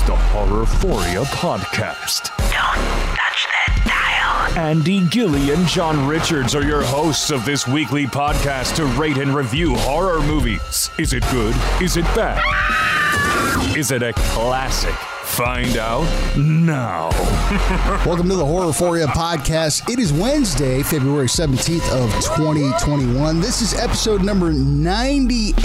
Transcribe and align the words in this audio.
It's 0.00 0.08
the 0.08 0.16
Horrorphoria 0.16 1.26
Podcast. 1.26 2.34
Don't 2.38 3.16
touch 3.16 3.46
that 3.52 4.48
dial. 4.56 4.58
Andy 4.58 5.06
Gilly 5.08 5.50
and 5.50 5.66
John 5.68 6.06
Richards 6.06 6.54
are 6.54 6.62
your 6.62 6.82
hosts 6.82 7.30
of 7.30 7.44
this 7.44 7.66
weekly 7.68 8.06
podcast 8.06 8.76
to 8.76 8.86
rate 8.86 9.18
and 9.18 9.34
review 9.34 9.74
horror 9.74 10.22
movies. 10.22 10.90
Is 10.98 11.12
it 11.12 11.22
good? 11.30 11.54
Is 11.82 11.98
it 11.98 12.06
bad? 12.16 12.40
Is 13.76 13.90
it 13.90 14.02
a 14.02 14.14
classic? 14.14 14.94
Find 15.30 15.76
out 15.78 16.04
now. 16.36 17.08
Welcome 18.06 18.28
to 18.28 18.34
the 18.36 18.44
Horrorphoria 18.44 19.06
podcast. 19.06 19.88
It 19.90 19.98
is 19.98 20.12
Wednesday, 20.12 20.82
February 20.82 21.28
17th 21.28 21.88
of 21.92 22.12
2021. 22.36 23.40
This 23.40 23.62
is 23.62 23.72
episode 23.78 24.22
number 24.22 24.52
98. 24.52 25.56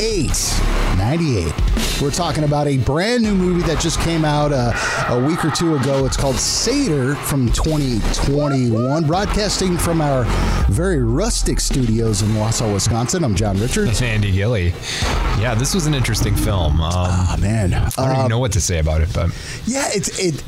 98. 0.98 1.54
We're 2.02 2.12
talking 2.12 2.44
about 2.44 2.68
a 2.68 2.78
brand 2.78 3.24
new 3.24 3.34
movie 3.36 3.62
that 3.64 3.80
just 3.82 4.00
came 4.02 4.24
out 4.26 4.52
uh, 4.54 4.74
a 5.10 5.20
week 5.26 5.44
or 5.44 5.50
two 5.52 5.76
ago. 5.76 6.06
It's 6.06 6.18
called 6.18 6.36
Sator 6.36 7.16
from 7.16 7.52
2021, 7.54 9.06
broadcasting 9.06 9.78
from 9.78 10.02
our 10.02 10.26
very 10.70 11.02
rustic 11.04 11.60
studios 11.60 12.22
in 12.22 12.30
Wausau, 12.30 12.74
Wisconsin. 12.74 13.24
I'm 13.24 13.36
John 13.36 13.58
Richards. 13.60 13.92
It's 13.92 14.02
Andy 14.02 14.32
Gilly. 14.32 14.74
Yeah, 15.40 15.56
this 15.58 15.74
was 15.74 15.86
an 15.88 15.94
interesting 15.94 16.36
film. 16.36 16.82
Um, 16.82 16.92
Ah, 16.96 17.38
man. 17.40 17.74
I 17.74 17.90
don't 17.90 18.10
Uh, 18.10 18.14
even 18.20 18.28
know 18.30 18.40
what 18.40 18.52
to 18.54 18.62
say 18.62 18.80
about 18.80 19.02
it, 19.02 19.10
but 19.14 19.30
Yeah, 19.66 19.88
it's 19.92 20.20
it. 20.20 20.44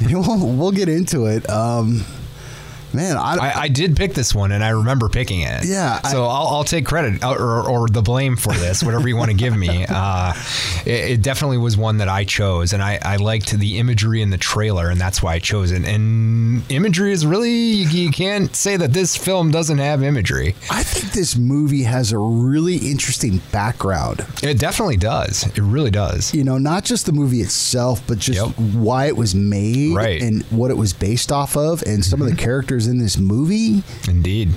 we'll, 0.10 0.56
we'll 0.56 0.72
get 0.72 0.88
into 0.88 1.26
it. 1.26 1.48
Um, 1.50 2.04
man, 2.94 3.16
I, 3.16 3.36
I, 3.36 3.52
I 3.62 3.68
did 3.68 3.96
pick 3.96 4.14
this 4.14 4.34
one, 4.34 4.52
and 4.52 4.62
I 4.64 4.70
remember 4.70 5.08
picking 5.08 5.40
it. 5.40 5.64
Yeah, 5.64 6.00
So 6.02 6.24
I, 6.24 6.40
will 6.40 6.48
I'll 6.48 6.64
take 6.64 6.86
credit 6.86 7.22
uh, 7.22 7.32
or, 7.34 7.68
or 7.68 7.88
the 7.88 8.02
blame 8.02 8.36
for 8.36 8.52
this, 8.54 8.82
whatever 8.82 9.08
you 9.08 9.16
want 9.16 9.30
to 9.30 9.36
give 9.36 9.56
me. 9.56 9.86
Uh, 10.00 10.32
it, 10.86 11.10
it 11.10 11.22
definitely 11.22 11.58
was 11.58 11.76
one 11.76 11.98
that 11.98 12.08
I 12.08 12.24
chose, 12.24 12.72
and 12.72 12.82
I, 12.82 12.98
I 13.02 13.16
liked 13.16 13.50
the 13.52 13.78
imagery 13.78 14.22
in 14.22 14.30
the 14.30 14.38
trailer, 14.38 14.88
and 14.88 15.00
that's 15.00 15.22
why 15.22 15.34
I 15.34 15.38
chose 15.38 15.72
it. 15.72 15.84
And 15.84 16.62
imagery 16.70 17.12
is 17.12 17.26
really 17.26 17.50
you, 17.52 18.10
can't 18.10 18.54
say 18.54 18.76
that 18.76 18.92
this 18.92 19.16
film 19.16 19.50
doesn't 19.50 19.78
have 19.78 20.02
imagery. 20.02 20.54
I 20.70 20.82
think 20.82 21.12
this 21.12 21.36
movie 21.36 21.82
has 21.82 22.12
a 22.12 22.18
really 22.18 22.76
interesting 22.76 23.40
background. 23.52 24.24
It 24.42 24.58
definitely 24.58 24.96
does. 24.96 25.44
It 25.46 25.58
really 25.58 25.90
does. 25.90 26.32
You 26.34 26.44
know, 26.44 26.58
not 26.58 26.84
just 26.84 27.06
the 27.06 27.12
movie 27.12 27.40
itself, 27.40 28.02
but 28.06 28.18
just 28.18 28.38
Yep. 28.40 28.58
why 28.74 29.06
it 29.06 29.16
was 29.16 29.34
made 29.34 29.94
Right. 29.94 30.22
and 30.22 30.42
what 30.44 30.70
it 30.70 30.76
was 30.76 30.92
based 30.92 31.30
off 31.32 31.56
of, 31.56 31.82
and 31.82 32.04
some 32.04 32.22
of 32.22 32.28
the 32.30 32.36
characters 32.36 32.79
in 32.86 32.98
this 32.98 33.18
movie. 33.18 33.82
Indeed. 34.08 34.50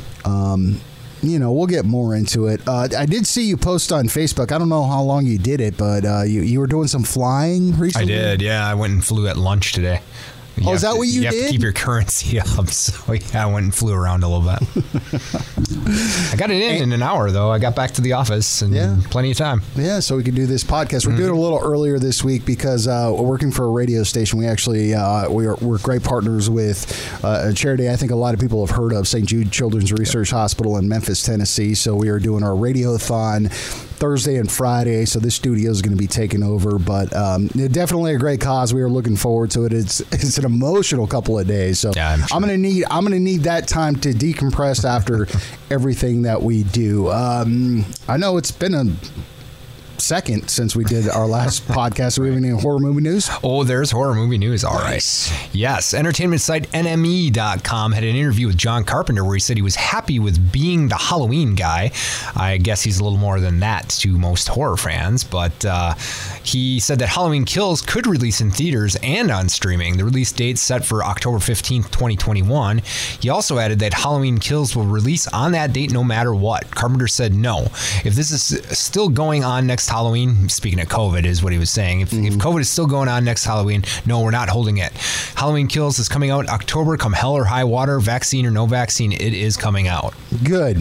You 1.24 1.40
know, 1.40 1.54
we'll 1.54 1.68
get 1.68 1.86
more 1.86 2.16
into 2.16 2.48
it. 2.48 2.60
Uh, 2.68 2.90
I 2.98 3.06
did 3.06 3.26
see 3.26 3.46
you 3.48 3.56
post 3.56 3.94
on 3.94 4.08
Facebook. 4.08 4.52
I 4.52 4.58
don't 4.58 4.68
know 4.68 4.84
how 4.84 5.02
long 5.02 5.26
you 5.26 5.38
did 5.38 5.62
it, 5.62 5.78
but 5.78 6.04
uh, 6.04 6.24
you 6.24 6.42
you 6.42 6.60
were 6.60 6.68
doing 6.68 6.88
some 6.90 7.04
flying 7.04 7.78
recently. 7.80 8.14
I 8.14 8.18
did, 8.18 8.42
yeah. 8.42 8.68
I 8.68 8.74
went 8.74 8.92
and 8.92 9.06
flew 9.06 9.28
at 9.30 9.38
lunch 9.38 9.72
today. 9.72 10.02
You 10.58 10.70
Oh, 10.70 10.74
is 10.74 10.82
that 10.84 10.92
to- 10.92 10.98
what 10.98 11.08
you 11.08 11.22
You 11.22 11.26
have 11.26 11.34
did? 11.34 11.46
to 11.46 11.52
keep 11.52 11.62
your 11.62 11.74
currency 11.74 12.40
up. 12.58 12.70
So 12.70 13.14
yeah, 13.14 13.44
I 13.48 13.52
went 13.52 13.64
and 13.66 13.74
flew 13.76 13.94
around 13.94 14.24
a 14.24 14.30
little 14.30 14.42
bit. 14.48 14.62
I 16.32 16.36
got 16.38 16.50
it 16.52 16.62
in 16.62 16.84
in 16.84 16.92
an 16.94 17.02
hour 17.02 17.32
though. 17.32 17.52
I 17.52 17.60
got 17.60 17.76
back 17.76 17.92
to 17.92 18.02
the 18.02 18.14
office 18.14 18.62
and 18.62 18.74
Yeah. 18.74 18.98
plenty 19.10 19.32
of 19.32 19.38
time. 19.38 19.62
Yeah, 19.76 20.00
so 20.00 20.16
we 20.16 20.24
could 20.24 20.36
do 20.36 20.46
this 20.46 20.64
podcast. 20.64 21.08
We're 21.08 21.16
doing 21.16 21.30
it 21.30 21.38
a 21.38 21.42
little 21.42 21.60
earlier 21.62 22.00
this 22.00 22.24
week 22.24 22.46
because 22.46 22.88
uh, 22.88 23.12
we're 23.14 23.24
working 23.24 23.52
for 23.52 23.66
a 23.66 23.70
radio 23.70 24.04
station. 24.04 24.40
We 24.40 24.48
actually 24.48 24.94
uh, 24.94 25.30
we 25.30 25.46
are, 25.48 25.56
we're 25.62 25.80
great 25.80 26.04
partners 26.04 26.50
with 26.50 26.86
uh, 27.24 27.50
a 27.50 27.54
charity 27.54 27.90
I 27.90 27.96
think 27.96 28.12
a 28.12 28.16
lot 28.16 28.34
of 28.34 28.40
people 28.40 28.66
have 28.66 28.76
heard 28.76 28.94
of, 28.94 29.08
St. 29.08 29.26
Jude 29.28 29.52
Children's 29.52 29.92
Research 29.92 30.30
Hospital 30.32 30.78
in 30.78 30.88
Memphis, 30.88 31.24
Tennessee. 31.24 31.74
So 31.74 31.96
we 31.96 32.10
are 32.10 32.20
doing 32.20 32.44
our 32.44 32.52
radiothon 32.56 33.52
Thursday 34.04 34.36
and 34.36 34.52
Friday. 34.52 35.06
So 35.06 35.18
this 35.18 35.34
studio 35.34 35.72
is 35.72 35.82
going 35.82 35.96
to 35.96 35.98
be 35.98 36.08
taken 36.08 36.44
over, 36.44 36.78
but 36.78 37.16
um, 37.16 37.48
definitely 37.48 38.14
a 38.14 38.18
great 38.18 38.42
cause. 38.42 38.74
We 38.74 38.82
are 38.82 38.90
looking 38.90 39.16
forward 39.16 39.50
to 39.52 39.64
it. 39.64 39.72
It's 39.72 40.02
it's 40.12 40.38
an 40.38 40.44
emotional 40.44 41.08
couple 41.08 41.40
of 41.40 41.48
days. 41.48 41.80
So 41.80 41.94
Yeah, 41.96 42.10
I'm 42.10 42.20
sure. 42.20 42.28
I'm 42.36 42.42
going 42.42 42.54
to 42.54 42.58
need 42.58 42.84
I'm 42.92 43.06
going 43.06 43.14
to 43.14 43.20
need 43.22 43.44
that 43.44 43.66
time 43.66 43.96
to 44.02 44.10
decompress 44.10 44.84
after 44.84 45.26
everything 45.74 46.24
that 46.24 46.42
we 46.44 46.64
do. 46.64 47.10
Um, 47.12 47.86
I 48.10 48.18
know 48.18 48.36
it's 48.36 48.52
been 48.52 48.74
a 48.74 48.84
second 50.04 50.50
since 50.50 50.76
we 50.76 50.84
did 50.84 51.08
our 51.10 51.26
last 51.26 51.66
podcast. 51.68 52.16
Do 52.16 52.24
we 52.24 52.30
have 52.30 52.38
any 52.38 52.50
horror 52.50 52.80
movie 52.80 53.02
news? 53.02 53.30
Oh, 53.44 53.64
there's 53.64 53.92
horror 53.92 54.14
movie 54.14 54.38
news. 54.38 54.64
All 54.64 54.78
right. 54.78 55.04
Yes. 55.54 55.94
Entertainment 55.94 56.42
site 56.42 56.70
NME.com 56.72 57.92
had 57.94 58.04
an 58.04 58.16
interview 58.16 58.48
with 58.48 58.58
John 58.58 58.84
Carpenter 58.84 59.24
where 59.24 59.34
he 59.36 59.40
said 59.40 59.58
he 59.58 59.64
was 59.64 59.76
happy 59.76 60.20
with 60.20 60.52
being 60.52 60.90
the 60.90 60.96
Halloween 60.98 61.56
guy. 61.56 61.92
I 62.36 62.58
guess 62.58 62.82
he's 62.82 63.00
a 63.00 63.04
little 63.04 63.18
more 63.18 63.40
than 63.40 63.60
that 63.62 63.90
to 63.90 64.18
most 64.18 64.48
horror 64.48 64.78
fans, 64.78 65.24
but 65.24 65.64
uh, 65.66 65.94
he 66.44 66.80
said 66.80 67.00
that 67.00 67.10
Halloween 67.10 67.46
Kills 67.46 67.82
could 67.82 68.06
release 68.06 68.42
in 68.42 68.52
theaters 68.52 68.98
and 69.02 69.32
on 69.32 69.48
streaming. 69.50 69.98
The 69.98 70.06
release 70.06 70.32
date 70.32 70.58
set 70.58 70.84
for 70.84 71.04
October 71.04 71.38
15th, 71.38 71.92
2021. 71.92 72.80
He 73.20 73.30
also 73.30 73.58
added 73.58 73.80
that 73.80 73.94
Halloween 73.94 74.38
Kills 74.38 74.76
will 74.76 74.86
release 74.86 75.28
on 75.28 75.54
that 75.54 75.72
date 75.74 75.92
no 75.92 76.04
matter 76.04 76.34
what. 76.34 76.70
Carpenter 76.72 77.08
said 77.08 77.34
no. 77.34 77.68
If 78.04 78.16
this 78.16 78.32
is 78.32 78.62
still 78.78 79.10
going 79.10 79.44
on 79.44 79.66
next 79.68 79.88
Halloween, 79.94 80.50
speaking 80.50 80.80
of 80.80 80.88
COVID, 80.88 81.24
is 81.24 81.44
what 81.44 81.54
he 81.54 81.60
was 81.60 81.70
saying. 81.70 82.02
If, 82.02 82.14
if 82.14 82.34
COVID 82.40 82.62
is 82.62 82.70
still 82.70 82.88
going 82.88 83.08
on 83.08 83.24
next 83.24 83.46
Halloween, 83.46 83.84
no, 84.08 84.22
we're 84.22 84.32
not 84.32 84.50
holding 84.50 84.80
it. 84.80 84.92
Halloween 85.36 85.68
Kills 85.68 86.00
is 86.00 86.10
coming 86.10 86.32
out 86.32 86.48
October, 86.50 86.98
come 86.98 87.14
hell 87.14 87.34
or 87.34 87.46
high 87.46 87.64
water, 87.64 88.00
vaccine 88.00 88.48
or 88.48 88.50
no 88.50 88.66
vaccine, 88.66 89.12
it 89.12 89.36
is 89.36 89.56
coming 89.56 89.88
out. 89.88 90.16
Good. 90.44 90.78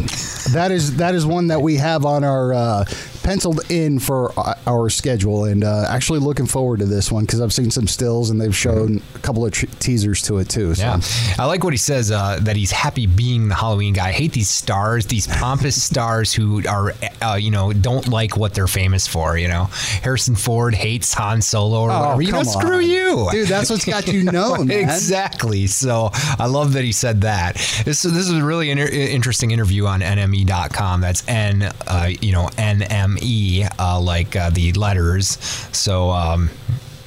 That 0.55 0.71
is 0.71 0.97
that 0.97 1.15
is 1.15 1.27
one 1.27 1.49
that 1.49 1.61
we 1.61 1.77
have 1.77 2.07
on 2.07 2.25
our 2.25 2.55
uh, 2.55 2.85
penciled 3.23 3.61
in 3.71 3.99
for 3.99 4.33
uh, 4.39 4.55
our 4.67 4.89
schedule, 4.91 5.45
and 5.45 5.65
uh, 5.65 5.87
actually 5.89 6.19
looking 6.19 6.47
forward 6.47 6.81
to 6.81 6.87
this 6.87 7.11
one 7.13 7.25
because 7.25 7.41
I've 7.41 7.53
seen 7.53 7.71
some 7.71 7.87
stills 7.87 8.31
and 8.31 8.41
they've 8.41 8.55
shown 8.57 9.01
a 9.15 9.19
couple 9.19 9.45
of 9.47 9.53
tr- 9.53 9.67
teasers 9.79 10.23
to 10.23 10.39
it 10.39 10.49
too. 10.49 10.75
So. 10.75 10.83
Yeah, 10.83 11.01
I 11.39 11.47
like 11.47 11.65
what 11.65 11.73
he 11.73 11.77
says 11.79 12.11
uh, 12.11 12.39
that 12.43 12.57
he's 12.57 12.71
happy 12.71 13.07
being 13.07 13.49
the 13.49 13.55
Halloween 13.55 13.95
guy. 13.95 14.09
I 14.09 14.13
hate 14.13 14.33
these 14.33 14.51
stars, 14.51 15.07
these 15.07 15.27
pompous 15.27 15.83
stars 15.91 16.33
who 16.35 16.67
are, 16.69 16.93
uh, 17.23 17.35
you 17.41 17.51
know, 17.51 17.73
don't 17.73 18.09
like 18.09 18.37
what 18.37 18.55
they're 18.55 18.67
famous 18.67 19.07
for. 19.07 19.37
You 19.39 19.49
know, 19.49 19.65
Harrison 20.03 20.35
Ford 20.35 20.75
hates 20.75 21.15
Han 21.15 21.41
Solo 21.43 21.81
or 21.83 21.91
Oh, 21.91 22.01
whatever. 22.01 22.23
You 22.23 22.33
know, 22.33 22.43
screw 22.43 22.81
you, 22.81 23.29
Dude, 23.31 23.49
that's 23.49 23.71
what's 23.71 23.85
got 23.85 24.07
you 24.13 24.25
known, 24.25 24.71
exactly. 24.71 25.67
So 25.67 26.11
I 26.13 26.47
love 26.47 26.73
that 26.75 26.85
he 26.85 26.93
said 26.93 27.23
that. 27.23 27.55
This, 27.85 28.03
this 28.03 28.29
is 28.29 28.31
a 28.31 28.45
really 28.45 28.71
inter- 28.71 28.87
interesting 28.87 29.51
interview 29.51 29.87
on 29.87 30.01
NME.com. 30.01 31.01
That's 31.01 31.27
N, 31.29 31.63
uh, 31.87 32.09
you 32.21 32.33
know, 32.33 32.49
NME, 33.17 33.69
uh, 33.79 34.01
like 34.01 34.37
uh, 34.37 34.51
the 34.51 34.73
letters. 34.73 35.39
So. 35.73 36.11
Um, 36.11 36.51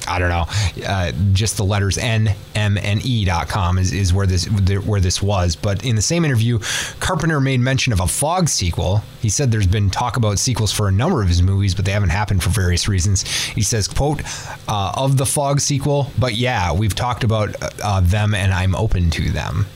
I 0.08 0.20
don't 0.20 0.28
know. 0.28 0.44
Uh, 0.86 1.10
just 1.32 1.56
the 1.56 1.64
letters 1.64 1.98
N 1.98 2.32
M 2.54 2.78
N 2.78 2.98
E 2.98 3.22
E 3.22 3.24
dot 3.24 3.48
com 3.48 3.76
is, 3.76 3.92
is 3.92 4.14
where 4.14 4.24
this 4.24 4.44
where 4.44 5.00
this 5.00 5.20
was. 5.20 5.56
But 5.56 5.84
in 5.84 5.96
the 5.96 6.02
same 6.02 6.24
interview, 6.24 6.60
Carpenter 7.00 7.40
made 7.40 7.58
mention 7.58 7.92
of 7.92 7.98
a 7.98 8.06
Fog 8.06 8.48
sequel. 8.48 9.02
He 9.20 9.28
said 9.28 9.50
there's 9.50 9.66
been 9.66 9.90
talk 9.90 10.16
about 10.16 10.38
sequels 10.38 10.72
for 10.72 10.86
a 10.86 10.92
number 10.92 11.22
of 11.22 11.28
his 11.28 11.42
movies, 11.42 11.74
but 11.74 11.84
they 11.84 11.90
haven't 11.90 12.10
happened 12.10 12.40
for 12.40 12.50
various 12.50 12.86
reasons. 12.86 13.24
He 13.24 13.62
says, 13.62 13.88
"quote 13.88 14.22
uh, 14.68 14.92
of 14.96 15.16
the 15.16 15.26
Fog 15.26 15.58
sequel, 15.58 16.12
but 16.18 16.34
yeah, 16.34 16.72
we've 16.72 16.94
talked 16.94 17.24
about 17.24 17.56
uh, 17.82 18.00
them, 18.00 18.32
and 18.32 18.52
I'm 18.54 18.76
open 18.76 19.10
to 19.10 19.30
them." 19.32 19.66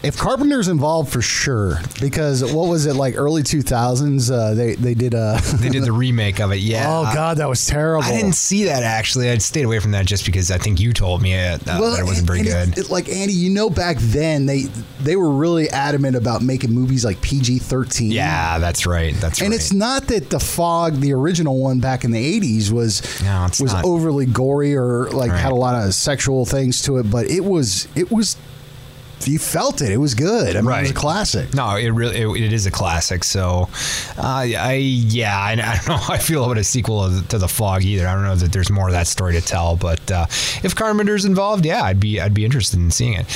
If 0.00 0.16
Carpenter's 0.16 0.68
involved 0.68 1.10
for 1.12 1.20
sure, 1.20 1.80
because 2.00 2.44
what 2.54 2.68
was 2.68 2.86
it 2.86 2.94
like 2.94 3.16
early 3.16 3.42
two 3.42 3.62
thousands? 3.62 4.30
Uh, 4.30 4.54
they 4.54 4.76
they 4.76 4.94
did 4.94 5.12
a. 5.14 5.40
They 5.58 5.68
did 5.70 5.82
the 5.82 5.90
remake 5.92 6.38
of 6.38 6.52
it. 6.52 6.60
Yeah. 6.60 6.84
oh 6.88 7.02
God, 7.12 7.38
that 7.38 7.48
was 7.48 7.66
terrible. 7.66 8.04
I 8.04 8.12
didn't 8.12 8.36
see 8.36 8.64
that 8.64 8.84
actually. 8.84 9.28
I 9.28 9.36
stayed 9.38 9.64
away 9.64 9.80
from 9.80 9.90
that 9.90 10.06
just 10.06 10.24
because 10.24 10.52
I 10.52 10.58
think 10.58 10.78
you 10.78 10.92
told 10.92 11.20
me 11.20 11.34
uh, 11.34 11.56
that 11.56 11.78
it 11.98 12.04
wasn't 12.04 12.28
very 12.28 12.40
and 12.40 12.46
good. 12.48 12.68
It, 12.68 12.78
it- 12.86 12.90
like 12.90 13.08
Andy, 13.08 13.32
you 13.32 13.50
know, 13.50 13.68
back 13.70 13.96
then 13.98 14.46
they 14.46 14.62
they 15.00 15.16
were 15.16 15.30
really 15.30 15.68
adamant 15.70 16.14
about 16.14 16.42
making 16.42 16.70
movies 16.72 17.04
like 17.04 17.20
PG 17.20 17.58
thirteen. 17.58 18.12
yeah, 18.12 18.58
that's 18.60 18.86
right. 18.86 19.14
That's 19.16 19.40
right. 19.40 19.46
And 19.46 19.52
right. 19.52 19.60
it's 19.60 19.72
not 19.72 20.04
that 20.06 20.30
the 20.30 20.38
fog, 20.38 20.94
the 21.00 21.12
original 21.12 21.58
one 21.60 21.80
back 21.80 22.04
in 22.04 22.12
the 22.12 22.40
'80s, 22.40 22.70
was 22.70 23.02
No, 23.24 23.42
was 23.60 23.72
not. 23.72 23.84
overly 23.84 24.26
gory 24.26 24.76
or 24.76 25.10
like 25.10 25.32
Right. 25.32 25.40
had 25.40 25.50
a 25.50 25.56
lot 25.56 25.74
of 25.84 25.92
sexual 25.92 26.44
things 26.46 26.82
to 26.82 26.98
it, 26.98 27.10
but 27.10 27.26
it 27.26 27.44
was 27.44 27.88
it 27.96 28.12
was 28.12 28.36
you 29.24 29.38
felt 29.38 29.82
it. 29.82 29.90
It 29.90 29.96
was 29.96 30.14
good. 30.14 30.56
I 30.56 30.60
mean, 30.60 30.72
it 30.72 30.80
was 30.82 30.90
a 30.90 30.94
classic. 30.94 31.54
No, 31.54 31.76
it 31.76 31.88
really 31.90 32.16
it, 32.16 32.44
it 32.44 32.52
is 32.52 32.66
a 32.66 32.70
classic. 32.70 33.24
So, 33.24 33.68
uh, 34.16 34.46
I 34.56 34.74
yeah, 34.74 35.38
I, 35.38 35.52
I 35.52 35.76
don't 35.76 35.88
know 35.88 35.96
how 35.96 36.14
I 36.14 36.18
feel 36.18 36.44
about 36.44 36.58
a 36.58 36.64
sequel 36.64 37.04
of, 37.04 37.28
to 37.28 37.38
the 37.38 37.48
Fog 37.48 37.82
either. 37.84 38.06
I 38.06 38.14
don't 38.14 38.24
know 38.24 38.36
that 38.36 38.52
there's 38.52 38.70
more 38.70 38.88
of 38.88 38.92
that 38.92 39.06
story 39.06 39.32
to 39.34 39.40
tell. 39.40 39.76
But 39.76 40.10
uh, 40.10 40.26
if 40.62 40.74
Carpenter's 40.74 41.24
involved, 41.24 41.64
yeah, 41.66 41.82
I'd 41.82 42.00
be 42.00 42.20
I'd 42.20 42.34
be 42.34 42.44
interested 42.44 42.78
in 42.78 42.90
seeing 42.90 43.14
it. 43.14 43.26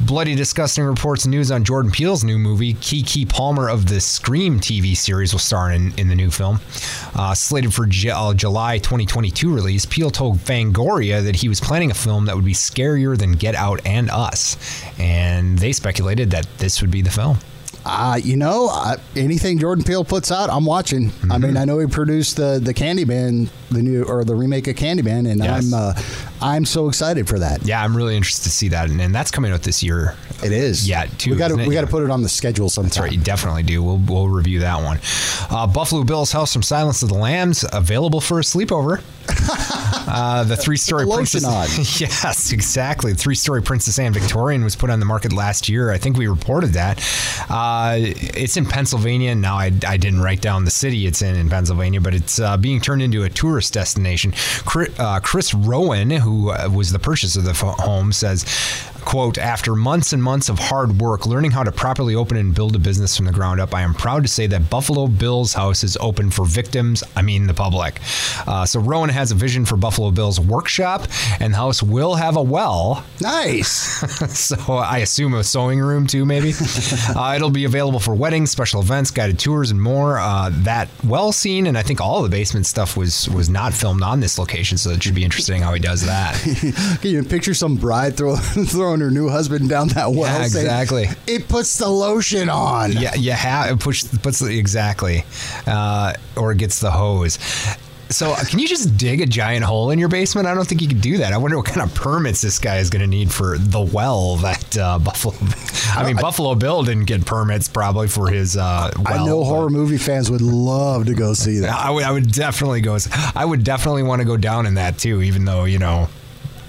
Bloody 0.00 0.34
disgusting 0.34 0.84
reports 0.84 1.24
and 1.24 1.30
news 1.30 1.50
on 1.50 1.64
Jordan 1.64 1.90
Peele's 1.90 2.24
new 2.24 2.38
movie. 2.38 2.74
Keke 2.74 3.28
Palmer 3.28 3.68
of 3.68 3.88
the 3.88 4.00
Scream 4.00 4.60
TV 4.60 4.96
series 4.96 5.32
will 5.32 5.40
star 5.40 5.70
in 5.70 5.92
in 5.96 6.08
the 6.08 6.14
new 6.14 6.30
film, 6.30 6.60
uh, 7.14 7.34
slated 7.34 7.72
for 7.72 7.86
J- 7.86 8.10
uh, 8.10 8.34
July 8.34 8.78
2022 8.78 9.54
release. 9.54 9.86
Peele 9.86 10.10
told 10.10 10.38
Fangoria 10.38 11.22
that 11.22 11.36
he 11.36 11.48
was 11.48 11.60
planning 11.60 11.90
a 11.90 11.94
film 11.94 12.26
that 12.26 12.34
would 12.34 12.44
be 12.44 12.54
scarier 12.54 13.16
than 13.16 13.32
Get 13.32 13.54
Out 13.54 13.80
and 13.84 14.10
Us, 14.10 14.56
and 14.98 15.19
they 15.58 15.72
speculated 15.72 16.30
that 16.30 16.46
this 16.58 16.80
would 16.80 16.90
be 16.90 17.02
the 17.02 17.10
film. 17.10 17.38
Uh, 17.84 18.20
you 18.22 18.36
know, 18.36 18.68
uh, 18.70 18.96
anything 19.16 19.58
Jordan 19.58 19.84
Peele 19.84 20.04
puts 20.04 20.30
out, 20.30 20.50
I'm 20.50 20.66
watching. 20.66 21.10
Mm-hmm. 21.10 21.32
I 21.32 21.38
mean, 21.38 21.56
I 21.56 21.64
know 21.64 21.78
he 21.78 21.86
produced 21.86 22.36
the 22.36 22.60
the 22.62 22.74
Candyman, 22.74 23.48
the 23.70 23.82
new 23.82 24.04
or 24.04 24.24
the 24.24 24.34
remake 24.34 24.66
of 24.68 24.76
Candyman, 24.76 25.30
and 25.30 25.42
yes. 25.42 25.72
I'm 25.72 25.74
uh, 25.74 25.94
I'm 26.42 26.64
so 26.64 26.88
excited 26.88 27.28
for 27.28 27.38
that. 27.38 27.64
Yeah, 27.64 27.82
I'm 27.82 27.96
really 27.96 28.16
interested 28.16 28.44
to 28.44 28.50
see 28.50 28.68
that, 28.68 28.90
and, 28.90 29.00
and 29.00 29.14
that's 29.14 29.30
coming 29.30 29.52
out 29.52 29.62
this 29.62 29.82
year. 29.82 30.16
It 30.42 30.52
is. 30.52 30.88
Yeah, 30.88 31.04
too. 31.04 31.32
We 31.32 31.36
got 31.36 31.48
to 31.48 31.56
we 31.56 31.74
got 31.74 31.82
to 31.82 31.86
put 31.86 32.02
it 32.02 32.10
on 32.10 32.22
the 32.22 32.28
schedule 32.28 32.68
sometime. 32.70 33.04
Right. 33.04 33.12
You 33.12 33.20
definitely 33.20 33.62
do. 33.62 33.82
We'll 33.82 33.98
we'll 33.98 34.28
review 34.28 34.60
that 34.60 34.82
one. 34.82 34.98
Uh, 35.50 35.66
Buffalo 35.66 36.04
Bill's 36.04 36.32
House 36.32 36.52
from 36.52 36.62
Silence 36.62 37.02
of 37.02 37.08
the 37.08 37.14
Lambs 37.14 37.64
available 37.72 38.20
for 38.20 38.38
a 38.38 38.42
sleepover. 38.42 39.02
uh, 40.08 40.44
the 40.44 40.56
three-story 40.56 41.06
Princess. 41.06 41.44
yes, 42.00 42.52
exactly. 42.52 43.12
The 43.12 43.18
Three-story 43.18 43.62
Princess 43.62 43.98
Anne 43.98 44.12
Victorian 44.12 44.64
was 44.64 44.74
put 44.74 44.90
on 44.90 44.98
the 44.98 45.06
market 45.06 45.32
last 45.32 45.68
year. 45.68 45.92
I 45.92 45.98
think 45.98 46.16
we 46.16 46.26
reported 46.26 46.70
that. 46.70 46.98
Uh, 47.48 47.96
it's 47.98 48.56
in 48.56 48.66
Pennsylvania. 48.66 49.34
Now, 49.34 49.56
I, 49.56 49.72
I 49.86 49.96
didn't 49.96 50.20
write 50.20 50.40
down 50.40 50.64
the 50.64 50.70
city 50.70 51.06
it's 51.06 51.22
in 51.22 51.36
in 51.36 51.48
Pennsylvania, 51.48 52.00
but 52.00 52.14
it's 52.14 52.40
uh, 52.40 52.56
being 52.56 52.80
turned 52.80 53.02
into 53.02 53.24
a 53.24 53.28
tourist 53.28 53.72
destination. 53.72 54.32
Chris, 54.64 54.98
uh, 54.98 55.20
Chris 55.20 55.54
Rowan, 55.54 56.10
who 56.10 56.29
uh, 56.30 56.68
was 56.70 56.92
the 56.92 56.98
purchaser 56.98 57.40
of 57.40 57.44
the 57.44 57.54
home, 57.54 58.12
says 58.12 58.44
Quote, 59.04 59.38
after 59.38 59.74
months 59.74 60.12
and 60.12 60.22
months 60.22 60.48
of 60.48 60.58
hard 60.58 61.00
work 61.00 61.26
learning 61.26 61.50
how 61.50 61.62
to 61.62 61.72
properly 61.72 62.14
open 62.14 62.36
and 62.36 62.54
build 62.54 62.76
a 62.76 62.78
business 62.78 63.16
from 63.16 63.26
the 63.26 63.32
ground 63.32 63.60
up, 63.60 63.74
I 63.74 63.82
am 63.82 63.94
proud 63.94 64.22
to 64.22 64.28
say 64.28 64.46
that 64.48 64.70
Buffalo 64.70 65.06
Bill's 65.06 65.52
house 65.52 65.82
is 65.82 65.96
open 66.00 66.30
for 66.30 66.44
victims, 66.44 67.02
I 67.16 67.22
mean 67.22 67.46
the 67.46 67.54
public. 67.54 68.00
Uh, 68.46 68.64
so 68.66 68.80
Rowan 68.80 69.10
has 69.10 69.32
a 69.32 69.34
vision 69.34 69.64
for 69.64 69.76
Buffalo 69.76 70.10
Bill's 70.10 70.40
workshop, 70.40 71.06
and 71.40 71.52
the 71.52 71.56
house 71.56 71.82
will 71.82 72.14
have 72.14 72.36
a 72.36 72.42
well. 72.42 73.04
Nice. 73.20 73.70
so 74.38 74.74
I 74.74 74.98
assume 74.98 75.34
a 75.34 75.44
sewing 75.44 75.80
room 75.80 76.06
too, 76.06 76.24
maybe. 76.24 76.52
uh, 77.16 77.34
it'll 77.36 77.50
be 77.50 77.64
available 77.64 78.00
for 78.00 78.14
weddings, 78.14 78.50
special 78.50 78.80
events, 78.80 79.10
guided 79.10 79.38
tours, 79.38 79.70
and 79.70 79.80
more. 79.80 80.18
Uh, 80.18 80.50
that 80.52 80.88
well 81.04 81.32
scene, 81.32 81.66
and 81.66 81.78
I 81.78 81.82
think 81.82 82.00
all 82.00 82.22
the 82.22 82.28
basement 82.28 82.66
stuff 82.66 82.96
was 82.96 83.28
was 83.30 83.48
not 83.48 83.72
filmed 83.72 84.02
on 84.02 84.20
this 84.20 84.38
location, 84.38 84.78
so 84.78 84.90
it 84.90 85.02
should 85.02 85.14
be 85.14 85.24
interesting 85.24 85.62
how 85.62 85.72
he 85.72 85.80
does 85.80 86.04
that. 86.06 86.34
Can 87.00 87.10
you 87.10 87.22
picture 87.22 87.54
some 87.54 87.76
bride 87.76 88.16
throw, 88.16 88.36
throwing 88.36 88.89
throwing 88.90 89.00
her 89.00 89.10
new 89.10 89.28
husband 89.28 89.68
down 89.68 89.88
that 89.88 90.10
well. 90.10 90.38
Yeah, 90.38 90.44
exactly. 90.44 91.04
Saying, 91.04 91.16
it 91.26 91.48
puts 91.48 91.78
the 91.78 91.88
lotion 91.88 92.48
on. 92.48 92.92
Yeah, 92.92 93.14
you 93.14 93.32
have 93.32 93.70
it 93.70 93.80
push 93.80 94.04
puts 94.22 94.40
the, 94.40 94.56
exactly, 94.56 95.24
uh, 95.66 96.14
or 96.36 96.54
gets 96.54 96.80
the 96.80 96.90
hose. 96.90 97.38
So, 98.08 98.32
uh, 98.32 98.44
can 98.44 98.58
you 98.58 98.66
just 98.66 98.96
dig 98.96 99.20
a 99.20 99.26
giant 99.26 99.64
hole 99.64 99.90
in 99.90 99.98
your 100.00 100.08
basement? 100.08 100.48
I 100.48 100.54
don't 100.54 100.66
think 100.66 100.82
you 100.82 100.88
can 100.88 100.98
do 100.98 101.18
that. 101.18 101.32
I 101.32 101.36
wonder 101.36 101.56
what 101.56 101.66
kind 101.66 101.80
of 101.80 101.94
permits 101.94 102.40
this 102.40 102.58
guy 102.58 102.78
is 102.78 102.90
going 102.90 103.02
to 103.02 103.06
need 103.06 103.30
for 103.30 103.56
the 103.56 103.80
well 103.80 104.34
that 104.38 104.76
uh, 104.76 104.98
Buffalo. 104.98 105.36
I 105.94 106.04
mean, 106.04 106.18
I, 106.18 106.20
Buffalo 106.20 106.56
Bill 106.56 106.82
didn't 106.82 107.04
get 107.04 107.24
permits 107.24 107.68
probably 107.68 108.08
for 108.08 108.28
his. 108.28 108.56
Uh, 108.56 108.90
well, 108.98 109.06
I 109.06 109.24
know 109.24 109.44
horror 109.44 109.70
movie 109.70 109.98
fans 109.98 110.28
would 110.28 110.40
love 110.40 111.06
to 111.06 111.14
go 111.14 111.34
see 111.34 111.60
that. 111.60 111.70
I 111.72 111.90
would. 111.90 112.02
I 112.02 112.10
would 112.10 112.32
definitely 112.32 112.80
go. 112.80 112.98
I 113.36 113.44
would 113.44 113.62
definitely 113.62 114.02
want 114.02 114.20
to 114.20 114.26
go 114.26 114.36
down 114.36 114.66
in 114.66 114.74
that 114.74 114.98
too, 114.98 115.22
even 115.22 115.44
though 115.44 115.64
you 115.64 115.78
know 115.78 116.08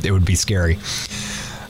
it 0.03 0.11
would 0.11 0.25
be 0.25 0.35
scary. 0.35 0.77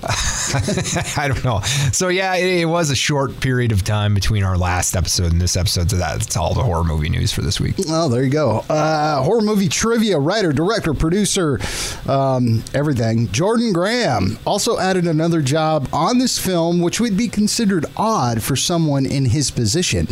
I 1.18 1.28
don't 1.28 1.44
know. 1.44 1.62
So 1.92 2.08
yeah, 2.08 2.36
it, 2.36 2.62
it, 2.62 2.66
was 2.66 2.90
a 2.90 2.96
short 2.96 3.40
period 3.40 3.72
of 3.72 3.84
time 3.84 4.14
between 4.14 4.44
our 4.44 4.58
last 4.58 4.96
episode 4.96 5.32
and 5.32 5.40
this 5.40 5.56
episode. 5.56 5.92
So 5.92 5.98
that's 5.98 6.36
all 6.36 6.54
the 6.54 6.64
horror 6.64 6.84
movie 6.84 7.10
news 7.10 7.32
for 7.32 7.42
this 7.42 7.60
week. 7.60 7.76
Oh, 7.88 8.10
there 8.10 8.24
you 8.24 8.32
go. 8.32 8.66
Uh, 8.70 9.22
horror 9.22 9.42
movie 9.42 9.70
trivia: 9.70 10.18
writer, 10.18 10.52
director, 10.52 10.94
producer, 10.94 11.60
um, 12.08 12.64
everything. 12.74 13.28
Jordan 13.32 13.74
Graham 13.74 14.40
also 14.46 14.80
added 14.80 15.06
another 15.06 15.42
job 15.42 15.88
on 15.94 16.18
this 16.18 16.40
film, 16.40 16.82
which 16.82 17.00
would 17.00 17.16
be 17.16 17.28
considered 17.28 17.86
odd 17.96 18.42
for 18.42 18.56
someone 18.56 19.06
in 19.06 19.26
his 19.26 19.52
position. 19.52 20.08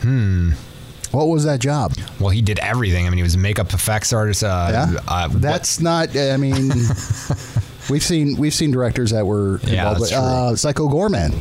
Hmm. 0.00 0.52
What 1.10 1.28
was 1.28 1.44
that 1.44 1.60
job? 1.60 1.94
Well, 2.20 2.28
he 2.28 2.42
did 2.42 2.58
everything. 2.58 3.06
I 3.06 3.10
mean, 3.10 3.16
he 3.16 3.22
was 3.22 3.34
a 3.34 3.38
makeup 3.38 3.72
effects 3.72 4.12
artist. 4.12 4.44
Uh, 4.44 4.68
yeah. 4.70 5.00
Uh, 5.08 5.28
That's 5.32 5.80
not. 5.80 6.14
I 6.16 6.36
mean, 6.36 6.70
We've 7.90 8.02
seen 8.02 8.36
we've 8.36 8.54
seen 8.54 8.70
directors 8.70 9.10
that 9.10 9.26
were 9.26 9.60
yeah, 9.64 9.88
involved. 9.88 10.10
True. 10.10 10.18
Uh, 10.18 10.56
Psycho 10.56 10.88
Goreman. 10.88 11.38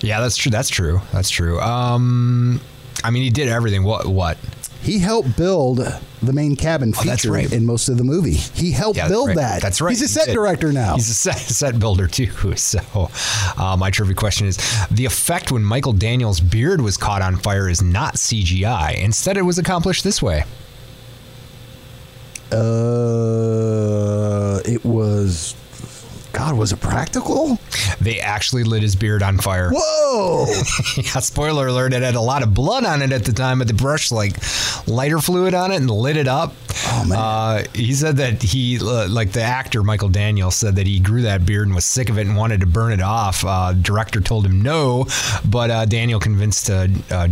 Yeah, 0.00 0.20
that's 0.20 0.36
true. 0.36 0.50
That's 0.50 0.68
true. 0.68 1.00
That's 1.12 1.30
true. 1.30 1.60
Um, 1.60 2.60
I 3.02 3.10
mean, 3.10 3.22
he 3.22 3.30
did 3.30 3.48
everything. 3.48 3.84
What? 3.84 4.06
What? 4.06 4.38
He 4.82 4.98
helped 4.98 5.36
build 5.36 5.78
the 6.22 6.32
main 6.32 6.54
cabin 6.54 6.92
feature 6.92 7.30
oh, 7.30 7.34
right. 7.34 7.52
in 7.52 7.66
most 7.66 7.88
of 7.88 7.98
the 7.98 8.04
movie. 8.04 8.34
He 8.34 8.70
helped 8.70 8.96
yeah, 8.98 9.08
build 9.08 9.28
right. 9.28 9.36
that. 9.36 9.62
That's 9.62 9.80
right. 9.80 9.90
He's 9.90 10.02
a 10.02 10.08
set 10.08 10.28
director 10.32 10.72
now. 10.72 10.94
He's 10.94 11.08
a 11.10 11.14
set, 11.14 11.36
set 11.38 11.78
builder 11.78 12.06
too. 12.06 12.26
So, 12.56 13.10
uh, 13.56 13.76
my 13.78 13.90
trivia 13.90 14.14
question 14.14 14.46
is: 14.46 14.56
the 14.90 15.04
effect 15.04 15.52
when 15.52 15.62
Michael 15.62 15.92
Daniels' 15.92 16.40
beard 16.40 16.80
was 16.80 16.96
caught 16.96 17.22
on 17.22 17.36
fire 17.36 17.68
is 17.68 17.82
not 17.82 18.14
CGI. 18.14 19.02
Instead, 19.02 19.36
it 19.36 19.42
was 19.42 19.58
accomplished 19.58 20.04
this 20.04 20.22
way. 20.22 20.44
Uh, 22.52 22.56
it 24.64 24.84
was 24.84 25.54
God, 26.36 26.58
was 26.58 26.70
it 26.70 26.80
practical? 26.82 27.58
They 27.98 28.20
actually 28.20 28.62
lit 28.62 28.82
his 28.82 28.94
beard 28.94 29.22
on 29.22 29.38
fire. 29.38 29.70
Whoa! 29.72 30.44
yeah, 30.98 31.20
spoiler 31.20 31.68
alert, 31.68 31.94
it 31.94 32.02
had 32.02 32.14
a 32.14 32.20
lot 32.20 32.42
of 32.42 32.52
blood 32.52 32.84
on 32.84 33.00
it 33.00 33.10
at 33.10 33.24
the 33.24 33.32
time, 33.32 33.58
but 33.58 33.68
they 33.68 33.72
brushed 33.72 34.12
like 34.12 34.36
lighter 34.86 35.18
fluid 35.18 35.54
on 35.54 35.72
it 35.72 35.76
and 35.76 35.90
lit 35.90 36.18
it 36.18 36.28
up. 36.28 36.52
Oh, 36.88 37.04
man. 37.08 37.18
Uh, 37.18 37.64
he 37.72 37.94
said 37.94 38.18
that 38.18 38.42
he, 38.42 38.78
uh, 38.78 39.08
like 39.08 39.32
the 39.32 39.40
actor 39.40 39.82
Michael 39.82 40.10
Daniel, 40.10 40.50
said 40.50 40.76
that 40.76 40.86
he 40.86 41.00
grew 41.00 41.22
that 41.22 41.46
beard 41.46 41.68
and 41.68 41.74
was 41.74 41.86
sick 41.86 42.10
of 42.10 42.18
it 42.18 42.26
and 42.26 42.36
wanted 42.36 42.60
to 42.60 42.66
burn 42.66 42.92
it 42.92 43.00
off. 43.00 43.42
Uh, 43.42 43.72
director 43.72 44.20
told 44.20 44.44
him 44.44 44.60
no, 44.60 45.06
but 45.48 45.70
uh, 45.70 45.86
Daniel 45.86 46.20
convinced 46.20 46.68
uh, 46.68 46.86
uh, 47.10 47.28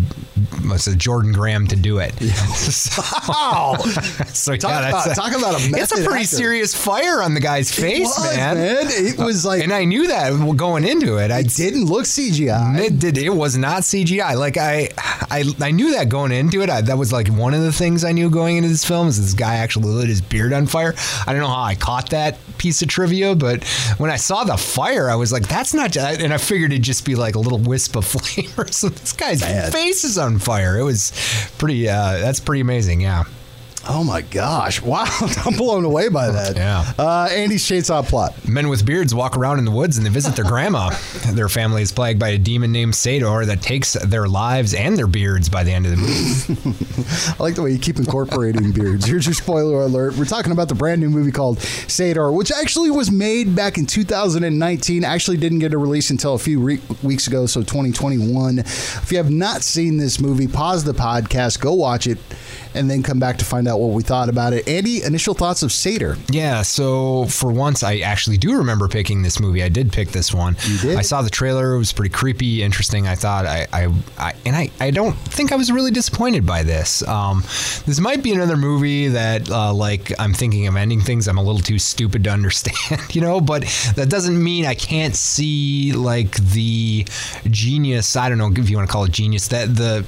Jordan 0.97 1.33
Graham 1.33 1.67
to 1.69 1.77
do 1.77 1.99
it. 1.99 2.15
Yeah. 2.23 2.33
so, 2.33 3.03
so 4.33 4.57
talk, 4.57 4.71
yeah, 4.71 4.89
about, 4.89 5.11
a, 5.11 5.15
talk 5.15 5.37
about 5.37 5.61
a 5.61 5.65
It's 5.77 5.93
a 5.93 5.97
pretty 5.97 6.25
actor. 6.25 6.37
serious 6.37 6.75
fire 6.75 7.23
on 7.23 7.35
the 7.35 7.41
guy's 7.41 7.71
face, 7.71 8.07
was, 8.07 8.35
man. 8.35 8.57
man 8.57 8.94
it 8.97 9.19
was 9.23 9.45
like, 9.45 9.63
and 9.63 9.73
I 9.73 9.85
knew 9.85 10.07
that 10.09 10.31
going 10.57 10.85
into 10.85 11.19
it. 11.19 11.31
I 11.31 11.43
didn't 11.43 11.87
look 11.87 12.05
CGI. 12.05 12.79
It 12.81 12.99
did. 12.99 13.19
It 13.19 13.31
was 13.31 13.57
not 13.57 13.83
CGI. 13.83 14.37
Like 14.37 14.57
I, 14.57 14.89
I, 14.99 15.45
I 15.61 15.71
knew 15.71 15.93
that 15.93 16.09
going 16.09 16.33
into 16.33 16.63
it. 16.63 16.71
I, 16.71 16.81
that 16.83 16.99
was 16.99 17.13
like 17.13 17.29
one 17.29 17.55
of 17.55 17.63
the 17.63 17.73
things 17.73 18.05
I 18.05 18.13
knew 18.13 18.31
going 18.31 18.57
into 18.57 18.69
this 18.69 18.85
film 18.85 19.09
is 19.09 19.21
this 19.21 19.35
guy 19.35 19.57
actually 19.57 19.89
lit 19.89 20.09
his 20.09 20.21
beard 20.21 20.53
on 20.53 20.67
fire. 20.67 20.95
I 21.27 21.33
don't 21.33 21.41
know 21.43 21.49
how 21.49 21.63
I 21.63 21.75
caught 21.75 22.11
that 22.11 22.39
piece 22.59 22.83
of 22.83 22.89
trivia, 22.89 23.35
but 23.35 23.65
when 23.99 24.11
I 24.11 24.17
saw 24.17 24.45
the 24.45 24.57
fire, 24.57 25.11
I 25.11 25.17
was 25.17 25.33
like, 25.33 25.49
"That's 25.49 25.75
not." 25.75 25.97
And 25.97 26.33
I 26.33 26.39
figured 26.39 26.73
it'd 26.73 26.83
just 26.85 27.05
be 27.05 27.15
like 27.15 27.35
a 27.35 27.41
little 27.41 27.59
wisp 27.59 27.97
of 27.97 28.05
flame 28.07 28.51
or 28.57 28.69
something. 28.69 28.99
This 29.01 29.13
guy's 29.13 29.41
Bad. 29.41 29.73
face 29.73 30.05
is 30.05 30.19
on 30.19 30.39
fire. 30.39 30.79
It 30.79 30.85
was 30.85 31.13
pretty. 31.59 31.89
Uh, 31.89 32.19
that's 32.19 32.41
pretty 32.41 32.61
amazing. 32.61 33.01
Yeah. 33.01 33.25
Oh 33.89 34.05
my 34.05 34.23
gosh! 34.23 34.81
Wow, 34.95 35.07
I'm 35.47 35.57
blown 35.57 35.85
away 35.85 36.09
by 36.09 36.31
that. 36.31 36.57
Yeah. 36.57 36.93
Uh, 36.99 37.27
Andy's 37.31 37.65
chainsaw 37.65 38.07
plot. 38.07 38.35
Men 38.47 38.69
with 38.69 38.85
beards 38.85 39.15
walk 39.15 39.37
around 39.37 39.59
in 39.59 39.65
the 39.65 39.71
woods 39.71 39.97
and 39.97 40.07
they 40.07 40.11
visit 40.11 40.37
their 40.37 40.45
grandma. 40.45 40.91
Their 41.33 41.49
family 41.49 41.83
is 41.83 41.91
plagued 41.91 42.21
by 42.21 42.29
a 42.29 42.39
demon 42.39 42.71
named 42.71 42.95
Sator 42.95 43.47
that 43.47 43.63
takes 43.63 43.95
their 43.95 44.29
lives 44.29 44.75
and 44.75 44.97
their 44.97 45.07
beards 45.07 45.49
by 45.49 45.65
the 45.65 45.73
end 45.73 45.87
of 45.87 45.93
the 45.93 45.97
movie. 45.97 47.35
I 47.39 47.43
like 47.43 47.55
the 47.55 47.63
way 47.63 47.73
you 47.73 47.79
keep 47.79 47.97
incorporating 47.99 48.73
beards. 48.73 49.07
Here's 49.07 49.27
your 49.27 49.35
spoiler 49.35 49.81
alert. 49.83 50.17
We're 50.17 50.27
talking 50.27 50.53
about 50.53 50.69
the 50.69 50.75
brand 50.75 51.01
new 51.01 51.11
movie 51.11 51.33
called 51.33 51.61
Sator, 51.61 52.31
which 52.31 52.53
actually 52.53 52.91
was 52.91 53.11
made 53.11 53.57
back 53.57 53.79
in 53.79 53.87
2019. 53.87 55.03
Actually, 55.03 55.39
didn't 55.39 55.61
get 55.61 55.73
a 55.73 55.79
release 55.79 56.11
until 56.11 56.35
a 56.35 56.39
few 56.39 56.61
re- 56.61 56.81
weeks 57.03 57.27
ago, 57.27 57.47
so 57.47 57.63
2021. 57.63 58.59
If 58.61 59.11
you 59.11 59.17
have 59.19 59.31
not 59.31 59.63
seen 59.63 59.97
this 59.97 60.21
movie, 60.21 60.47
pause 60.47 60.85
the 60.85 60.93
podcast, 60.95 61.59
go 61.61 61.73
watch 61.73 62.07
it 62.07 62.19
and 62.75 62.91
then 62.91 63.03
come 63.03 63.19
back 63.19 63.39
to 63.39 63.45
find 63.45 63.69
out 63.69 63.79
what 63.79 63.93
we 63.93 64.03
thought 64.03 64.29
about 64.29 64.53
it. 64.53 64.69
Andy, 64.69 65.03
initial 65.03 65.35
thoughts 65.35 65.63
of 65.63 65.73
Sator? 65.73 66.17
Yeah, 66.29 66.63
so 66.63 67.27
for 67.27 67.53
once, 67.53 67.83
I 67.83 67.99
actually 67.99 68.37
do 68.37 68.57
remember 68.57 68.89
picking 68.89 69.23
this 69.23 69.41
movie. 69.41 69.63
I 69.63 69.69
did 69.69 69.93
pick 69.93 70.09
this 70.09 70.35
one. 70.35 70.57
You 70.67 70.79
did? 70.79 70.99
I 70.99 71.03
saw 71.03 71.23
the 71.23 71.31
trailer. 71.31 71.75
It 71.75 71.79
was 71.79 71.93
pretty 71.93 72.13
creepy, 72.13 72.63
interesting. 72.63 73.07
I 73.07 73.15
thought 73.15 73.47
I, 73.47 73.67
I, 73.73 73.93
I 74.19 74.35
and 74.45 74.57
I, 74.57 74.71
I 74.81 74.91
don't 74.91 75.15
think 75.15 75.53
I 75.53 75.57
was 75.57 75.71
really 75.71 75.91
disappointed 75.91 76.47
by 76.47 76.63
this. 76.63 77.07
Um, 77.07 77.43
this 77.87 78.01
might 78.01 78.23
be 78.23 78.33
another 78.33 78.57
movie 78.57 79.09
that, 79.09 79.51
uh, 79.51 79.73
like, 79.73 80.13
I'm 80.19 80.35
thinking 80.35 80.67
of 80.67 80.77
ending 80.77 81.01
things. 81.01 81.29
I'm 81.29 81.39
a 81.39 81.43
little 81.43 81.61
too 81.61 81.79
stupid 81.79 82.25
to 82.25 82.31
understand, 82.35 83.15
you 83.15 83.21
know, 83.21 83.41
but 83.41 83.63
that 83.97 84.09
doesn't 84.09 84.43
mean 84.43 84.67
I 84.67 84.75
can't 84.75 85.15
see, 85.15 85.93
like, 85.93 86.37
the 86.37 87.07
genius. 87.51 88.17
I 88.17 88.29
don't 88.29 88.39
know 88.39 88.51
if 88.55 88.69
you 88.69 88.77
want 88.77 88.89
to 88.89 88.93
call 88.93 89.05
it 89.05 89.13
genius, 89.13 89.49
that 89.49 89.75
the, 89.75 90.05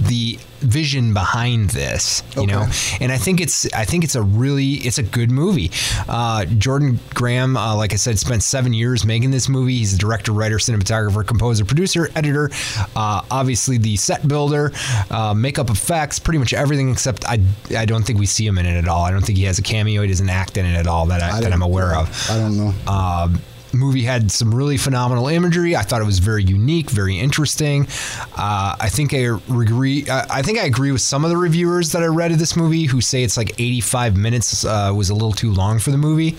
the 0.00 0.38
vision 0.60 1.12
behind 1.12 1.70
this 1.70 2.22
you 2.34 2.42
okay. 2.42 2.52
know 2.52 2.66
and 3.00 3.12
i 3.12 3.18
think 3.18 3.40
it's 3.40 3.70
i 3.74 3.84
think 3.84 4.02
it's 4.04 4.14
a 4.14 4.22
really 4.22 4.74
it's 4.74 4.98
a 4.98 5.02
good 5.02 5.30
movie. 5.30 5.70
Uh, 6.08 6.44
jordan 6.44 6.98
graham 7.14 7.56
uh, 7.56 7.76
like 7.76 7.92
i 7.92 7.96
said 7.96 8.18
spent 8.18 8.42
seven 8.42 8.72
years 8.72 9.04
making 9.04 9.30
this 9.30 9.48
movie. 9.48 9.76
He's 9.76 9.94
a 9.94 9.98
director 9.98 10.32
writer 10.32 10.56
cinematographer 10.56 11.26
composer 11.26 11.64
producer 11.64 12.10
editor 12.14 12.50
uh, 12.94 13.22
obviously 13.30 13.78
the 13.78 13.96
set 13.96 14.26
builder 14.26 14.72
uh, 15.10 15.34
makeup 15.34 15.70
effects 15.70 16.18
pretty 16.18 16.38
much 16.38 16.52
everything 16.52 16.90
except 16.90 17.24
i 17.26 17.38
i 17.76 17.84
don't 17.84 18.04
think 18.04 18.18
we 18.18 18.26
see 18.26 18.46
him 18.46 18.58
in 18.58 18.66
it 18.66 18.76
at 18.76 18.88
all. 18.88 19.04
I 19.04 19.10
don't 19.10 19.22
think 19.22 19.38
he 19.38 19.44
has 19.44 19.58
a 19.58 19.62
cameo. 19.62 20.02
He 20.02 20.08
doesn't 20.08 20.28
act 20.28 20.56
in 20.56 20.66
it 20.66 20.76
at 20.76 20.86
all 20.86 21.06
that, 21.06 21.22
I, 21.22 21.38
I 21.38 21.40
that 21.40 21.52
i'm 21.52 21.62
aware 21.62 21.94
of. 21.94 22.30
I 22.30 22.38
don't 22.38 22.56
know. 22.56 22.74
Um, 22.90 23.40
movie 23.76 24.02
had 24.02 24.30
some 24.30 24.54
really 24.54 24.76
phenomenal 24.76 25.28
imagery. 25.28 25.76
I 25.76 25.82
thought 25.82 26.00
it 26.02 26.06
was 26.06 26.18
very 26.18 26.42
unique, 26.44 26.90
very 26.90 27.18
interesting. 27.18 27.86
Uh, 28.36 28.76
I 28.78 28.88
think 28.88 29.14
I 29.14 29.18
agree. 29.18 30.06
I 30.10 30.42
think 30.42 30.58
I 30.58 30.64
agree 30.64 30.92
with 30.92 31.00
some 31.00 31.24
of 31.24 31.30
the 31.30 31.36
reviewers 31.36 31.92
that 31.92 32.02
I 32.02 32.06
read 32.06 32.32
of 32.32 32.38
this 32.38 32.56
movie 32.56 32.84
who 32.86 33.00
say 33.00 33.22
it's 33.22 33.36
like 33.36 33.52
85 33.60 34.16
minutes 34.16 34.64
uh, 34.64 34.92
was 34.94 35.10
a 35.10 35.14
little 35.14 35.32
too 35.32 35.52
long 35.52 35.78
for 35.78 35.90
the 35.90 35.98
movie. 35.98 36.36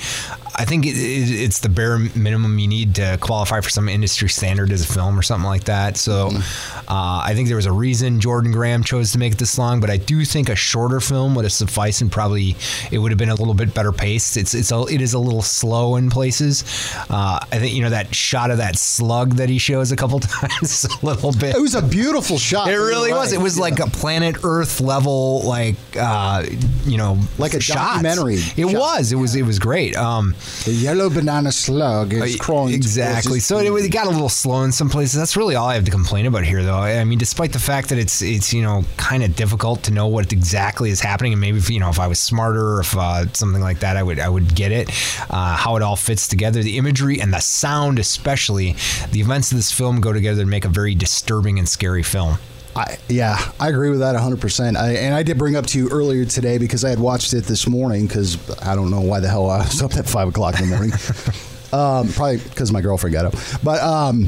I 0.59 0.65
think 0.65 0.85
it, 0.87 0.95
it, 0.97 1.29
it's 1.43 1.59
the 1.59 1.69
bare 1.69 1.99
minimum 2.15 2.57
you 2.57 2.67
need 2.67 2.95
to 2.95 3.17
qualify 3.21 3.61
for 3.61 3.69
some 3.69 3.87
industry 3.87 4.27
standard 4.29 4.71
as 4.71 4.89
a 4.89 4.91
film 4.91 5.17
or 5.17 5.21
something 5.21 5.47
like 5.47 5.65
that. 5.65 5.97
So 5.97 6.17
Mm-hmm. 6.27 6.89
uh, 6.91 7.21
I 7.23 7.33
think 7.35 7.47
there 7.47 7.57
was 7.57 7.67
a 7.67 7.71
reason 7.71 8.19
Jordan 8.19 8.51
Graham 8.51 8.83
chose 8.83 9.11
to 9.11 9.19
make 9.19 9.33
it 9.33 9.37
this 9.37 9.57
long, 9.57 9.79
but 9.79 9.89
I 9.89 9.97
do 9.97 10.25
think 10.25 10.49
a 10.49 10.55
shorter 10.55 10.99
film 10.99 11.35
would 11.35 11.45
have 11.45 11.51
sufficed 11.51 12.01
and 12.01 12.11
probably 12.11 12.55
it 12.91 12.97
would 12.97 13.11
have 13.11 13.17
been 13.19 13.29
a 13.29 13.35
little 13.35 13.53
bit 13.53 13.73
better 13.73 13.91
paced. 13.91 14.35
It's 14.35 14.53
it's 14.55 14.71
a, 14.71 14.81
it 14.89 14.99
is 14.99 15.13
a 15.13 15.19
little 15.19 15.41
slow 15.43 15.95
in 15.95 16.09
places. 16.09 16.63
Uh, 17.09 17.26
I 17.51 17.59
think 17.59 17.73
you 17.75 17.81
know 17.81 17.89
that 17.89 18.13
shot 18.15 18.51
of 18.51 18.57
that 18.57 18.75
slug 18.77 19.35
that 19.35 19.49
he 19.49 19.57
shows 19.57 19.91
a 19.91 19.95
couple 19.95 20.19
times 20.39 20.85
a 20.85 21.05
little 21.05 21.31
bit. 21.31 21.55
It 21.55 21.61
was 21.61 21.75
a 21.75 21.81
beautiful 21.81 22.37
shot. 22.37 22.69
It 22.69 22.75
really 22.77 23.11
was. 23.11 23.33
It 23.33 23.39
was 23.41 23.57
Yeah. 23.57 23.61
like 23.63 23.79
a 23.79 23.87
planet 23.87 24.37
Earth 24.43 24.79
level, 24.81 25.41
like 25.43 25.75
uh, 25.99 26.43
you 26.85 26.97
know, 26.97 27.17
Like 27.37 27.53
a 27.53 27.59
shots. 27.59 27.79
documentary 28.01 28.35
It 28.35 28.69
shot. 28.69 28.73
was. 28.73 29.11
It 29.11 29.15
was. 29.15 29.35
It 29.35 29.43
was 29.43 29.59
great. 29.59 29.95
Um, 29.95 30.35
the 30.65 30.71
yellow 30.73 31.09
banana 31.09 31.51
slug 31.51 32.13
is 32.13 32.35
crawling. 32.37 32.73
exactly. 32.73 33.39
So 33.39 33.57
it, 33.59 33.71
it 33.85 33.89
got 33.91 34.07
a 34.07 34.09
little 34.11 34.29
slow 34.29 34.63
in 34.63 34.71
some 34.71 34.89
places. 34.89 35.15
That's 35.19 35.35
really 35.37 35.55
all 35.55 35.67
I 35.67 35.75
have 35.75 35.85
to 35.85 35.91
complain 35.91 36.25
about 36.25 36.43
here, 36.45 36.63
though. 36.63 36.77
I 36.77 37.03
mean, 37.03 37.19
despite 37.19 37.51
the 37.53 37.59
fact 37.59 37.89
that 37.89 37.97
it's 37.97 38.21
it's 38.21 38.53
you 38.53 38.61
know 38.61 38.83
kind 38.97 39.23
of 39.23 39.35
difficult 39.35 39.83
to 39.83 39.91
know 39.91 40.07
what 40.07 40.31
exactly 40.33 40.89
is 40.89 40.99
happening, 41.01 41.33
and 41.33 41.41
maybe 41.41 41.57
if, 41.57 41.69
you 41.69 41.79
know 41.79 41.89
if 41.89 41.99
I 41.99 42.07
was 42.07 42.19
smarter, 42.19 42.75
or 42.75 42.79
if 42.81 42.95
uh, 42.95 43.25
something 43.33 43.61
like 43.61 43.79
that, 43.79 43.97
I 43.97 44.03
would 44.03 44.19
I 44.19 44.29
would 44.29 44.53
get 44.55 44.71
it. 44.71 44.89
Uh, 45.29 45.55
how 45.55 45.75
it 45.75 45.81
all 45.81 45.95
fits 45.95 46.27
together, 46.27 46.61
the 46.63 46.77
imagery 46.77 47.16
and 47.21 47.33
the 47.33 47.39
sound, 47.39 47.99
especially 47.99 48.75
the 49.11 49.19
events 49.19 49.51
of 49.51 49.57
this 49.57 49.71
film 49.71 50.01
go 50.01 50.13
together 50.13 50.41
to 50.41 50.47
make 50.47 50.65
a 50.65 50.69
very 50.69 50.95
disturbing 50.95 51.59
and 51.59 51.67
scary 51.67 52.03
film. 52.03 52.37
I, 52.75 52.97
yeah, 53.09 53.37
I 53.59 53.69
agree 53.69 53.89
with 53.89 53.99
that 53.99 54.15
100%. 54.15 54.77
I, 54.77 54.91
and 54.97 55.15
I 55.15 55.23
did 55.23 55.39
bring 55.39 55.55
up 55.55 55.65
to 55.67 55.79
you 55.79 55.89
earlier 55.89 56.25
today 56.25 56.59
because 56.59 56.85
I 56.85 56.89
had 56.89 56.99
watched 56.99 57.33
it 57.33 57.45
this 57.45 57.67
morning 57.67 58.05
because 58.05 58.37
I 58.61 58.75
don't 58.75 58.91
know 58.91 59.01
why 59.01 59.19
the 59.19 59.27
hell 59.27 59.49
I 59.49 59.59
was 59.59 59.81
up 59.81 59.95
at 59.95 60.07
5 60.07 60.27
o'clock 60.27 60.59
in 60.59 60.69
the 60.69 60.75
morning. 60.75 60.93
um, 61.73 62.09
probably 62.09 62.37
because 62.37 62.71
my 62.71 62.81
girlfriend 62.81 63.13
got 63.13 63.25
up. 63.25 63.35
But 63.63 63.81
um, 63.81 64.27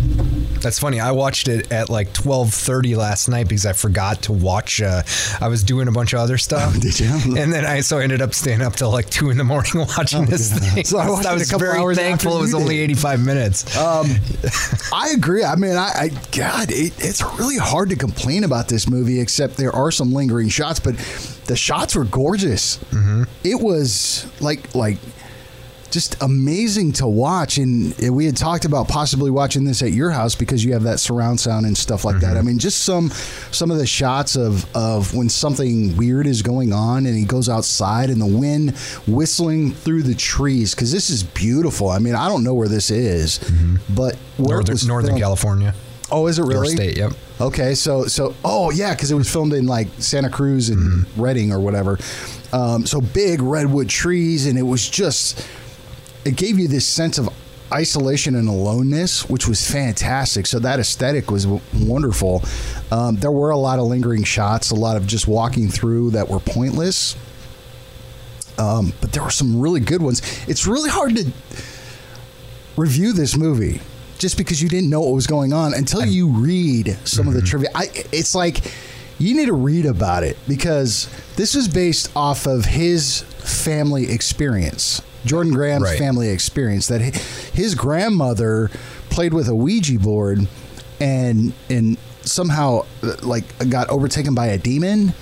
That's 0.62 0.80
funny. 0.80 1.00
I 1.00 1.12
watched 1.12 1.48
it 1.48 1.72
at 1.72 1.90
like 1.90 2.12
twelve 2.14 2.54
thirty 2.54 2.96
last 2.96 3.30
night 3.30 3.48
because 3.48 3.66
I 3.66 3.74
forgot 3.74 4.24
to 4.24 4.34
watch. 4.34 4.82
Uh, 4.82 5.04
I 5.40 5.48
was 5.48 5.64
doing 5.64 5.88
a 5.88 5.92
bunch 5.92 6.14
of 6.14 6.20
other 6.20 6.38
stuff. 6.38 6.74
Did 6.80 7.00
you? 7.00 7.08
And 7.38 7.54
then 7.54 7.66
I 7.66 7.82
so 7.82 8.00
I 8.00 8.04
ended 8.04 8.22
up 8.22 8.34
staying 8.34 8.62
up 8.62 8.76
till 8.76 8.92
like 8.92 9.10
two 9.10 9.30
in 9.30 9.38
the 9.38 9.44
morning 9.44 9.72
watching 9.98 10.26
this 10.26 10.58
thing. 10.58 10.84
So 10.84 10.98
I 10.98 11.10
watched 11.10 11.26
it 11.26 11.32
a 11.32 11.34
was 11.34 11.52
very 11.52 11.80
hours 11.80 11.98
thankful 11.98 12.38
it 12.38 12.42
was 12.42 12.54
only 12.54 12.80
eighty 12.80 12.94
five 12.94 13.24
minutes. 13.24 13.66
I 14.94 15.10
agree. 15.16 15.44
I 15.44 15.56
mean, 15.56 15.76
I, 15.76 15.92
I 15.96 16.10
God, 16.32 16.72
it, 16.72 16.94
it's 16.98 17.24
really 17.40 17.58
hard 17.58 17.90
to 17.90 17.96
complain 17.96 18.44
about 18.44 18.68
this 18.68 18.90
movie, 18.90 19.20
except 19.20 19.58
there 19.58 19.74
are 19.74 19.92
some 19.92 20.12
lingering 20.14 20.50
shots, 20.50 20.80
but 20.80 20.96
the 21.46 21.56
shots 21.56 21.96
were 21.96 22.06
gorgeous. 22.06 22.78
Mm-hmm. 22.78 23.24
It 23.44 23.60
was 23.60 24.30
like 24.42 24.76
like 24.76 24.98
just 25.92 26.22
amazing 26.22 26.94
to 26.94 27.08
watch, 27.08 27.58
and 27.58 27.98
we 27.98 28.26
had 28.26 28.38
talked 28.38 28.66
about 28.66 28.88
possibly 28.88 29.32
watching 29.32 29.64
this 29.64 29.82
at 29.82 29.92
your 29.92 30.12
house 30.12 30.36
because 30.36 30.64
you 30.64 30.74
have 30.74 30.84
that 30.84 31.00
surround 31.00 31.40
sound 31.40 31.66
and 31.66 31.78
stuff 31.78 32.06
like 32.06 32.20
that. 32.20 32.30
Mm-hmm. 32.32 32.38
I 32.38 32.42
mean, 32.42 32.60
just 32.60 32.84
some 32.84 33.10
some 33.52 33.72
of 33.72 33.78
the 33.78 33.88
shots 33.88 34.36
of 34.36 34.66
of 34.76 35.14
when 35.14 35.30
something 35.30 35.96
weird 35.98 36.28
is 36.28 36.42
going 36.42 36.74
on, 36.74 37.06
and 37.06 37.18
he 37.18 37.26
goes 37.26 37.50
outside, 37.50 38.10
and 38.10 38.22
the 38.22 38.26
wind 38.26 38.78
whistling 39.08 39.72
through 39.72 40.04
the 40.04 40.16
trees 40.16 40.76
because 40.76 40.92
this 40.92 41.10
is 41.10 41.24
beautiful. 41.24 41.90
I 41.90 42.00
mean, 42.00 42.16
I 42.16 42.28
don't 42.30 42.44
know 42.44 42.54
where 42.54 42.68
this 42.68 42.92
is, 42.92 43.40
mm-hmm. 43.40 43.78
but 43.94 44.16
where 44.38 44.60
it 44.60 44.68
Northern, 44.68 44.88
Northern 44.88 45.18
California, 45.18 45.74
Oh, 46.12 46.28
is 46.28 46.40
it 46.40 46.44
your 46.44 46.62
really? 46.62 46.76
state. 46.76 46.98
Yep. 46.98 47.14
Okay, 47.42 47.76
so 47.76 48.06
so 48.06 48.36
oh 48.44 48.72
yeah, 48.72 48.94
because 48.94 49.12
it 49.12 49.16
was 49.16 49.32
filmed 49.32 49.54
in 49.54 49.68
like 49.68 49.88
Santa 50.00 50.30
Cruz 50.30 50.70
and 50.70 50.80
mm-hmm. 50.80 51.22
Redding 51.22 51.52
or 51.52 51.60
whatever. 51.60 51.98
Um, 52.52 52.86
so 52.86 53.00
big 53.00 53.42
redwood 53.42 53.90
trees, 53.90 54.48
and 54.48 54.58
it 54.58 54.64
was 54.64 54.88
just 54.88 55.48
it 56.26 56.36
gave 56.36 56.60
you 56.60 56.68
this 56.68 56.88
sense 56.88 57.18
of 57.18 57.30
isolation 57.72 58.36
and 58.36 58.48
aloneness, 58.48 59.30
which 59.30 59.48
was 59.48 59.70
fantastic. 59.70 60.48
So 60.48 60.60
that 60.60 60.80
aesthetic 60.80 61.30
was 61.30 61.44
w- 61.44 61.62
wonderful. 61.80 62.44
Um, 62.92 63.16
there 63.18 63.32
were 63.32 63.52
a 63.52 63.58
lot 63.58 63.80
of 63.80 63.86
lingering 63.86 64.24
shots, 64.24 64.72
a 64.72 64.76
lot 64.76 64.98
of 64.98 65.06
just 65.06 65.28
walking 65.28 65.70
through 65.70 66.12
that 66.12 66.28
were 66.28 66.40
pointless. 66.40 67.16
Um, 68.58 68.94
but 69.00 69.14
there 69.14 69.24
were 69.24 69.30
some 69.30 69.60
really 69.60 69.80
good 69.80 70.02
ones. 70.02 70.22
It's 70.48 70.68
really 70.68 70.90
hard 70.90 71.16
to 71.16 71.32
review 72.76 73.14
this 73.14 73.38
movie 73.38 73.82
just 74.18 74.38
because 74.38 74.62
you 74.62 74.68
didn't 74.68 74.90
know 74.90 75.02
what 75.02 75.14
was 75.14 75.28
going 75.28 75.54
on 75.54 75.74
until 75.74 76.06
you 76.06 76.28
read 76.28 76.98
some 77.06 77.28
of 77.28 77.34
the 77.34 77.42
trivia. 77.42 77.70
I, 77.74 77.90
it's 78.12 78.36
like 78.36 78.74
you 79.18 79.36
need 79.36 79.46
to 79.46 79.54
read 79.54 79.86
about 79.86 80.24
it 80.24 80.38
because 80.48 81.10
this 81.36 81.56
is 81.56 81.68
based 81.68 82.12
off 82.16 82.46
of 82.48 82.66
his 82.66 83.22
family 83.22 84.12
experience, 84.12 85.02
Jordan 85.26 85.54
Graham's 85.54 85.84
Right. 85.84 86.00
family 86.00 86.30
experience. 86.30 86.88
That 86.88 87.02
his 87.02 87.76
grandmother 87.76 88.70
played 89.10 89.34
with 89.34 89.48
a 89.48 89.56
Ouija 89.56 90.00
board 90.00 90.48
and 91.00 91.54
and 91.70 91.98
somehow 92.22 92.86
uh, 93.04 93.16
like 93.24 93.44
got 93.70 93.90
overtaken 93.90 94.36
by 94.36 94.48
a 94.48 94.58
demon. 94.58 95.14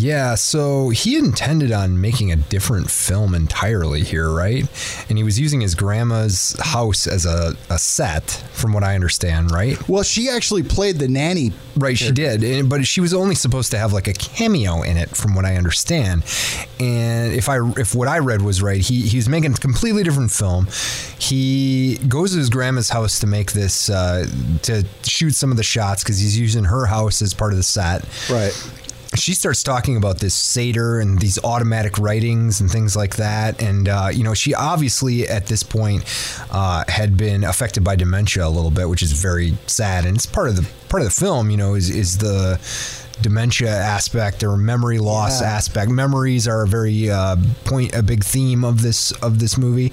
Yeah, 0.00 0.34
so 0.34 0.88
he 0.88 1.16
intended 1.16 1.72
on 1.72 2.00
making 2.00 2.32
a 2.32 2.36
different 2.36 2.90
film 2.90 3.34
entirely 3.34 4.02
here, 4.02 4.30
right? 4.30 4.64
And 5.10 5.18
he 5.18 5.24
was 5.24 5.38
using 5.38 5.60
his 5.60 5.74
grandma's 5.74 6.56
house 6.58 7.06
as 7.06 7.26
a, 7.26 7.54
a 7.68 7.78
set, 7.78 8.30
from 8.52 8.72
what 8.72 8.82
I 8.82 8.94
understand, 8.94 9.50
right? 9.50 9.76
Well, 9.88 10.02
she 10.02 10.30
actually 10.30 10.62
played 10.62 10.96
the 10.96 11.06
nanny. 11.08 11.52
Right, 11.76 11.98
she 11.98 12.12
did, 12.12 12.42
and- 12.42 12.68
but 12.68 12.86
she 12.86 13.00
was 13.02 13.12
only 13.12 13.34
supposed 13.34 13.70
to 13.72 13.78
have 13.78 13.92
like 13.92 14.08
a 14.08 14.12
cameo 14.14 14.80
in 14.82 14.96
it, 14.96 15.10
from 15.10 15.34
what 15.34 15.44
I 15.44 15.56
understand. 15.56 16.22
And 16.78 17.34
if 17.34 17.48
I 17.50 17.58
if 17.76 17.94
what 17.94 18.08
I 18.08 18.18
read 18.20 18.40
was 18.42 18.62
right, 18.62 18.80
he 18.80 19.02
he's 19.02 19.28
making 19.28 19.52
a 19.52 19.56
completely 19.56 20.02
different 20.02 20.30
film. 20.30 20.66
He 21.18 21.98
goes 22.08 22.32
to 22.32 22.38
his 22.38 22.48
grandma's 22.48 22.88
house 22.88 23.18
to 23.20 23.26
make 23.26 23.52
this 23.52 23.90
uh, 23.90 24.26
to 24.62 24.84
shoot 25.02 25.34
some 25.34 25.50
of 25.50 25.56
the 25.58 25.62
shots 25.62 26.02
because 26.02 26.18
he's 26.18 26.38
using 26.38 26.64
her 26.64 26.86
house 26.86 27.20
as 27.20 27.34
part 27.34 27.52
of 27.52 27.58
the 27.58 27.62
set 27.62 28.04
Right. 28.30 28.52
She 29.16 29.34
starts 29.34 29.62
talking 29.64 29.96
about 29.96 30.18
this 30.18 30.34
Sator 30.34 31.00
and 31.00 31.18
these 31.18 31.42
automatic 31.42 31.98
writings 31.98 32.60
and 32.60 32.70
things 32.70 32.94
like 32.94 33.16
that. 33.16 33.60
And 33.60 33.88
uh, 33.88 34.08
you 34.12 34.22
know 34.22 34.34
she 34.34 34.54
obviously 34.54 35.28
at 35.28 35.46
this 35.46 35.62
point 35.62 36.04
uh, 36.50 36.84
had 36.88 37.16
been 37.16 37.42
affected 37.44 37.82
by 37.82 37.96
dementia 37.96 38.46
a 38.46 38.48
little 38.48 38.70
bit 38.70 38.88
which 38.88 39.02
is 39.02 39.12
very 39.12 39.56
sad. 39.66 40.04
And 40.06 40.16
it's 40.16 40.26
part 40.26 40.48
of 40.48 40.56
the 40.56 40.68
part 40.88 41.02
of 41.02 41.08
the 41.08 41.14
film 41.14 41.50
you 41.50 41.56
know 41.56 41.74
is, 41.74 41.90
is 41.90 42.18
the 42.18 42.58
dementia 43.22 43.70
aspect 43.70 44.42
or 44.42 44.56
memory 44.56 44.98
loss 44.98 45.40
Yeah. 45.40 45.48
aspect 45.48 45.90
memories 45.90 46.46
are 46.48 46.62
a 46.62 46.66
very 46.66 47.10
uh, 47.10 47.36
point 47.64 47.94
a 47.94 48.02
big 48.02 48.24
theme 48.24 48.64
of 48.64 48.82
this 48.82 49.12
of 49.22 49.38
this 49.38 49.56
movie 49.58 49.92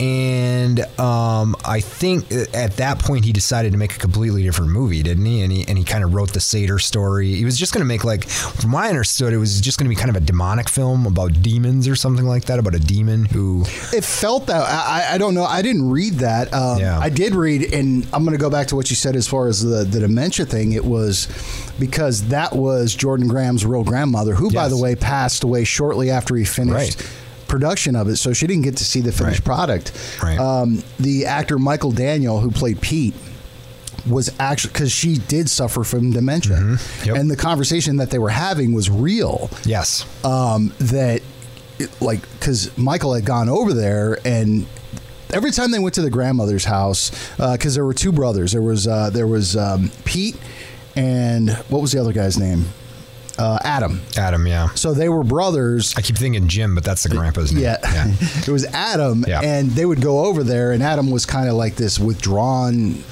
and 0.00 0.80
um, 1.00 1.56
I 1.64 1.80
think 1.80 2.30
at 2.54 2.72
that 2.76 2.98
point 2.98 3.24
he 3.24 3.32
decided 3.32 3.72
to 3.72 3.78
make 3.78 3.94
a 3.94 3.98
completely 3.98 4.42
different 4.42 4.70
movie 4.72 5.02
didn't 5.02 5.24
he 5.24 5.42
and 5.42 5.52
he, 5.52 5.64
and 5.68 5.76
he 5.78 5.84
kind 5.84 6.04
of 6.04 6.14
wrote 6.14 6.32
the 6.32 6.40
Sator 6.40 6.78
story 6.78 7.34
he 7.34 7.44
was 7.44 7.58
just 7.58 7.72
going 7.72 7.80
to 7.82 7.86
make 7.88 8.04
like 8.04 8.24
from 8.28 8.72
what 8.72 8.84
I 8.84 8.88
understood 8.88 9.32
it 9.32 9.38
was 9.38 9.60
just 9.60 9.78
going 9.78 9.86
to 9.90 9.94
be 9.94 9.98
kind 9.98 10.10
of 10.10 10.16
a 10.16 10.24
demonic 10.24 10.68
film 10.68 11.06
about 11.06 11.42
demons 11.42 11.88
or 11.88 11.96
something 11.96 12.26
like 12.26 12.44
that 12.46 12.58
about 12.58 12.74
a 12.74 12.78
demon 12.80 13.24
who 13.24 13.62
It 13.92 14.04
felt 14.04 14.46
that 14.46 14.62
I, 14.62 15.00
I- 15.00 15.14
I 15.14 15.18
don't 15.18 15.34
know. 15.34 15.44
I 15.44 15.62
didn't 15.62 15.90
read 15.90 16.14
that. 16.14 16.52
Um, 16.52 16.78
Yeah. 16.78 16.98
I 16.98 17.08
did 17.08 17.34
read, 17.34 17.72
and 17.72 18.06
I'm 18.12 18.24
going 18.24 18.36
to 18.36 18.40
go 18.40 18.50
back 18.50 18.66
to 18.68 18.76
what 18.76 18.90
you 18.90 18.94
said 18.96 19.16
as 19.16 19.26
far 19.26 19.48
as 19.48 19.62
the, 19.62 19.84
the 19.84 20.00
dementia 20.00 20.44
thing. 20.44 20.72
It 20.72 20.84
was 20.84 21.28
because 21.78 22.28
that 22.28 22.37
was 22.54 22.94
Jordan 22.94 23.28
Graham's 23.28 23.64
real 23.66 23.84
grandmother, 23.84 24.34
who, 24.34 24.50
by 24.50 24.68
the 24.68 24.76
way, 24.76 24.94
passed 24.94 25.44
away 25.44 25.64
shortly 25.64 26.10
after 26.10 26.34
he 26.36 26.44
finished. 26.44 27.00
Right. 27.00 27.10
Production 27.48 27.96
of 27.96 28.08
it, 28.08 28.16
so 28.16 28.34
she 28.34 28.46
didn't 28.46 28.64
get 28.64 28.76
to 28.76 28.84
see 28.84 29.00
the 29.00 29.10
finished 29.12 29.38
Right. 29.40 29.44
product. 29.44 29.92
Right. 30.22 30.38
Um, 30.38 30.82
the 31.00 31.24
actor 31.24 31.58
Michael 31.58 31.92
Daniel, 31.92 32.40
who 32.40 32.50
played 32.50 32.80
Pete, 32.82 33.14
was 34.08 34.30
actually 34.38 34.72
because 34.74 34.92
she 34.92 35.16
did 35.16 35.48
suffer 35.48 35.82
from 35.82 36.12
dementia, 36.12 36.56
Mm-hmm. 36.56 37.06
Yep. 37.08 37.16
and 37.16 37.30
the 37.30 37.36
conversation 37.36 37.96
that 37.96 38.10
they 38.10 38.18
were 38.18 38.28
having 38.30 38.72
was 38.72 38.88
real 38.88 39.50
yes 39.64 40.04
um, 40.24 40.72
that 40.78 41.20
it, 41.78 41.90
like 42.00 42.20
because 42.38 42.76
Michael 42.78 43.12
had 43.14 43.24
gone 43.24 43.48
over 43.48 43.72
there 43.74 44.18
and 44.24 44.66
every 45.30 45.50
time 45.50 45.72
they 45.72 45.78
went 45.78 45.94
to 45.96 46.02
the 46.02 46.10
grandmother's 46.10 46.64
house 46.64 47.10
because 47.36 47.74
there 47.74 47.84
were 47.84 47.92
two 47.92 48.12
brothers 48.12 48.52
there 48.52 48.62
was 48.62 48.86
uh, 48.86 49.10
there 49.10 49.26
was 49.26 49.56
um, 49.56 49.90
Pete 50.04 50.36
and 50.98 51.50
what 51.68 51.80
was 51.80 51.92
the 51.92 52.00
other 52.00 52.12
guy's 52.12 52.38
name 52.38 52.64
uh, 53.38 53.58
Adam 53.62 54.00
Adam 54.16 54.46
yeah 54.46 54.68
so 54.74 54.92
they 54.92 55.08
were 55.08 55.22
brothers 55.22 55.94
I 55.96 56.02
keep 56.02 56.16
thinking 56.16 56.48
Jim 56.48 56.74
but 56.74 56.82
that's 56.84 57.04
the 57.04 57.08
grandpa's 57.10 57.52
name 57.52 57.62
yeah, 57.62 57.76
it 58.46 58.48
was 58.48 58.64
Adam, 58.66 59.24
Yeah. 59.28 59.40
and 59.42 59.70
they 59.70 59.86
would 59.86 60.00
go 60.00 60.24
over 60.26 60.42
there, 60.42 60.72
and 60.72 60.82
Adam 60.82 61.10
was 61.10 61.24
kind 61.24 61.48
of 61.48 61.54
like 61.54 61.76
this 61.76 61.98
withdrawn, 62.00 63.02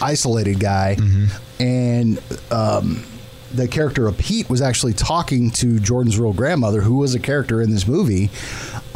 isolated 0.00 0.58
guy, 0.58 0.96
Mm-hmm. 0.98 1.62
and 1.62 2.18
um, 2.50 3.04
the 3.52 3.68
character 3.68 4.06
of 4.08 4.16
Pete 4.18 4.48
was 4.50 4.62
actually 4.62 4.94
talking 4.94 5.50
to 5.52 5.78
Jordan's 5.78 6.18
real 6.18 6.32
grandmother, 6.32 6.80
who 6.80 6.96
was 6.96 7.14
a 7.14 7.20
character 7.20 7.60
in 7.62 7.70
this 7.70 7.86
movie. 7.86 8.30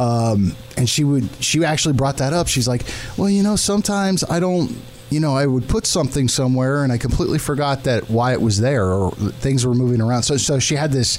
Um, 0.01 0.55
and 0.75 0.89
she 0.89 1.03
would 1.03 1.29
she 1.39 1.63
actually 1.63 1.93
brought 1.93 2.17
that 2.17 2.33
up. 2.33 2.47
She's 2.47 2.67
like, 2.67 2.83
well, 3.17 3.29
you 3.29 3.43
know, 3.43 3.55
sometimes 3.55 4.23
I 4.23 4.39
don't. 4.39 4.75
You 5.09 5.19
know, 5.19 5.35
I 5.35 5.45
would 5.45 5.67
put 5.67 5.85
something 5.85 6.27
somewhere 6.27 6.83
and 6.83 6.91
I 6.91 6.97
completely 6.97 7.39
forgot 7.39 7.83
that 7.85 8.09
why 8.09 8.33
it 8.33 8.41
was 8.41 8.59
there 8.59 8.85
or 8.85 9.11
things 9.11 9.65
were 9.65 9.73
moving 9.73 10.01
around. 10.01 10.23
So, 10.23 10.37
so 10.37 10.59
she 10.59 10.75
had 10.75 10.91
this 10.91 11.17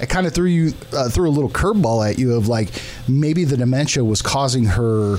it 0.00 0.08
kind 0.08 0.26
of 0.26 0.34
threw 0.34 0.46
you 0.46 0.74
uh, 0.92 1.08
threw 1.08 1.28
a 1.28 1.30
little 1.30 1.50
curveball 1.50 2.08
at 2.08 2.18
you 2.18 2.34
of 2.34 2.48
like 2.48 2.68
maybe 3.08 3.44
the 3.44 3.56
dementia 3.56 4.04
was 4.04 4.22
causing 4.22 4.64
her 4.64 5.18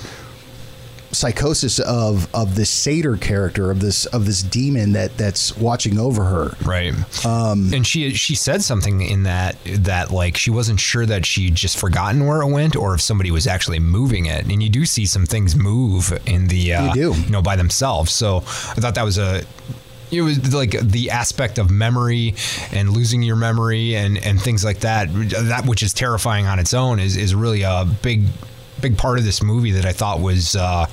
psychosis 1.15 1.79
of 1.79 2.33
of 2.33 2.55
this 2.55 2.69
Sator 2.69 3.17
character 3.17 3.71
of 3.71 3.79
this 3.79 4.05
of 4.07 4.25
this 4.25 4.41
demon 4.41 4.93
that 4.93 5.17
that's 5.17 5.57
watching 5.57 5.97
over 5.97 6.25
her. 6.25 6.55
Right. 6.63 6.93
Um, 7.25 7.73
and 7.73 7.85
she 7.85 8.13
she 8.13 8.35
said 8.35 8.61
something 8.61 9.01
in 9.01 9.23
that 9.23 9.57
that 9.65 10.11
like 10.11 10.37
she 10.37 10.51
wasn't 10.51 10.79
sure 10.79 11.05
that 11.05 11.25
she'd 11.25 11.55
just 11.55 11.77
forgotten 11.77 12.25
where 12.25 12.41
it 12.41 12.51
went 12.51 12.75
or 12.75 12.93
if 12.93 13.01
somebody 13.01 13.31
was 13.31 13.47
actually 13.47 13.79
moving 13.79 14.25
it. 14.25 14.45
And 14.45 14.61
you 14.61 14.69
do 14.69 14.85
see 14.85 15.05
some 15.05 15.25
things 15.25 15.55
move 15.55 16.17
in 16.25 16.47
the 16.47 16.73
uh, 16.73 16.93
you 16.93 17.13
do. 17.13 17.21
you 17.21 17.29
know 17.29 17.41
by 17.41 17.55
themselves. 17.55 18.11
So 18.11 18.37
i 18.37 18.79
thought 18.79 18.95
that 18.95 19.05
was 19.05 19.17
a 19.17 19.43
it 20.11 20.21
was 20.21 20.53
like 20.53 20.71
the 20.71 21.09
aspect 21.09 21.57
of 21.57 21.71
memory 21.71 22.35
and 22.71 22.89
losing 22.89 23.23
your 23.23 23.35
memory 23.35 23.95
and, 23.95 24.17
and 24.17 24.41
things 24.41 24.63
like 24.63 24.79
that 24.79 25.07
that 25.11 25.65
which 25.65 25.81
is 25.83 25.93
terrifying 25.93 26.45
on 26.45 26.59
its 26.59 26.73
own 26.73 26.99
is, 26.99 27.17
is 27.17 27.33
really 27.33 27.63
a 27.63 27.85
big 28.01 28.25
big 28.87 28.97
part 28.99 29.17
of 29.17 29.25
this 29.25 29.41
movie 29.41 29.71
that 29.71 29.85
I 29.85 29.93
thought 29.93 30.19
was 30.19 30.55
uh, 30.55 30.85